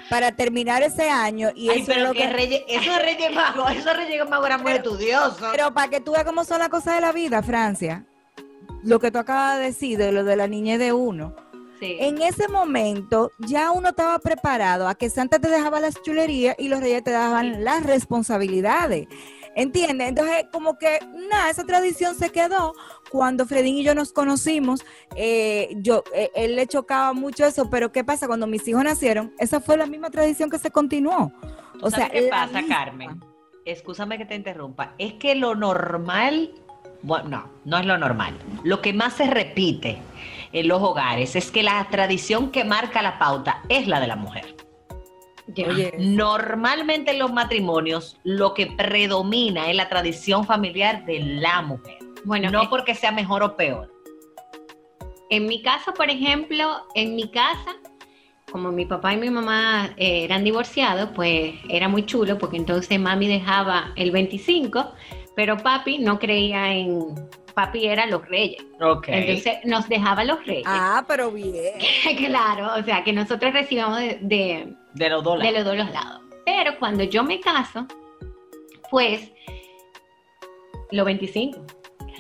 para 0.09 0.33
terminar 0.33 0.83
ese 0.83 1.09
año 1.09 1.51
y 1.55 1.71
Ay, 1.71 1.81
eso 1.81 1.93
es 1.93 1.97
pero 1.97 2.09
lo 2.09 2.13
que 2.13 2.21
que... 2.21 2.31
Reyes, 2.31 2.63
esos 2.69 2.99
Reyes 3.01 3.33
Magos, 3.33 3.73
esos 3.73 3.97
Reyes 3.97 4.29
Magos 4.29 4.47
eran 4.47 4.63
muy 4.63 4.73
estudiosos. 4.73 5.49
Pero 5.53 5.73
para 5.73 5.89
que 5.89 6.01
tú 6.01 6.13
veas 6.13 6.25
cómo 6.25 6.45
son 6.45 6.59
las 6.59 6.69
cosas 6.69 6.97
de 6.97 7.01
la 7.01 7.13
vida, 7.13 7.43
Francia, 7.43 8.07
lo 8.83 8.99
que 9.01 9.11
tú 9.11 9.19
acabas 9.19 9.59
de 9.59 9.65
decir 9.65 9.99
de 9.99 10.13
lo 10.13 10.25
de 10.25 10.37
la 10.37 10.47
niñez 10.47 10.79
de 10.79 10.93
uno, 10.93 11.35
Sí. 11.81 11.97
en 11.99 12.21
ese 12.21 12.47
momento 12.49 13.33
ya 13.39 13.71
uno 13.71 13.89
estaba 13.89 14.19
preparado 14.19 14.87
a 14.87 14.95
que 14.95 15.09
Santa 15.09 15.39
te 15.39 15.49
dejaba 15.49 15.81
las 15.81 16.01
chulerías 16.03 16.55
y 16.59 16.69
los 16.69 16.81
reyes 16.81 17.03
te 17.03 17.11
daban 17.11 17.65
las 17.65 17.85
responsabilidades. 17.87 19.09
¿Entiendes? 19.57 20.09
Entonces, 20.11 20.45
como 20.53 20.79
que, 20.79 21.01
nada, 21.31 21.51
esa 21.51 21.65
tradición 21.65 22.15
se 22.15 22.31
quedó. 22.31 22.73
Cuando 23.11 23.47
Fredín 23.47 23.77
y 23.79 23.83
yo 23.83 23.95
nos 23.97 24.13
conocimos, 24.13 24.85
eh, 25.17 25.75
yo, 25.79 26.05
eh, 26.15 26.31
él 26.37 26.55
le 26.55 26.67
chocaba 26.69 27.13
mucho 27.15 27.45
eso, 27.47 27.69
pero 27.69 27.91
¿qué 27.91 28.05
pasa? 28.05 28.29
Cuando 28.29 28.47
mis 28.47 28.67
hijos 28.69 28.85
nacieron, 28.85 29.35
esa 29.39 29.61
fue 29.61 29.77
la 29.77 29.87
misma 29.87 30.11
tradición 30.11 30.51
que 30.51 30.59
se 30.59 30.71
continuó. 30.71 31.33
¿Tú 31.81 31.87
O 31.87 31.91
sea, 31.91 32.09
qué 32.11 32.29
pasa, 32.31 32.61
misma. 32.61 32.77
Carmen? 32.77 33.25
Excúsame 33.65 34.19
que 34.19 34.25
te 34.25 34.37
interrumpa. 34.37 34.95
Es 34.99 35.15
que 35.15 35.35
lo 35.35 35.55
normal, 35.57 36.53
bueno, 37.03 37.29
no, 37.29 37.51
no 37.65 37.79
es 37.79 37.87
lo 37.87 37.99
normal. 37.99 38.37
Lo 38.65 38.81
que 38.81 38.93
más 38.93 39.15
se 39.15 39.29
repite 39.29 39.99
en 40.53 40.69
los 40.69 40.83
hogares 40.83 41.37
es 41.37 41.51
que 41.51 41.63
la 41.63 41.87
tradición 41.91 42.51
que 42.51 42.65
marca 42.65 43.03
la 43.03 43.19
pauta 43.19 43.63
es 43.69 43.87
la 43.87 44.01
de 44.01 44.07
la 44.07 44.17
mujer. 44.17 44.57
Normalmente 45.99 47.13
en 47.13 47.19
los 47.19 47.33
matrimonios 47.33 48.19
lo 48.23 48.55
que 48.55 48.67
predomina 48.67 49.69
es 49.69 49.77
la 49.77 49.89
tradición 49.89 50.45
familiar 50.45 51.05
de 51.05 51.21
la 51.21 51.63
mujer. 51.63 51.99
bueno, 52.25 52.51
no 52.51 52.63
eh, 52.63 52.67
porque 52.71 52.95
sea 52.95 53.11
mejor 53.11 53.43
o 53.43 53.57
peor. 53.57 53.93
En 55.31 55.47
mi 55.47 55.63
caso, 55.63 55.95
por 55.95 56.11
ejemplo, 56.11 56.87
en 56.95 57.15
mi 57.15 57.31
casa, 57.31 57.77
como 58.51 58.73
mi 58.73 58.85
papá 58.85 59.15
y 59.15 59.17
mi 59.17 59.31
mamá 59.31 59.91
eh, 59.97 60.25
eran 60.25 60.45
divorciados, 60.45 61.11
pues 61.15 61.55
era 61.69 61.89
muy 61.89 62.05
chulo 62.05 62.37
porque 62.37 62.57
entonces 62.57 62.99
mami 62.99 63.29
dejaba 63.29 63.93
el 63.97 64.11
25, 64.11 64.93
pero 65.35 65.57
papi 65.57 65.99
no 65.99 66.19
creía 66.19 66.73
en, 66.73 67.15
papi 67.55 67.87
era 67.87 68.07
los 68.07 68.27
reyes. 68.29 68.65
Ok. 68.81 69.09
Entonces 69.09 69.59
nos 69.65 69.89
dejaba 69.89 70.25
los 70.25 70.45
reyes. 70.47 70.65
Ah, 70.67 71.05
pero 71.07 71.31
bien. 71.31 71.75
claro, 72.17 72.75
o 72.79 72.83
sea, 72.83 73.05
que 73.05 73.13
nosotros 73.13 73.53
recibamos 73.53 73.99
de, 73.99 74.19
de, 74.21 74.75
de 74.95 75.09
los 75.09 75.23
dólares. 75.23 75.53
de 75.53 75.59
los 75.59 75.67
dos 75.67 75.93
lados. 75.93 76.21
Pero 76.45 76.79
cuando 76.79 77.05
yo 77.05 77.23
me 77.23 77.41
caso, 77.41 77.87
pues, 78.91 79.31
los 80.91 81.05
25, 81.05 81.59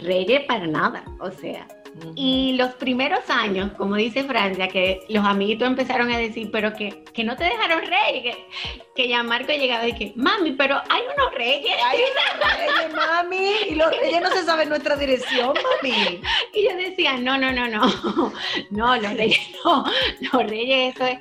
reyes 0.02 0.44
para 0.46 0.66
nada, 0.66 1.04
o 1.20 1.30
sea. 1.30 1.66
Y 2.14 2.54
los 2.54 2.74
primeros 2.74 3.28
años, 3.28 3.72
como 3.76 3.96
dice 3.96 4.24
Francia, 4.24 4.68
que 4.68 5.00
los 5.08 5.24
amiguitos 5.24 5.68
empezaron 5.68 6.10
a 6.10 6.18
decir, 6.18 6.50
pero 6.50 6.72
que, 6.72 7.04
que 7.12 7.24
no 7.24 7.36
te 7.36 7.44
dejaron 7.44 7.80
reyes, 7.80 8.22
que, 8.22 8.46
que 8.94 9.08
ya 9.08 9.22
Marco 9.22 9.52
llegaba 9.52 9.86
y 9.86 9.92
que, 9.92 10.12
mami, 10.16 10.52
pero 10.52 10.80
hay 10.88 11.02
unos 11.14 11.34
reyes. 11.34 11.72
Ay, 11.84 11.98
los 12.38 12.56
reyes, 12.56 12.94
mami. 12.94 13.52
Y 13.70 13.74
los 13.74 13.90
reyes 13.98 14.22
no 14.22 14.30
se 14.30 14.44
saben 14.44 14.68
nuestra 14.68 14.96
dirección, 14.96 15.48
mami. 15.54 16.20
Y 16.54 16.64
yo 16.64 16.76
decía, 16.76 17.16
no, 17.18 17.38
no, 17.38 17.52
no, 17.52 17.68
no, 17.68 17.82
no, 18.70 18.96
los 18.96 19.14
reyes 19.14 19.40
no, 19.64 19.84
los 20.32 20.50
reyes 20.50 20.94
eso 20.94 21.06
es 21.06 21.18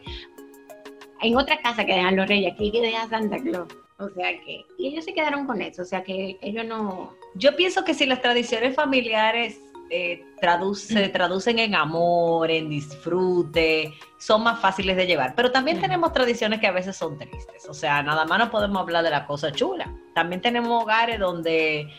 en 1.21 1.37
otra 1.37 1.57
casa 1.61 1.85
que 1.85 1.93
dejan 1.93 2.15
los 2.15 2.27
reyes, 2.27 2.53
aquí 2.53 2.71
que 2.71 2.81
deja 2.81 3.07
Santa 3.09 3.37
Claus. 3.39 3.67
O 3.99 4.09
sea 4.11 4.31
que, 4.45 4.65
y 4.77 4.87
ellos 4.87 5.03
se 5.03 5.13
quedaron 5.13 5.45
con 5.45 5.61
eso, 5.61 5.81
o 5.81 5.85
sea 5.85 6.03
que 6.03 6.37
ellos 6.41 6.65
no, 6.65 7.13
Yo 7.35 7.57
pienso 7.57 7.83
que 7.83 7.93
si 7.93 8.05
las 8.05 8.21
tradiciones 8.21 8.73
familiares 8.73 9.59
eh, 9.89 10.23
traduce- 10.41 10.93
se 10.93 11.09
traducen 11.09 11.59
en 11.59 11.75
amor, 11.75 12.49
en 12.51 12.69
disfrute, 12.69 13.93
son 14.17 14.43
más 14.43 14.59
fáciles 14.59 14.95
de 14.97 15.07
llevar. 15.07 15.33
Pero 15.35 15.51
también 15.51 15.79
tenemos 15.81 16.13
tradiciones 16.13 16.59
que 16.59 16.67
a 16.67 16.71
veces 16.71 16.95
son 16.95 17.17
tristes. 17.17 17.67
O 17.67 17.73
sea, 17.73 18.03
nada 18.03 18.25
más 18.25 18.39
no 18.39 18.51
podemos 18.51 18.81
hablar 18.81 19.03
de 19.03 19.09
la 19.09 19.25
cosa 19.25 19.51
chula. 19.51 19.91
También 20.13 20.41
tenemos 20.41 20.83
hogares 20.83 21.19
donde, 21.19 21.89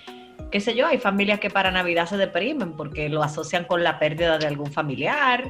qué 0.50 0.60
sé 0.60 0.74
yo, 0.74 0.86
hay 0.86 0.98
familias 0.98 1.40
que 1.40 1.50
para 1.50 1.70
Navidad 1.70 2.06
se 2.06 2.16
deprimen 2.16 2.76
porque 2.76 3.08
lo 3.08 3.22
asocian 3.22 3.64
con 3.64 3.82
la 3.82 3.98
pérdida 3.98 4.38
de 4.38 4.46
algún 4.46 4.70
familiar. 4.70 5.44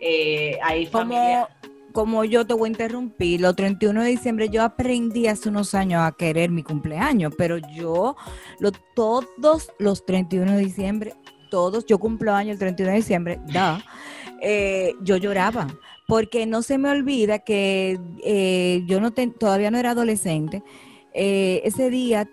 Eh, 0.00 0.58
hay 0.62 0.86
familias... 0.86 1.46
Como, 1.48 1.78
como 1.92 2.24
yo 2.24 2.46
te 2.46 2.54
voy 2.54 2.68
a 2.68 2.72
interrumpir, 2.72 3.40
los 3.40 3.56
31 3.56 4.02
de 4.02 4.10
diciembre 4.10 4.48
yo 4.50 4.62
aprendí 4.62 5.26
hace 5.26 5.48
unos 5.48 5.74
años 5.74 6.02
a 6.02 6.12
querer 6.12 6.50
mi 6.50 6.62
cumpleaños, 6.62 7.32
pero 7.36 7.56
yo 7.56 8.14
lo, 8.60 8.70
todos 8.94 9.26
los 9.78 10.04
31 10.04 10.52
de 10.52 10.58
diciembre, 10.58 11.14
todos, 11.48 11.84
yo 11.86 11.98
cumplo 11.98 12.34
año 12.34 12.52
el 12.52 12.58
31 12.58 12.92
de 12.92 12.96
diciembre, 12.98 13.40
da, 13.52 13.82
eh, 14.40 14.94
yo 15.02 15.16
lloraba, 15.16 15.66
porque 16.06 16.46
no 16.46 16.62
se 16.62 16.78
me 16.78 16.90
olvida 16.90 17.40
que 17.40 17.98
eh, 18.24 18.82
yo 18.86 19.00
no 19.00 19.10
ten- 19.12 19.32
todavía 19.32 19.70
no 19.70 19.78
era 19.78 19.90
adolescente, 19.90 20.62
eh, 21.14 21.60
ese 21.64 21.90
día 21.90 22.28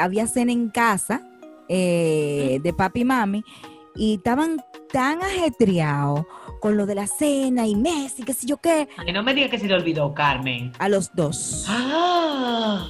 había 0.00 0.26
cena 0.26 0.52
en 0.52 0.68
casa 0.70 1.22
de 1.68 2.74
papi 2.76 3.00
y 3.00 3.04
mami 3.04 3.44
y 3.96 4.14
estaban 4.16 4.60
tan 4.92 5.22
ajetreados 5.22 6.26
con 6.60 6.76
lo 6.76 6.86
de 6.86 6.94
la 6.94 7.06
cena 7.06 7.66
y 7.66 7.74
Messi, 7.76 8.22
qué 8.22 8.32
sé 8.32 8.46
yo 8.46 8.56
qué, 8.58 8.88
Ay, 8.96 9.12
no 9.12 9.22
me 9.22 9.34
digas 9.34 9.50
que 9.50 9.58
se 9.58 9.66
le 9.68 9.74
olvidó, 9.74 10.12
Carmen. 10.14 10.72
a 10.78 10.88
los 10.88 11.14
dos. 11.14 11.64
Ah, 11.68 12.88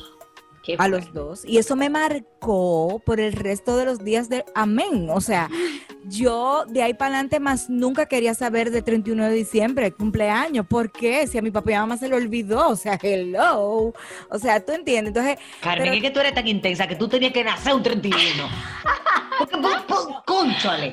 Qué 0.64 0.76
A 0.78 0.88
los 0.88 1.12
dos. 1.12 1.44
Y 1.44 1.58
eso 1.58 1.76
me 1.76 1.90
marcó 1.90 3.02
por 3.04 3.20
el 3.20 3.32
resto 3.34 3.76
de 3.76 3.84
los 3.84 4.02
días 4.02 4.30
de 4.30 4.44
amén. 4.54 5.08
O 5.10 5.20
sea, 5.20 5.50
yo 6.08 6.64
de 6.66 6.82
ahí 6.82 6.94
para 6.94 7.08
adelante 7.16 7.38
más 7.38 7.68
nunca 7.68 8.06
quería 8.06 8.34
saber 8.34 8.70
de 8.70 8.80
31 8.80 9.24
de 9.26 9.32
diciembre, 9.34 9.92
cumpleaños. 9.92 10.66
¿Por 10.66 10.90
qué? 10.90 11.26
Si 11.26 11.36
a 11.36 11.42
mi 11.42 11.50
papá 11.50 11.72
y 11.72 11.74
a 11.74 11.80
mamá 11.80 11.96
se 11.98 12.08
le 12.08 12.16
olvidó. 12.16 12.68
O 12.68 12.76
sea, 12.76 12.98
hello. 13.02 13.92
O 14.30 14.38
sea, 14.38 14.64
tú 14.64 14.72
entiendes. 14.72 15.08
Entonces, 15.14 15.36
Carmen, 15.60 15.84
Pero- 15.84 15.96
es 15.96 16.02
que 16.02 16.10
tú 16.10 16.20
eres 16.20 16.34
tan 16.34 16.48
intensa 16.48 16.86
que 16.88 16.96
tú 16.96 17.08
tenías 17.08 17.32
que 17.32 17.44
nacer 17.44 17.74
un 17.74 17.82
31. 17.82 18.48
Porque. 19.38 19.56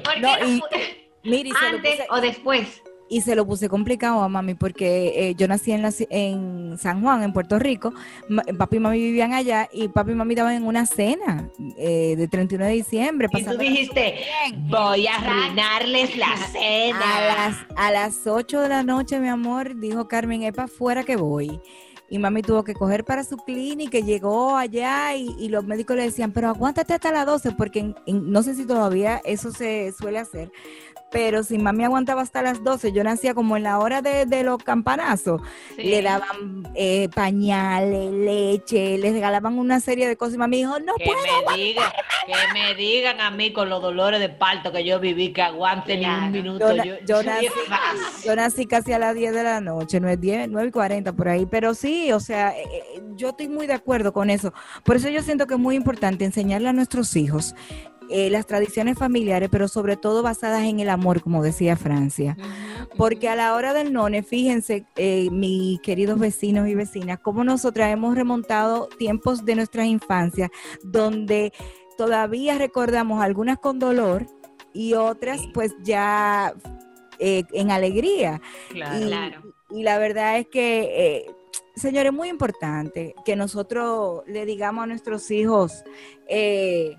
¿Por 0.03 0.19
No, 0.19 0.37
no 0.37 0.47
y- 0.47 0.61
mire, 1.23 1.49
lo 1.49 1.57
antes 1.67 2.01
o 2.09 2.19
después? 2.19 2.80
Y 3.11 3.21
se 3.21 3.35
lo 3.35 3.45
puse 3.45 3.67
complicado 3.69 4.23
a 4.23 4.29
mami 4.29 4.53
porque 4.55 5.11
eh, 5.29 5.35
yo 5.35 5.47
nací 5.47 5.73
en, 5.73 5.81
la 5.81 5.91
en 6.09 6.77
San 6.79 7.01
Juan, 7.01 7.21
en 7.23 7.33
Puerto 7.33 7.59
Rico. 7.59 7.93
Ma- 8.29 8.43
papi 8.57 8.77
y 8.77 8.79
mami 8.79 8.97
vivían 8.99 9.33
allá 9.33 9.67
y 9.73 9.89
papi 9.89 10.11
y 10.13 10.15
mami 10.15 10.33
estaban 10.33 10.55
en 10.55 10.65
una 10.65 10.85
cena 10.85 11.49
eh, 11.77 12.15
de 12.17 12.27
31 12.29 12.65
de 12.65 12.71
diciembre. 12.71 13.27
Y 13.33 13.43
tú 13.43 13.57
dijiste, 13.57 14.15
voy 14.69 15.07
a 15.07 15.15
arruinarles 15.17 16.15
la 16.17 16.31
A 16.31 16.37
cena. 16.47 17.21
las, 17.27 17.55
a 17.75 17.91
las 17.91 18.25
8 18.25 18.61
de 18.61 18.69
la 18.69 18.83
noche, 18.83 19.19
mi 19.19 19.27
amor, 19.27 19.75
dijo 19.77 20.07
Carmen, 20.07 20.43
es 20.43 20.53
para 20.53 20.65
afuera 20.65 21.03
que 21.03 21.17
voy. 21.17 21.59
Y 22.09 22.17
mami 22.19 22.41
tuvo 22.41 22.63
que 22.65 22.73
coger 22.73 23.05
para 23.05 23.23
su 23.23 23.37
clínica, 23.37 23.97
llegó 23.99 24.57
allá 24.57 25.15
y, 25.15 25.33
y 25.39 25.47
los 25.47 25.63
médicos 25.65 25.95
le 25.95 26.03
decían, 26.03 26.33
pero 26.33 26.49
aguántate 26.49 26.93
hasta 26.93 27.09
las 27.11 27.25
12, 27.25 27.51
porque 27.53 27.79
en- 27.79 27.95
en- 28.05 28.29
no 28.31 28.43
sé 28.43 28.53
si 28.53 28.65
todavía 28.65 29.21
eso 29.23 29.51
se 29.51 29.93
suele 29.97 30.19
hacer, 30.19 30.51
pero 31.11 31.43
si 31.43 31.57
mami 31.57 31.83
aguantaba 31.83 32.21
hasta 32.21 32.41
las 32.41 32.63
12, 32.63 32.91
yo 32.93 33.03
nacía 33.03 33.33
como 33.33 33.57
en 33.57 33.63
la 33.63 33.79
hora 33.79 34.01
de, 34.01 34.25
de 34.25 34.43
los 34.43 34.63
campanazos, 34.63 35.41
Sí. 35.75 35.83
le 35.83 36.01
daban 36.01 36.63
eh, 36.75 37.09
pañales, 37.13 38.11
leche, 38.11 38.97
les 38.97 39.13
regalaban 39.13 39.57
una 39.57 39.79
serie 39.79 40.07
de 40.07 40.15
cosas 40.17 40.35
y 40.35 40.37
mami 40.37 40.57
dijo, 40.57 40.79
no 40.79 40.93
Que 40.95 41.05
puedo. 41.05 41.17
me 41.57 41.63
digan, 41.63 41.91
que 42.25 42.33
me 42.53 42.75
digan 42.75 43.19
a 43.21 43.31
mí 43.31 43.51
con 43.53 43.69
los 43.69 43.81
dolores 43.81 44.19
de 44.19 44.29
parto 44.29 44.71
que 44.71 44.83
yo 44.83 44.99
viví, 44.99 45.33
que 45.33 45.41
aguante 45.41 45.97
ni 45.97 46.05
un 46.05 46.31
minuto. 46.31 46.69
Yo, 46.71 46.75
na- 46.75 46.85
Yo, 46.85 46.95
yo 46.99 47.05
yo 47.05 47.23
nací, 47.23 47.47
yo 48.25 48.35
nací 48.35 48.65
casi 48.65 48.93
a 48.93 48.99
las 48.99 49.15
10 49.15 49.33
de 49.33 49.43
la 49.43 49.61
noche, 49.61 49.99
no 49.99 50.07
es 50.09 50.19
10, 50.19 50.49
9 50.49 50.69
y 50.69 50.71
40 50.71 51.13
por 51.13 51.27
ahí, 51.27 51.45
pero 51.45 51.73
sí, 51.73 52.11
o 52.11 52.19
sea, 52.19 52.57
eh, 52.57 52.63
eh, 52.95 53.01
yo 53.15 53.29
estoy 53.29 53.47
muy 53.49 53.67
de 53.67 53.73
acuerdo 53.73 54.13
con 54.13 54.29
eso. 54.29 54.53
Por 54.83 54.95
eso 54.95 55.09
yo 55.09 55.21
siento 55.21 55.47
que 55.47 55.55
es 55.55 55.59
muy 55.59 55.75
importante 55.75 56.25
enseñarle 56.25 56.69
a 56.69 56.73
nuestros 56.73 57.15
hijos 57.15 57.55
eh, 58.09 58.29
las 58.29 58.45
tradiciones 58.45 58.97
familiares, 58.97 59.49
pero 59.51 59.67
sobre 59.67 59.95
todo 59.95 60.21
basadas 60.23 60.63
en 60.63 60.79
el 60.79 60.89
amor, 60.89 61.21
como 61.21 61.43
decía 61.43 61.75
Francia. 61.77 62.35
Porque 62.97 63.29
a 63.29 63.35
la 63.35 63.53
hora 63.53 63.73
del 63.73 63.93
none, 63.93 64.23
fíjense, 64.23 64.85
eh, 64.95 65.29
mis 65.31 65.79
queridos 65.81 66.19
vecinos 66.19 66.67
y 66.67 66.75
vecinas, 66.75 67.19
cómo 67.19 67.43
nosotras 67.43 67.91
hemos 67.91 68.15
remontado 68.15 68.87
tiempos 68.97 69.45
de 69.45 69.55
nuestras 69.55 69.85
infancias 69.85 70.49
donde 70.83 71.53
todavía 71.97 72.57
recordamos 72.57 73.21
algunas 73.23 73.59
con 73.59 73.79
dolor 73.79 74.25
y 74.73 74.93
otras 74.93 75.41
pues 75.53 75.73
ya 75.83 76.53
eh, 77.19 77.43
en 77.53 77.71
alegría. 77.71 78.41
Claro. 78.69 78.99
Y, 78.99 79.07
Claro. 79.07 79.41
y 79.69 79.83
la 79.83 79.97
verdad 79.99 80.37
es 80.37 80.47
que, 80.47 81.27
señores, 81.75 82.11
es 82.11 82.17
muy 82.17 82.29
importante 82.29 83.15
que 83.23 83.35
nosotros 83.35 84.23
le 84.27 84.45
digamos 84.45 84.83
a 84.83 84.87
nuestros 84.87 85.29
hijos, 85.31 85.83
eh, 86.27 86.97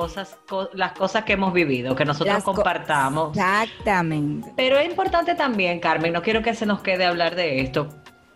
Cosas, 0.00 0.36
co- 0.46 0.68
las 0.74 0.92
cosas 0.92 1.24
que 1.24 1.32
hemos 1.32 1.54
vivido, 1.54 1.96
que 1.96 2.04
nosotros 2.04 2.34
Las 2.34 2.44
compartamos. 2.44 3.30
exactamente. 3.34 4.52
Pero 4.54 4.76
es 4.78 4.86
importante 4.90 5.34
también, 5.34 5.80
Carmen, 5.80 6.12
no 6.12 6.20
quiero 6.20 6.42
que 6.42 6.54
se 6.54 6.66
nos 6.66 6.82
quede 6.82 7.06
hablar 7.06 7.34
de 7.34 7.60
esto, 7.62 7.88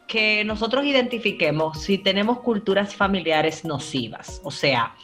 que 0.06 0.42
nosotros 0.46 0.86
identifiquemos 0.86 1.82
si 1.82 1.98
tenemos 1.98 2.38
culturas 2.38 2.94
familiares 2.96 3.66
nocivas. 3.66 4.40
O 4.42 4.50
sea, 4.50 4.94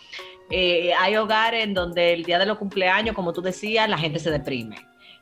eh, 0.51 0.95
hay 0.99 1.17
hogares 1.17 1.63
en 1.63 1.75
donde 1.75 2.15
el 2.15 2.25
día 2.25 2.39
de 2.39 2.47
los 2.47 2.57
cumpleaños, 2.57 3.15
como 3.15 3.35
tú 3.35 3.43
decías, 3.43 3.87
la 3.87 3.99
gente 3.99 4.19
se 4.19 4.31
deprime. 4.31 4.77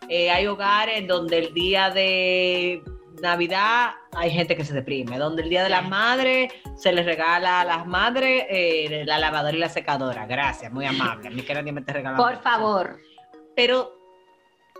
Eh, 0.09 0.31
hay 0.31 0.47
hogares 0.47 0.99
en 0.99 1.09
donde 1.09 1.39
el 1.39 1.53
día 1.53 1.91
de 1.91 2.81
Navidad 3.23 3.91
hay 4.13 4.31
gente 4.31 4.57
que 4.57 4.65
se 4.65 4.75
deprime, 4.75 5.19
donde 5.19 5.43
el 5.43 5.49
día 5.49 5.63
de 5.63 5.69
la 5.71 5.83
madre 5.83 6.51
se 6.77 6.93
les 6.93 7.05
regala 7.07 7.61
a 7.61 7.65
las 7.65 7.87
madres 7.87 8.45
eh, 8.49 9.03
la 9.07 9.19
lavadora 9.19 9.57
y 9.57 9.61
la 9.61 9.69
secadora. 9.69 10.27
Gracias, 10.27 10.73
muy 10.73 10.85
amable. 10.87 11.29
A 11.29 11.31
mí 11.31 11.43
que 11.43 11.55
nadie 11.55 11.73
me 11.73 11.81
esté 11.81 11.93
regalando. 11.93 12.23
Por 12.25 12.43
favor. 12.43 12.99
Pero 13.57 13.93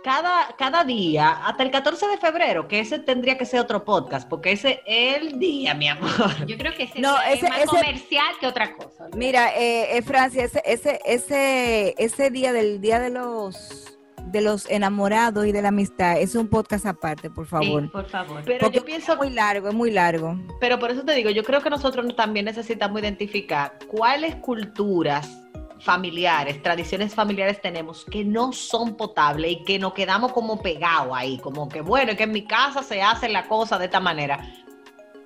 cada, 0.03 0.55
cada 0.57 0.83
día, 0.83 1.29
hasta 1.47 1.63
el 1.63 1.71
14 1.71 2.07
de 2.07 2.17
febrero, 2.17 2.67
que 2.67 2.79
ese 2.79 2.99
tendría 2.99 3.37
que 3.37 3.45
ser 3.45 3.59
otro 3.59 3.83
podcast, 3.83 4.29
porque 4.29 4.51
ese 4.51 4.81
es 4.85 5.17
el 5.23 5.39
día, 5.39 5.73
mi 5.73 5.87
amor. 5.87 6.45
Yo 6.45 6.57
creo 6.57 6.73
que 6.75 6.83
ese 6.83 6.99
No, 6.99 7.19
ese- 7.21 7.45
es 7.45 7.49
más 7.49 7.57
ese- 7.59 7.67
comercial 7.67 8.35
que 8.39 8.45
otra 8.47 8.75
cosa. 8.75 9.07
Mira, 9.15 9.55
eh, 9.57 9.97
eh, 9.97 10.01
Francia, 10.03 10.43
ese, 10.43 10.61
ese, 10.65 10.99
ese, 11.05 11.95
ese 11.97 12.29
día 12.29 12.53
del 12.53 12.81
día 12.81 12.99
de 12.99 13.09
los 13.09 13.94
de 14.25 14.41
los 14.41 14.69
enamorados 14.69 15.45
y 15.45 15.51
de 15.51 15.61
la 15.61 15.69
amistad, 15.69 16.19
es 16.19 16.35
un 16.35 16.47
podcast 16.47 16.85
aparte, 16.85 17.29
por 17.29 17.45
favor. 17.45 17.83
Sí, 17.83 17.87
por 17.89 18.09
favor. 18.09 18.41
Pero 18.45 18.59
Porque 18.59 18.79
yo 18.79 18.85
pienso, 18.85 19.13
es 19.13 19.17
muy 19.17 19.29
largo, 19.29 19.69
es 19.69 19.73
muy 19.75 19.91
largo. 19.91 20.37
pero 20.59 20.79
por 20.79 20.91
eso 20.91 21.03
te 21.03 21.13
digo, 21.13 21.29
yo 21.29 21.43
creo 21.43 21.61
que 21.61 21.69
nosotros 21.69 22.15
también 22.15 22.45
necesitamos 22.45 23.01
identificar 23.01 23.77
cuáles 23.87 24.35
culturas 24.35 25.41
familiares, 25.79 26.61
tradiciones 26.63 27.13
familiares 27.13 27.61
tenemos 27.61 28.05
que 28.05 28.23
no 28.23 28.53
son 28.53 28.95
potables 28.95 29.51
y 29.51 29.63
que 29.63 29.77
nos 29.77 29.93
quedamos 29.93 30.31
como 30.31 30.61
pegados 30.61 31.11
ahí, 31.13 31.37
como 31.37 31.69
que 31.69 31.81
bueno, 31.81 32.11
es 32.11 32.17
que 32.17 32.23
en 32.23 32.31
mi 32.31 32.45
casa 32.45 32.81
se 32.81 33.01
hace 33.01 33.29
la 33.29 33.47
cosa 33.47 33.77
de 33.77 33.85
esta 33.85 33.99
manera. 33.99 34.39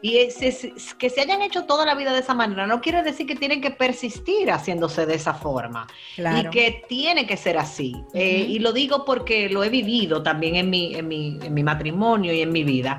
Y 0.02 0.18
es- 0.20 0.70
que 0.98 1.10
se 1.10 1.22
hayan 1.22 1.42
hecho 1.42 1.66
toda 1.66 1.86
la 1.86 1.94
vida 1.94 2.14
de 2.14 2.20
esa 2.20 2.34
manera 2.34 2.66
no 2.68 2.80
quiere 2.80 3.04
decir 3.04 3.28
que 3.28 3.36
tienen 3.36 3.60
que 3.60 3.72
persistir 3.72 4.50
haciéndose 4.50 5.06
de 5.06 5.16
esa 5.16 5.34
forma. 5.34 5.88
Claro. 6.16 6.48
y 6.50 6.52
que 6.52 6.84
tiene 6.88 7.28
que 7.28 7.36
ser 7.38 7.58
así. 7.58 7.96
Eh, 8.14 8.46
y 8.48 8.60
lo 8.60 8.72
digo 8.72 9.04
porque 9.04 9.50
lo 9.50 9.64
he 9.64 9.70
vivido 9.70 10.24
también 10.24 10.56
en 10.56 10.70
mi, 10.70 10.96
en 10.96 11.08
mi, 11.08 11.38
en 11.42 11.54
mi 11.54 11.64
matrimonio 11.64 12.32
y 12.34 12.42
en 12.42 12.52
mi 12.52 12.64
vida. 12.64 12.98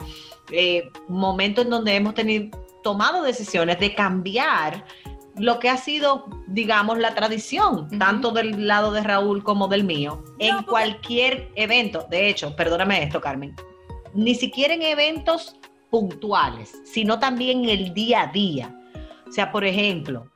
Eh, 0.53 0.91
momentos 1.09 1.65
en 1.65 1.71
donde 1.71 1.95
hemos 1.97 2.15
tenido, 2.15 2.51
tomado 2.83 3.23
decisiones 3.23 3.79
de 3.79 3.95
cambiar 3.95 4.85
lo 5.37 5.59
que 5.59 5.71
ha 5.71 5.77
sido, 5.79 6.27
digamos, 6.49 6.99
la 6.99 7.15
tradición, 7.15 7.89
tanto 7.99 8.31
del 8.33 8.67
lado 8.67 8.91
de 8.93 9.01
Raúl 9.03 9.43
como 9.43 9.69
del 9.69 9.85
mío, 9.85 10.23
en 10.39 10.57
porque- 10.57 10.71
cualquier 10.71 11.51
evento. 11.55 12.07
De 12.11 12.29
hecho, 12.29 12.55
perdóname 12.57 13.03
esto, 13.03 13.21
Carmen, 13.21 13.55
ni 14.13 14.35
siquiera 14.35 14.75
en 14.75 14.83
eventos 14.83 15.57
puntuales, 15.91 16.73
sino 16.85 17.19
también 17.19 17.65
el 17.69 17.93
día 17.93 18.23
a 18.23 18.27
día. 18.29 18.75
O 19.29 19.33
sea, 19.33 19.53
por 19.53 19.65
ejemplo, 19.65 20.27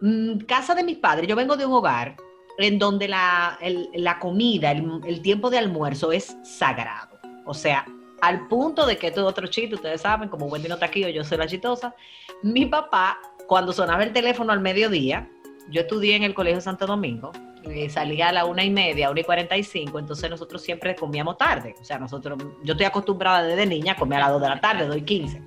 mm, 0.00 0.38
casa 0.40 0.74
de 0.74 0.84
mis 0.84 0.98
padres, 0.98 1.28
yo 1.28 1.36
vengo 1.36 1.56
de 1.56 1.66
un 1.66 1.72
hogar 1.72 2.16
en 2.58 2.78
donde 2.78 3.08
la, 3.08 3.58
la 3.94 4.18
comida, 4.18 4.70
el, 4.70 5.22
tiempo 5.22 5.50
de 5.50 5.58
almuerzo 5.58 6.12
es 6.12 6.36
sagrado. 6.42 7.18
O 7.46 7.54
sea, 7.54 7.86
al 8.20 8.46
punto 8.48 8.86
de 8.86 8.98
que 8.98 9.08
esto 9.08 9.20
es 9.20 9.26
otro 9.26 9.46
chiste, 9.46 9.74
ustedes 9.74 10.02
saben, 10.02 10.28
como 10.28 10.46
Wendy 10.46 10.68
no 10.68 10.74
está 10.74 10.86
aquí 10.86 11.10
yo 11.12 11.24
soy 11.24 11.38
la 11.38 11.46
chitosa, 11.46 11.94
mi 12.42 12.66
papá, 12.66 13.18
cuando 13.46 13.72
sonaba 13.72 14.04
el 14.04 14.12
teléfono 14.12 14.52
al 14.52 14.60
mediodía, 14.60 15.28
yo 15.70 15.80
estudié 15.82 16.16
en 16.16 16.22
el 16.22 16.34
Colegio 16.34 16.60
Santo 16.60 16.86
Domingo, 16.86 17.32
eh, 17.64 17.88
salía 17.90 18.28
a 18.28 18.32
la 18.32 18.44
una 18.44 18.64
y 18.64 18.70
media, 18.70 19.10
una 19.10 19.20
y 19.20 19.24
cuarenta 19.24 19.56
y 19.56 19.62
cinco, 19.62 19.98
entonces 19.98 20.28
nosotros 20.28 20.62
siempre 20.62 20.94
comíamos 20.94 21.36
tarde. 21.36 21.74
O 21.80 21.84
sea, 21.84 21.98
nosotros, 21.98 22.38
yo 22.62 22.72
estoy 22.72 22.86
acostumbrada 22.86 23.42
desde 23.42 23.66
niña 23.66 23.92
a 23.92 23.96
comer 23.96 24.18
a 24.18 24.22
las 24.22 24.32
dos 24.32 24.42
de 24.42 24.48
la 24.48 24.60
tarde, 24.60 24.86
doy 24.86 25.02
15. 25.02 25.42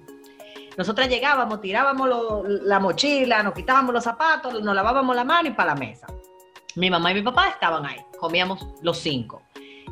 Nosotras 0.77 1.07
llegábamos, 1.07 1.61
tirábamos 1.61 2.09
la 2.45 2.79
mochila, 2.79 3.41
nos 3.43 3.53
quitábamos 3.53 3.93
los 3.93 4.03
zapatos, 4.03 4.61
nos 4.61 4.75
lavábamos 4.75 5.15
la 5.15 5.23
mano 5.23 5.47
y 5.47 5.51
para 5.51 5.73
la 5.73 5.79
mesa. 5.79 6.07
Mi 6.75 6.89
mamá 6.89 7.11
y 7.11 7.15
mi 7.15 7.21
papá 7.21 7.49
estaban 7.49 7.85
ahí, 7.85 7.99
comíamos 8.19 8.65
los 8.81 8.97
cinco. 8.97 9.41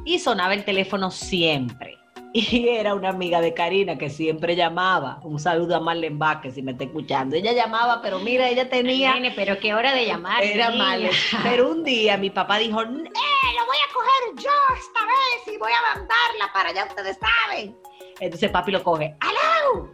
Y 0.03 0.19
sonaba 0.19 0.53
el 0.53 0.65
teléfono 0.65 1.09
siempre. 1.09 1.97
Y 2.35 2.67
era 2.67 2.95
una 2.95 3.09
amiga 3.09 3.41
de 3.41 3.53
Karina 3.53 3.97
que 3.97 4.09
siempre 4.09 4.55
llamaba. 4.55 5.19
Un 5.23 5.39
saludo 5.39 5.75
a 5.75 5.79
Marlene 5.79 6.17
Vázquez, 6.17 6.55
si 6.55 6.63
me 6.63 6.71
está 6.71 6.85
escuchando. 6.85 7.35
Ella 7.35 7.53
llamaba, 7.53 8.01
pero 8.01 8.17
mira, 8.19 8.49
ella 8.49 8.67
tenía... 8.69 9.13
Nene, 9.13 9.33
pero 9.35 9.59
qué 9.59 9.73
hora 9.75 9.93
de 9.93 10.07
llamar. 10.07 10.43
Era 10.43 10.71
mal. 10.71 11.07
Pero 11.43 11.69
un 11.69 11.83
día 11.83 12.17
mi 12.17 12.31
papá 12.31 12.57
dijo, 12.57 12.81
eh, 12.81 12.85
lo 12.85 12.91
voy 12.93 13.07
a 13.07 13.93
coger 13.93 14.43
yo 14.43 14.49
esta 14.75 14.99
vez 15.05 15.55
y 15.55 15.57
voy 15.59 15.71
a 15.71 15.95
mandarla 15.95 16.51
para 16.53 16.69
allá, 16.69 16.85
ustedes 16.85 17.17
saben. 17.19 17.77
Entonces 18.19 18.49
papi 18.49 18.71
lo 18.71 18.81
coge, 18.83 19.15
¡aló! 19.19 19.91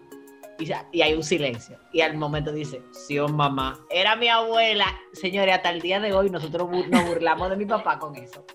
Y, 0.59 0.65
ya- 0.65 0.87
y 0.91 1.01
hay 1.01 1.13
un 1.13 1.23
silencio. 1.23 1.77
Y 1.93 2.01
al 2.01 2.15
momento 2.17 2.51
dice, 2.51 2.81
sí, 2.91 3.17
oh, 3.19 3.27
mamá, 3.29 3.79
era 3.89 4.15
mi 4.15 4.27
abuela. 4.29 4.85
Señores, 5.13 5.55
hasta 5.55 5.69
el 5.71 5.81
día 5.81 5.99
de 5.99 6.13
hoy 6.13 6.29
nosotros 6.29 6.69
nos 6.89 7.05
burlamos 7.05 7.49
de 7.49 7.55
mi 7.57 7.65
papá 7.65 7.97
con 7.99 8.15
eso. 8.15 8.45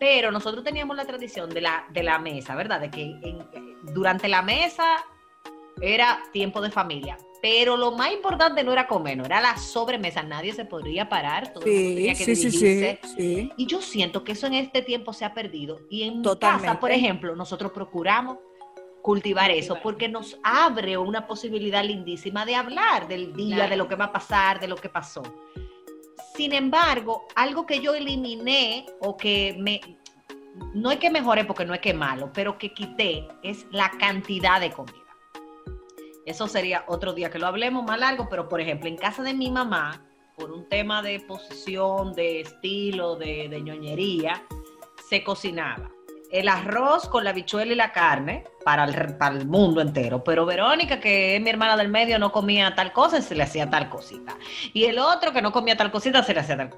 Pero 0.00 0.32
nosotros 0.32 0.64
teníamos 0.64 0.96
la 0.96 1.04
tradición 1.04 1.50
de 1.50 1.60
la, 1.60 1.84
de 1.90 2.02
la 2.02 2.18
mesa, 2.18 2.56
¿verdad? 2.56 2.80
De 2.80 2.90
que 2.90 3.02
en- 3.02 3.76
durante 3.94 4.26
la 4.28 4.42
mesa 4.42 4.96
era 5.80 6.20
tiempo 6.32 6.60
de 6.60 6.70
familia. 6.70 7.16
Pero 7.42 7.76
lo 7.76 7.92
más 7.92 8.12
importante 8.12 8.62
no 8.64 8.72
era 8.72 8.86
comer, 8.86 9.16
no 9.16 9.24
era 9.24 9.40
la 9.40 9.56
sobremesa. 9.56 10.22
Nadie 10.22 10.52
se 10.52 10.64
podría 10.66 11.08
parar, 11.08 11.52
todo 11.52 11.64
tenía 11.64 12.14
que 12.14 12.24
dirigirse. 12.26 12.98
sí. 13.16 13.50
Y 13.56 13.66
yo 13.66 13.80
siento 13.80 14.24
que 14.24 14.32
eso 14.32 14.46
en 14.46 14.54
este 14.54 14.82
tiempo 14.82 15.12
se 15.14 15.24
ha 15.24 15.32
perdido. 15.32 15.80
Y 15.88 16.02
en 16.02 16.16
mi 16.18 16.22
Totalmente. 16.22 16.66
casa, 16.66 16.80
por 16.80 16.90
ejemplo, 16.90 17.34
nosotros 17.36 17.72
procuramos 17.72 18.38
cultivar 19.02 19.50
eso 19.50 19.78
porque 19.82 20.08
nos 20.10 20.38
abre 20.42 20.98
una 20.98 21.26
posibilidad 21.26 21.82
lindísima 21.82 22.44
de 22.44 22.54
hablar 22.56 23.08
del 23.08 23.32
día, 23.34 23.56
Claro. 23.56 23.70
de 23.70 23.76
lo 23.78 23.88
que 23.88 23.94
va 23.96 24.06
a 24.06 24.12
pasar, 24.12 24.60
de 24.60 24.68
lo 24.68 24.76
que 24.76 24.90
pasó. 24.90 25.22
Sin 26.34 26.52
embargo, 26.52 27.26
algo 27.34 27.66
que 27.66 27.80
yo 27.80 27.94
eliminé 27.94 28.86
o 29.00 29.16
que 29.16 29.56
me... 29.58 29.80
No 30.74 30.90
es 30.90 30.98
que 30.98 31.10
mejore 31.10 31.44
porque 31.44 31.64
no 31.64 31.74
es 31.74 31.80
que 31.80 31.94
malo, 31.94 32.30
pero 32.32 32.58
que 32.58 32.72
quité 32.74 33.26
es 33.42 33.66
la 33.70 33.90
cantidad 33.98 34.60
de 34.60 34.70
comida. 34.70 34.94
Eso 36.26 36.48
sería 36.48 36.84
otro 36.86 37.12
día 37.12 37.30
que 37.30 37.38
lo 37.38 37.46
hablemos 37.46 37.84
más 37.84 37.98
largo, 37.98 38.28
pero 38.28 38.48
por 38.48 38.60
ejemplo, 38.60 38.88
en 38.88 38.96
casa 38.96 39.22
de 39.22 39.34
mi 39.34 39.50
mamá, 39.50 40.04
por 40.36 40.52
un 40.52 40.68
tema 40.68 41.02
de 41.02 41.20
posición, 41.20 42.12
de 42.14 42.40
estilo, 42.40 43.16
de, 43.16 43.48
de 43.48 43.60
ñoñería, 43.60 44.42
se 45.08 45.24
cocinaba 45.24 45.90
el 46.30 46.48
arroz 46.48 47.08
con 47.08 47.24
la 47.24 47.32
bichuela 47.32 47.72
y 47.72 47.76
la 47.76 47.92
carne 47.92 48.44
para 48.64 48.84
el, 48.84 49.16
para 49.16 49.36
el 49.36 49.46
mundo 49.46 49.80
entero. 49.80 50.22
Pero 50.22 50.46
Verónica, 50.46 51.00
que 51.00 51.36
es 51.36 51.42
mi 51.42 51.50
hermana 51.50 51.76
del 51.76 51.88
medio, 51.88 52.18
no 52.18 52.30
comía 52.32 52.74
tal 52.74 52.92
cosa 52.92 53.18
y 53.18 53.22
se 53.22 53.34
le 53.34 53.42
hacía 53.42 53.68
tal 53.70 53.88
cosita. 53.88 54.36
Y 54.72 54.84
el 54.84 54.98
otro 54.98 55.32
que 55.32 55.42
no 55.42 55.50
comía 55.52 55.76
tal 55.76 55.90
cosita 55.90 56.22
se 56.22 56.34
le 56.34 56.40
hacía 56.40 56.56
tal. 56.56 56.70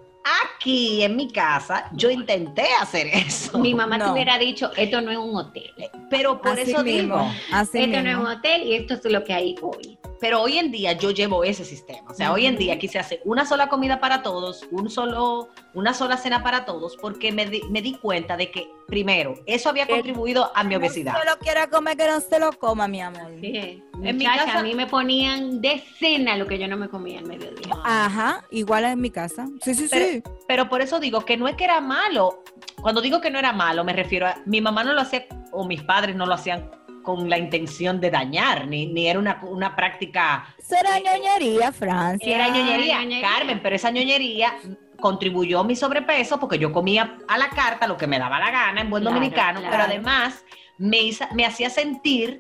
Aquí 0.57 1.03
en 1.03 1.17
mi 1.17 1.31
casa 1.33 1.89
yo 1.93 2.09
intenté 2.11 2.65
hacer 2.81 3.09
eso. 3.09 3.59
Mi 3.59 3.75
mamá 3.75 3.99
te 3.99 4.05
No. 4.05 4.13
hubiera 4.13 4.39
dicho, 4.39 4.71
esto 4.77 5.01
no 5.01 5.11
es 5.11 5.19
un 5.19 5.35
hotel. 5.37 5.73
Pero 6.09 6.41
por 6.41 6.53
Así 6.53 6.71
eso 6.71 6.83
mismo, 6.85 7.17
digo, 7.19 7.33
así 7.53 7.79
esto 7.83 7.97
no 7.99 8.03
mismo. 8.05 8.11
es 8.11 8.17
un 8.19 8.39
hotel 8.39 8.63
y 8.63 8.75
esto 8.77 8.95
es 8.95 9.05
lo 9.05 9.25
que 9.25 9.33
hay 9.35 9.57
hoy. 9.61 9.99
Pero 10.23 10.41
hoy 10.41 10.57
en 10.57 10.71
día 10.71 10.93
yo 10.93 11.11
llevo 11.11 11.43
ese 11.43 11.65
sistema. 11.65 12.09
O 12.09 12.15
sea, 12.15 12.33
hoy 12.33 12.47
en 12.47 12.57
día 12.57 12.75
aquí 12.75 12.87
se 12.87 13.01
hace 13.01 13.21
una 13.25 13.45
sola 13.45 13.69
comida 13.69 13.99
para 13.99 14.23
todos, 14.23 14.65
un 14.71 14.89
solo, 14.89 15.49
una 15.75 15.95
sola 15.95 16.17
cena 16.17 16.45
para 16.45 16.65
todos, 16.65 16.97
porque 16.97 17.33
me 17.33 17.45
di, 17.47 17.61
me 17.71 17.83
di 17.83 17.95
cuenta 17.99 18.37
de 18.37 18.53
que, 18.53 18.71
primero, 18.87 19.35
eso 19.47 19.69
había 19.69 19.85
Que 19.85 19.95
contribuido 19.95 20.53
a 20.55 20.63
mi 20.63 20.77
obesidad. 20.77 21.15
No 21.15 21.19
se 21.19 21.27
lo 21.27 21.39
quiera 21.39 21.67
comer, 21.67 21.97
que 21.97 22.07
no 22.07 22.21
se 22.21 22.39
lo 22.39 22.53
coma, 22.53 22.87
mi 22.87 23.01
amor. 23.01 23.33
Sí. 23.41 23.83
En 24.01 24.17
mi 24.17 24.25
casa- 24.25 24.61
a 24.61 24.63
mí 24.63 24.75
me 24.77 24.87
ponían 24.87 25.61
de 25.61 25.83
cena 25.99 26.37
lo 26.37 26.47
que 26.47 26.57
yo 26.57 26.69
no 26.69 26.77
me 26.77 26.89
comía 26.89 27.19
al 27.19 27.27
mediodía. 27.27 27.75
Ajá, 27.83 28.45
igual 28.53 28.85
en 28.85 29.01
mi 29.01 29.11
casa. 29.11 29.49
Sí, 29.61 29.75
sí, 29.75 29.89
Pero- 29.91 30.07
sí. 30.07 30.23
Pero 30.47 30.69
por 30.69 30.83
eso 30.83 31.01
digo 31.01 31.25
que 31.25 31.37
no 31.37 31.49
es 31.49 31.57
que 31.57 31.65
era 31.65 31.81
malo. 31.81 32.45
Cuando 32.81 33.01
digo 33.01 33.21
que 33.21 33.31
no 33.33 33.41
era 33.41 33.53
malo, 33.53 33.83
me 33.83 33.93
refiero 33.93 34.29
a 34.29 34.37
mi 34.47 34.61
mamá 34.61 34.85
no 34.85 34.93
lo 34.93 35.01
hacía 35.01 35.27
o 35.51 35.65
mis 35.67 35.83
padres 35.83 36.15
no 36.15 36.27
lo 36.27 36.35
hacían 36.35 36.71
con 37.03 37.29
la 37.29 37.39
intención 37.39 38.01
de 38.01 38.11
dañar, 38.11 38.67
ni, 38.67 38.87
ni 38.87 39.09
era 39.09 39.19
una, 39.19 39.41
una 39.43 39.75
práctica. 39.77 40.47
Será 40.59 40.99
ñoñería, 40.99 41.73
Francia. 41.73 42.35
Era 42.35 42.49
ñoñería, 42.49 43.03
ñoñería. 43.03 43.29
Carmen, 43.29 43.61
pero 43.63 43.77
esa 43.77 43.91
ñoñería 43.91 44.55
contribuyó 45.01 45.61
a 45.61 45.65
mi 45.65 45.75
sobrepeso 45.77 46.39
porque 46.39 46.59
yo 46.59 46.73
comía 46.73 47.19
a 47.29 47.39
la 47.39 47.49
carta 47.51 47.87
lo 47.87 47.97
que 47.97 48.07
me 48.07 48.19
daba 48.19 48.39
la 48.39 48.51
gana 48.51 48.81
en 48.83 48.91
buen 48.91 49.03
Claro, 49.03 49.15
dominicano, 49.17 49.61
claro. 49.61 49.71
pero 49.73 49.83
además 49.85 50.45
me, 50.79 50.99
hizo- 51.03 51.27
me 51.35 51.45
hacía 51.45 51.71
sentir 51.71 52.39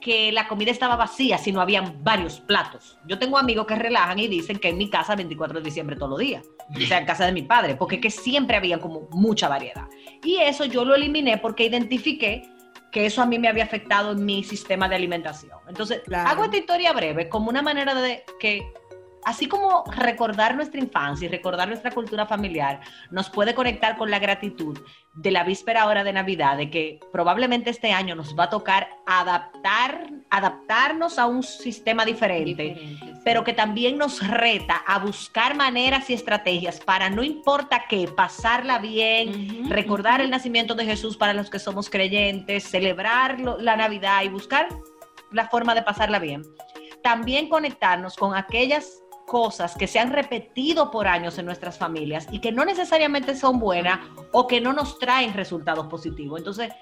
que 0.00 0.32
la 0.32 0.48
comida 0.48 0.70
estaba 0.70 0.96
vacía 0.96 1.36
si 1.36 1.52
no 1.52 1.60
habían 1.60 2.02
varios 2.02 2.40
platos. 2.40 2.96
Yo 3.06 3.18
tengo 3.18 3.36
amigos 3.36 3.66
que 3.66 3.74
relajan 3.76 4.18
y 4.18 4.28
dicen 4.28 4.58
que 4.58 4.70
en 4.70 4.78
mi 4.78 4.88
casa 4.88 5.14
24 5.14 5.58
de 5.58 5.64
diciembre 5.64 5.94
todos 5.94 6.10
los 6.10 6.18
días, 6.18 6.42
o 6.74 6.80
sea, 6.86 6.98
en 6.98 7.04
casa 7.04 7.26
de 7.26 7.32
mi 7.32 7.42
padre, 7.42 7.74
porque 7.76 7.96
es 7.96 8.00
que 8.02 8.10
siempre 8.10 8.56
había 8.56 8.80
como 8.80 9.08
mucha 9.12 9.46
variedad. 9.48 9.84
Y 10.24 10.36
eso 10.38 10.64
yo 10.64 10.84
lo 10.86 10.94
eliminé 10.94 11.36
porque 11.36 11.66
identifiqué 11.66 12.42
que 12.90 13.06
eso 13.06 13.22
a 13.22 13.26
mí 13.26 13.38
me 13.38 13.48
había 13.48 13.64
afectado 13.64 14.12
en 14.12 14.24
mi 14.24 14.42
sistema 14.44 14.88
de 14.88 14.96
alimentación. 14.96 15.58
Entonces, 15.68 16.02
Claro. 16.04 16.28
hago 16.28 16.44
esta 16.44 16.56
historia 16.56 16.92
breve 16.92 17.28
como 17.28 17.48
una 17.48 17.62
manera 17.62 17.94
de 17.94 18.24
que 18.40 18.72
así 19.30 19.46
como 19.46 19.84
recordar 19.96 20.54
nuestra 20.56 20.80
infancia 20.80 21.26
y 21.26 21.28
recordar 21.28 21.68
nuestra 21.68 21.90
cultura 21.92 22.26
familiar 22.26 22.80
nos 23.10 23.30
puede 23.30 23.54
conectar 23.54 23.96
con 23.96 24.10
la 24.10 24.18
gratitud 24.18 24.78
de 25.14 25.30
la 25.30 25.44
víspera 25.44 25.86
hora 25.86 26.04
de 26.04 26.12
Navidad, 26.12 26.56
de 26.56 26.70
que 26.70 27.00
probablemente 27.12 27.70
este 27.70 27.92
año 27.92 28.14
nos 28.14 28.38
va 28.38 28.44
a 28.44 28.50
tocar 28.50 28.88
adaptar, 29.06 30.08
adaptarnos 30.30 31.18
a 31.18 31.26
un 31.26 31.42
sistema 31.42 32.04
diferente, 32.04 32.74
Diferente, 32.74 33.04
sí. 33.06 33.20
pero 33.24 33.42
que 33.44 33.52
también 33.52 33.98
nos 33.98 34.26
reta 34.26 34.82
a 34.86 34.98
buscar 34.98 35.56
maneras 35.56 36.08
y 36.10 36.14
estrategias 36.14 36.80
para 36.80 37.10
no 37.10 37.22
importa 37.22 37.84
qué, 37.88 38.06
pasarla 38.08 38.78
bien, 38.78 39.68
recordar 39.70 40.20
el 40.20 40.30
nacimiento 40.30 40.74
de 40.74 40.84
Jesús 40.84 41.16
para 41.16 41.32
los 41.34 41.50
que 41.50 41.58
somos 41.58 41.88
creyentes, 41.90 42.64
celebrar 42.64 43.40
lo- 43.40 43.58
la 43.58 43.76
Navidad 43.76 44.22
y 44.22 44.28
buscar 44.28 44.68
la 45.32 45.48
forma 45.48 45.74
de 45.74 45.82
pasarla 45.82 46.18
bien. 46.18 46.42
También 47.02 47.48
conectarnos 47.48 48.14
con 48.16 48.34
aquellas 48.36 48.99
cosas 49.30 49.76
que 49.76 49.86
se 49.86 50.00
han 50.00 50.10
repetido 50.10 50.90
por 50.90 51.06
años 51.06 51.38
en 51.38 51.46
nuestras 51.46 51.78
familias 51.78 52.26
y 52.32 52.40
que 52.40 52.50
no 52.50 52.64
necesariamente 52.64 53.36
son 53.36 53.60
buenas 53.60 54.00
o 54.32 54.48
que 54.48 54.60
no 54.60 54.72
nos 54.72 54.98
traen 54.98 55.32
resultados 55.34 55.86
positivos. 55.86 56.40
Entonces, 56.40 56.72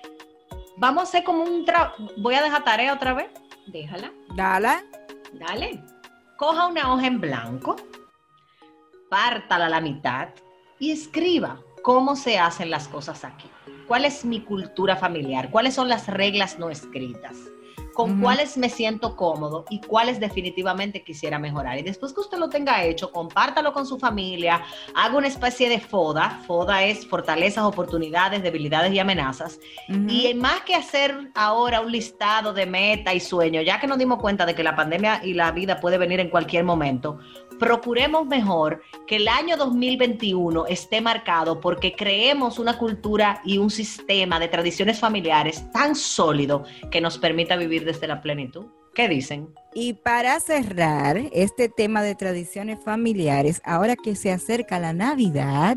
vamos 0.79 1.01
a 1.03 1.05
hacer 1.09 1.25
como 1.25 1.43
un... 1.43 1.67
tra- 1.67 1.93
Voy 2.17 2.37
a 2.37 2.43
dejar 2.43 2.65
tarea 2.65 2.95
otra 2.95 3.13
vez. 3.13 3.29
Déjala, 3.67 4.11
Dale. 4.35 4.69
dale. 5.35 5.85
Coja 6.39 6.69
una 6.69 6.91
hoja 6.91 7.07
en 7.07 7.21
blanco, 7.21 7.77
pártala 9.11 9.67
a 9.67 9.69
la 9.69 9.83
mitad 9.83 10.29
y 10.79 10.91
escriba 10.93 11.61
cómo 11.83 12.17
se 12.17 12.39
hacen 12.39 12.71
las 12.71 12.89
cosas 12.89 13.25
aquí. 13.27 13.51
¿Cuál 13.87 14.07
es 14.07 14.25
mi 14.25 14.41
cultura 14.41 14.97
familiar? 14.97 15.51
¿Cuáles 15.51 15.75
son 15.75 15.91
las 15.91 16.07
reglas 16.07 16.59
no 16.59 16.71
escritas? 16.71 17.37
¿Con 17.99 18.21
cuáles 18.21 18.57
me 18.57 18.69
siento 18.69 19.17
cómodo 19.17 19.65
y 19.71 19.81
cuáles 19.81 20.21
definitivamente 20.21 21.03
quisiera 21.03 21.41
mejorar? 21.41 21.79
Y 21.79 21.83
después 21.83 22.13
que 22.13 22.21
usted 22.21 22.39
lo 22.39 22.49
tenga 22.49 22.85
hecho, 22.85 23.11
compártalo 23.11 23.73
con 23.73 23.87
su 23.87 23.99
familia, 23.99 24.63
haga 24.95 25.17
una 25.17 25.27
especie 25.27 25.69
de 25.69 25.81
FODA. 25.81 26.43
FODA 26.47 26.85
es 26.85 27.05
fortalezas, 27.09 27.65
oportunidades, 27.65 28.41
debilidades 28.41 28.93
y 28.93 29.01
amenazas. 29.01 29.59
Y 29.89 30.33
más 30.35 30.61
que 30.61 30.77
hacer 30.77 31.33
ahora 31.35 31.81
un 31.81 31.91
listado 31.91 32.53
de 32.53 32.67
meta 32.67 33.13
y 33.15 33.19
sueño, 33.19 33.63
ya 33.63 33.81
que 33.81 33.89
nos 33.89 33.99
dimos 33.99 34.21
cuenta 34.21 34.47
de 34.47 34.55
que 34.55 34.63
la 34.63 34.77
pandemia 34.77 35.21
y 35.25 35.35
la 35.35 35.51
vida 35.51 35.81
puede 35.81 35.99
venir 35.99 36.21
en 36.21 36.31
cualquier 36.31 36.63
momento, 36.63 37.19
procuremos 37.59 38.27
mejor 38.27 38.83
que 39.07 39.17
el 39.17 39.29
año 39.29 39.57
2021 39.57 40.67
esté 40.67 41.01
marcado 41.01 41.61
porque 41.61 41.95
creemos 41.95 42.59
una 42.59 42.79
cultura 42.79 43.41
y 43.45 43.59
un 43.59 43.71
sistema 43.71 44.39
de 44.39 44.49
tradiciones 44.49 44.99
familiares 44.99 45.71
tan 45.73 45.95
sólido 45.95 46.65
que 46.91 47.01
nos 47.01 47.19
permita 47.19 47.57
vivir 47.57 47.85
desde 47.85 48.07
la 48.07 48.21
plenitud. 48.23 48.67
¿Qué 48.95 49.09
dicen? 49.09 49.55
Y 49.75 49.93
para 49.93 50.41
cerrar 50.41 51.21
este 51.33 51.69
tema 51.69 52.03
de 52.03 52.15
tradiciones 52.15 52.83
familiares, 52.83 53.61
ahora 53.65 53.95
que 53.95 54.17
se 54.17 54.33
acerca 54.33 54.81
la 54.81 54.93
Navidad, 54.93 55.77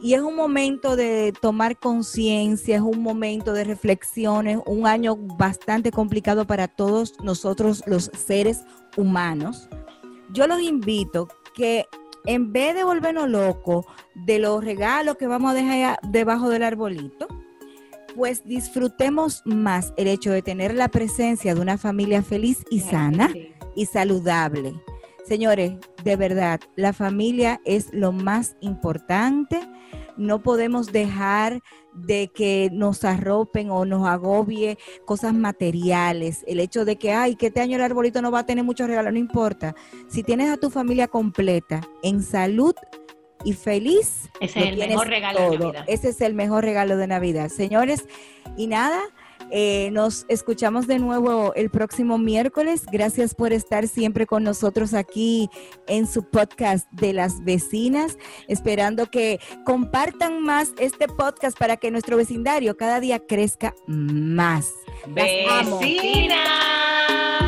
y 0.00 0.14
es 0.14 0.20
un 0.20 0.36
momento 0.36 0.94
de 0.94 1.32
tomar 1.40 1.76
conciencia, 1.76 2.76
es 2.76 2.82
un 2.82 3.02
momento 3.02 3.52
de 3.52 3.64
reflexiones, 3.64 4.58
un 4.64 4.86
año 4.86 5.16
bastante 5.16 5.90
complicado 5.90 6.46
para 6.46 6.68
todos 6.68 7.14
nosotros 7.20 7.82
los 7.86 8.10
seres 8.16 8.62
humanos. 8.96 9.68
Yo 10.32 10.46
los 10.46 10.60
invito 10.60 11.28
que 11.54 11.86
en 12.26 12.52
vez 12.52 12.74
de 12.74 12.84
volvernos 12.84 13.28
locos 13.28 13.86
de 14.14 14.38
los 14.38 14.62
regalos 14.62 15.16
que 15.16 15.26
vamos 15.26 15.52
a 15.52 15.54
dejar 15.54 15.98
debajo 16.02 16.50
del 16.50 16.62
arbolito, 16.62 17.26
pues 18.14 18.44
disfrutemos 18.44 19.42
más 19.44 19.92
el 19.96 20.08
hecho 20.08 20.30
de 20.30 20.42
tener 20.42 20.74
la 20.74 20.88
presencia 20.88 21.54
de 21.54 21.60
una 21.60 21.78
familia 21.78 22.22
feliz 22.22 22.64
y 22.70 22.80
sana 22.80 23.30
y 23.74 23.86
saludable. 23.86 24.74
Señores, 25.24 25.74
de 26.04 26.16
verdad, 26.16 26.60
la 26.74 26.92
familia 26.92 27.60
es 27.64 27.92
lo 27.92 28.12
más 28.12 28.56
importante. 28.60 29.60
No 30.16 30.42
podemos 30.42 30.90
dejar 30.90 31.60
de 32.06 32.28
que 32.34 32.70
nos 32.72 33.04
arropen 33.04 33.70
o 33.70 33.84
nos 33.84 34.06
agobie 34.06 34.78
cosas 35.04 35.34
materiales. 35.34 36.44
El 36.46 36.60
hecho 36.60 36.84
de 36.84 36.96
que, 36.96 37.12
ay, 37.12 37.36
que 37.36 37.48
este 37.48 37.60
año 37.60 37.76
el 37.76 37.82
arbolito 37.82 38.22
no 38.22 38.30
va 38.30 38.40
a 38.40 38.46
tener 38.46 38.64
muchos 38.64 38.88
regalos, 38.88 39.12
no 39.12 39.18
importa. 39.18 39.74
Si 40.08 40.22
tienes 40.22 40.50
a 40.50 40.56
tu 40.56 40.70
familia 40.70 41.08
completa, 41.08 41.80
en 42.02 42.22
salud 42.22 42.74
y 43.44 43.52
feliz. 43.52 44.30
Ese 44.40 44.60
es 44.60 44.66
el 44.66 44.78
mejor 44.78 45.08
regalo 45.08 45.50
de. 45.50 45.58
Navidad. 45.58 45.84
Ese 45.86 46.08
es 46.08 46.20
el 46.20 46.34
mejor 46.34 46.64
regalo 46.64 46.96
de 46.96 47.06
Navidad. 47.06 47.48
Señores, 47.48 48.06
y 48.56 48.66
nada, 48.66 49.00
eh, 49.50 49.90
nos 49.92 50.26
escuchamos 50.28 50.86
de 50.86 50.98
nuevo 50.98 51.54
el 51.54 51.70
próximo 51.70 52.18
miércoles. 52.18 52.84
Gracias 52.90 53.34
por 53.34 53.52
estar 53.52 53.88
siempre 53.88 54.26
con 54.26 54.44
nosotros 54.44 54.94
aquí 54.94 55.48
en 55.86 56.06
su 56.06 56.22
podcast 56.24 56.90
de 56.92 57.12
las 57.12 57.44
vecinas, 57.44 58.18
esperando 58.46 59.06
que 59.06 59.40
compartan 59.64 60.42
más 60.42 60.72
este 60.78 61.08
podcast 61.08 61.58
para 61.58 61.76
que 61.76 61.90
nuestro 61.90 62.16
vecindario 62.16 62.76
cada 62.76 63.00
día 63.00 63.20
crezca 63.20 63.74
más. 63.86 64.72
Las 65.14 65.28
amo. 65.66 65.78
Vecina. 65.78 67.47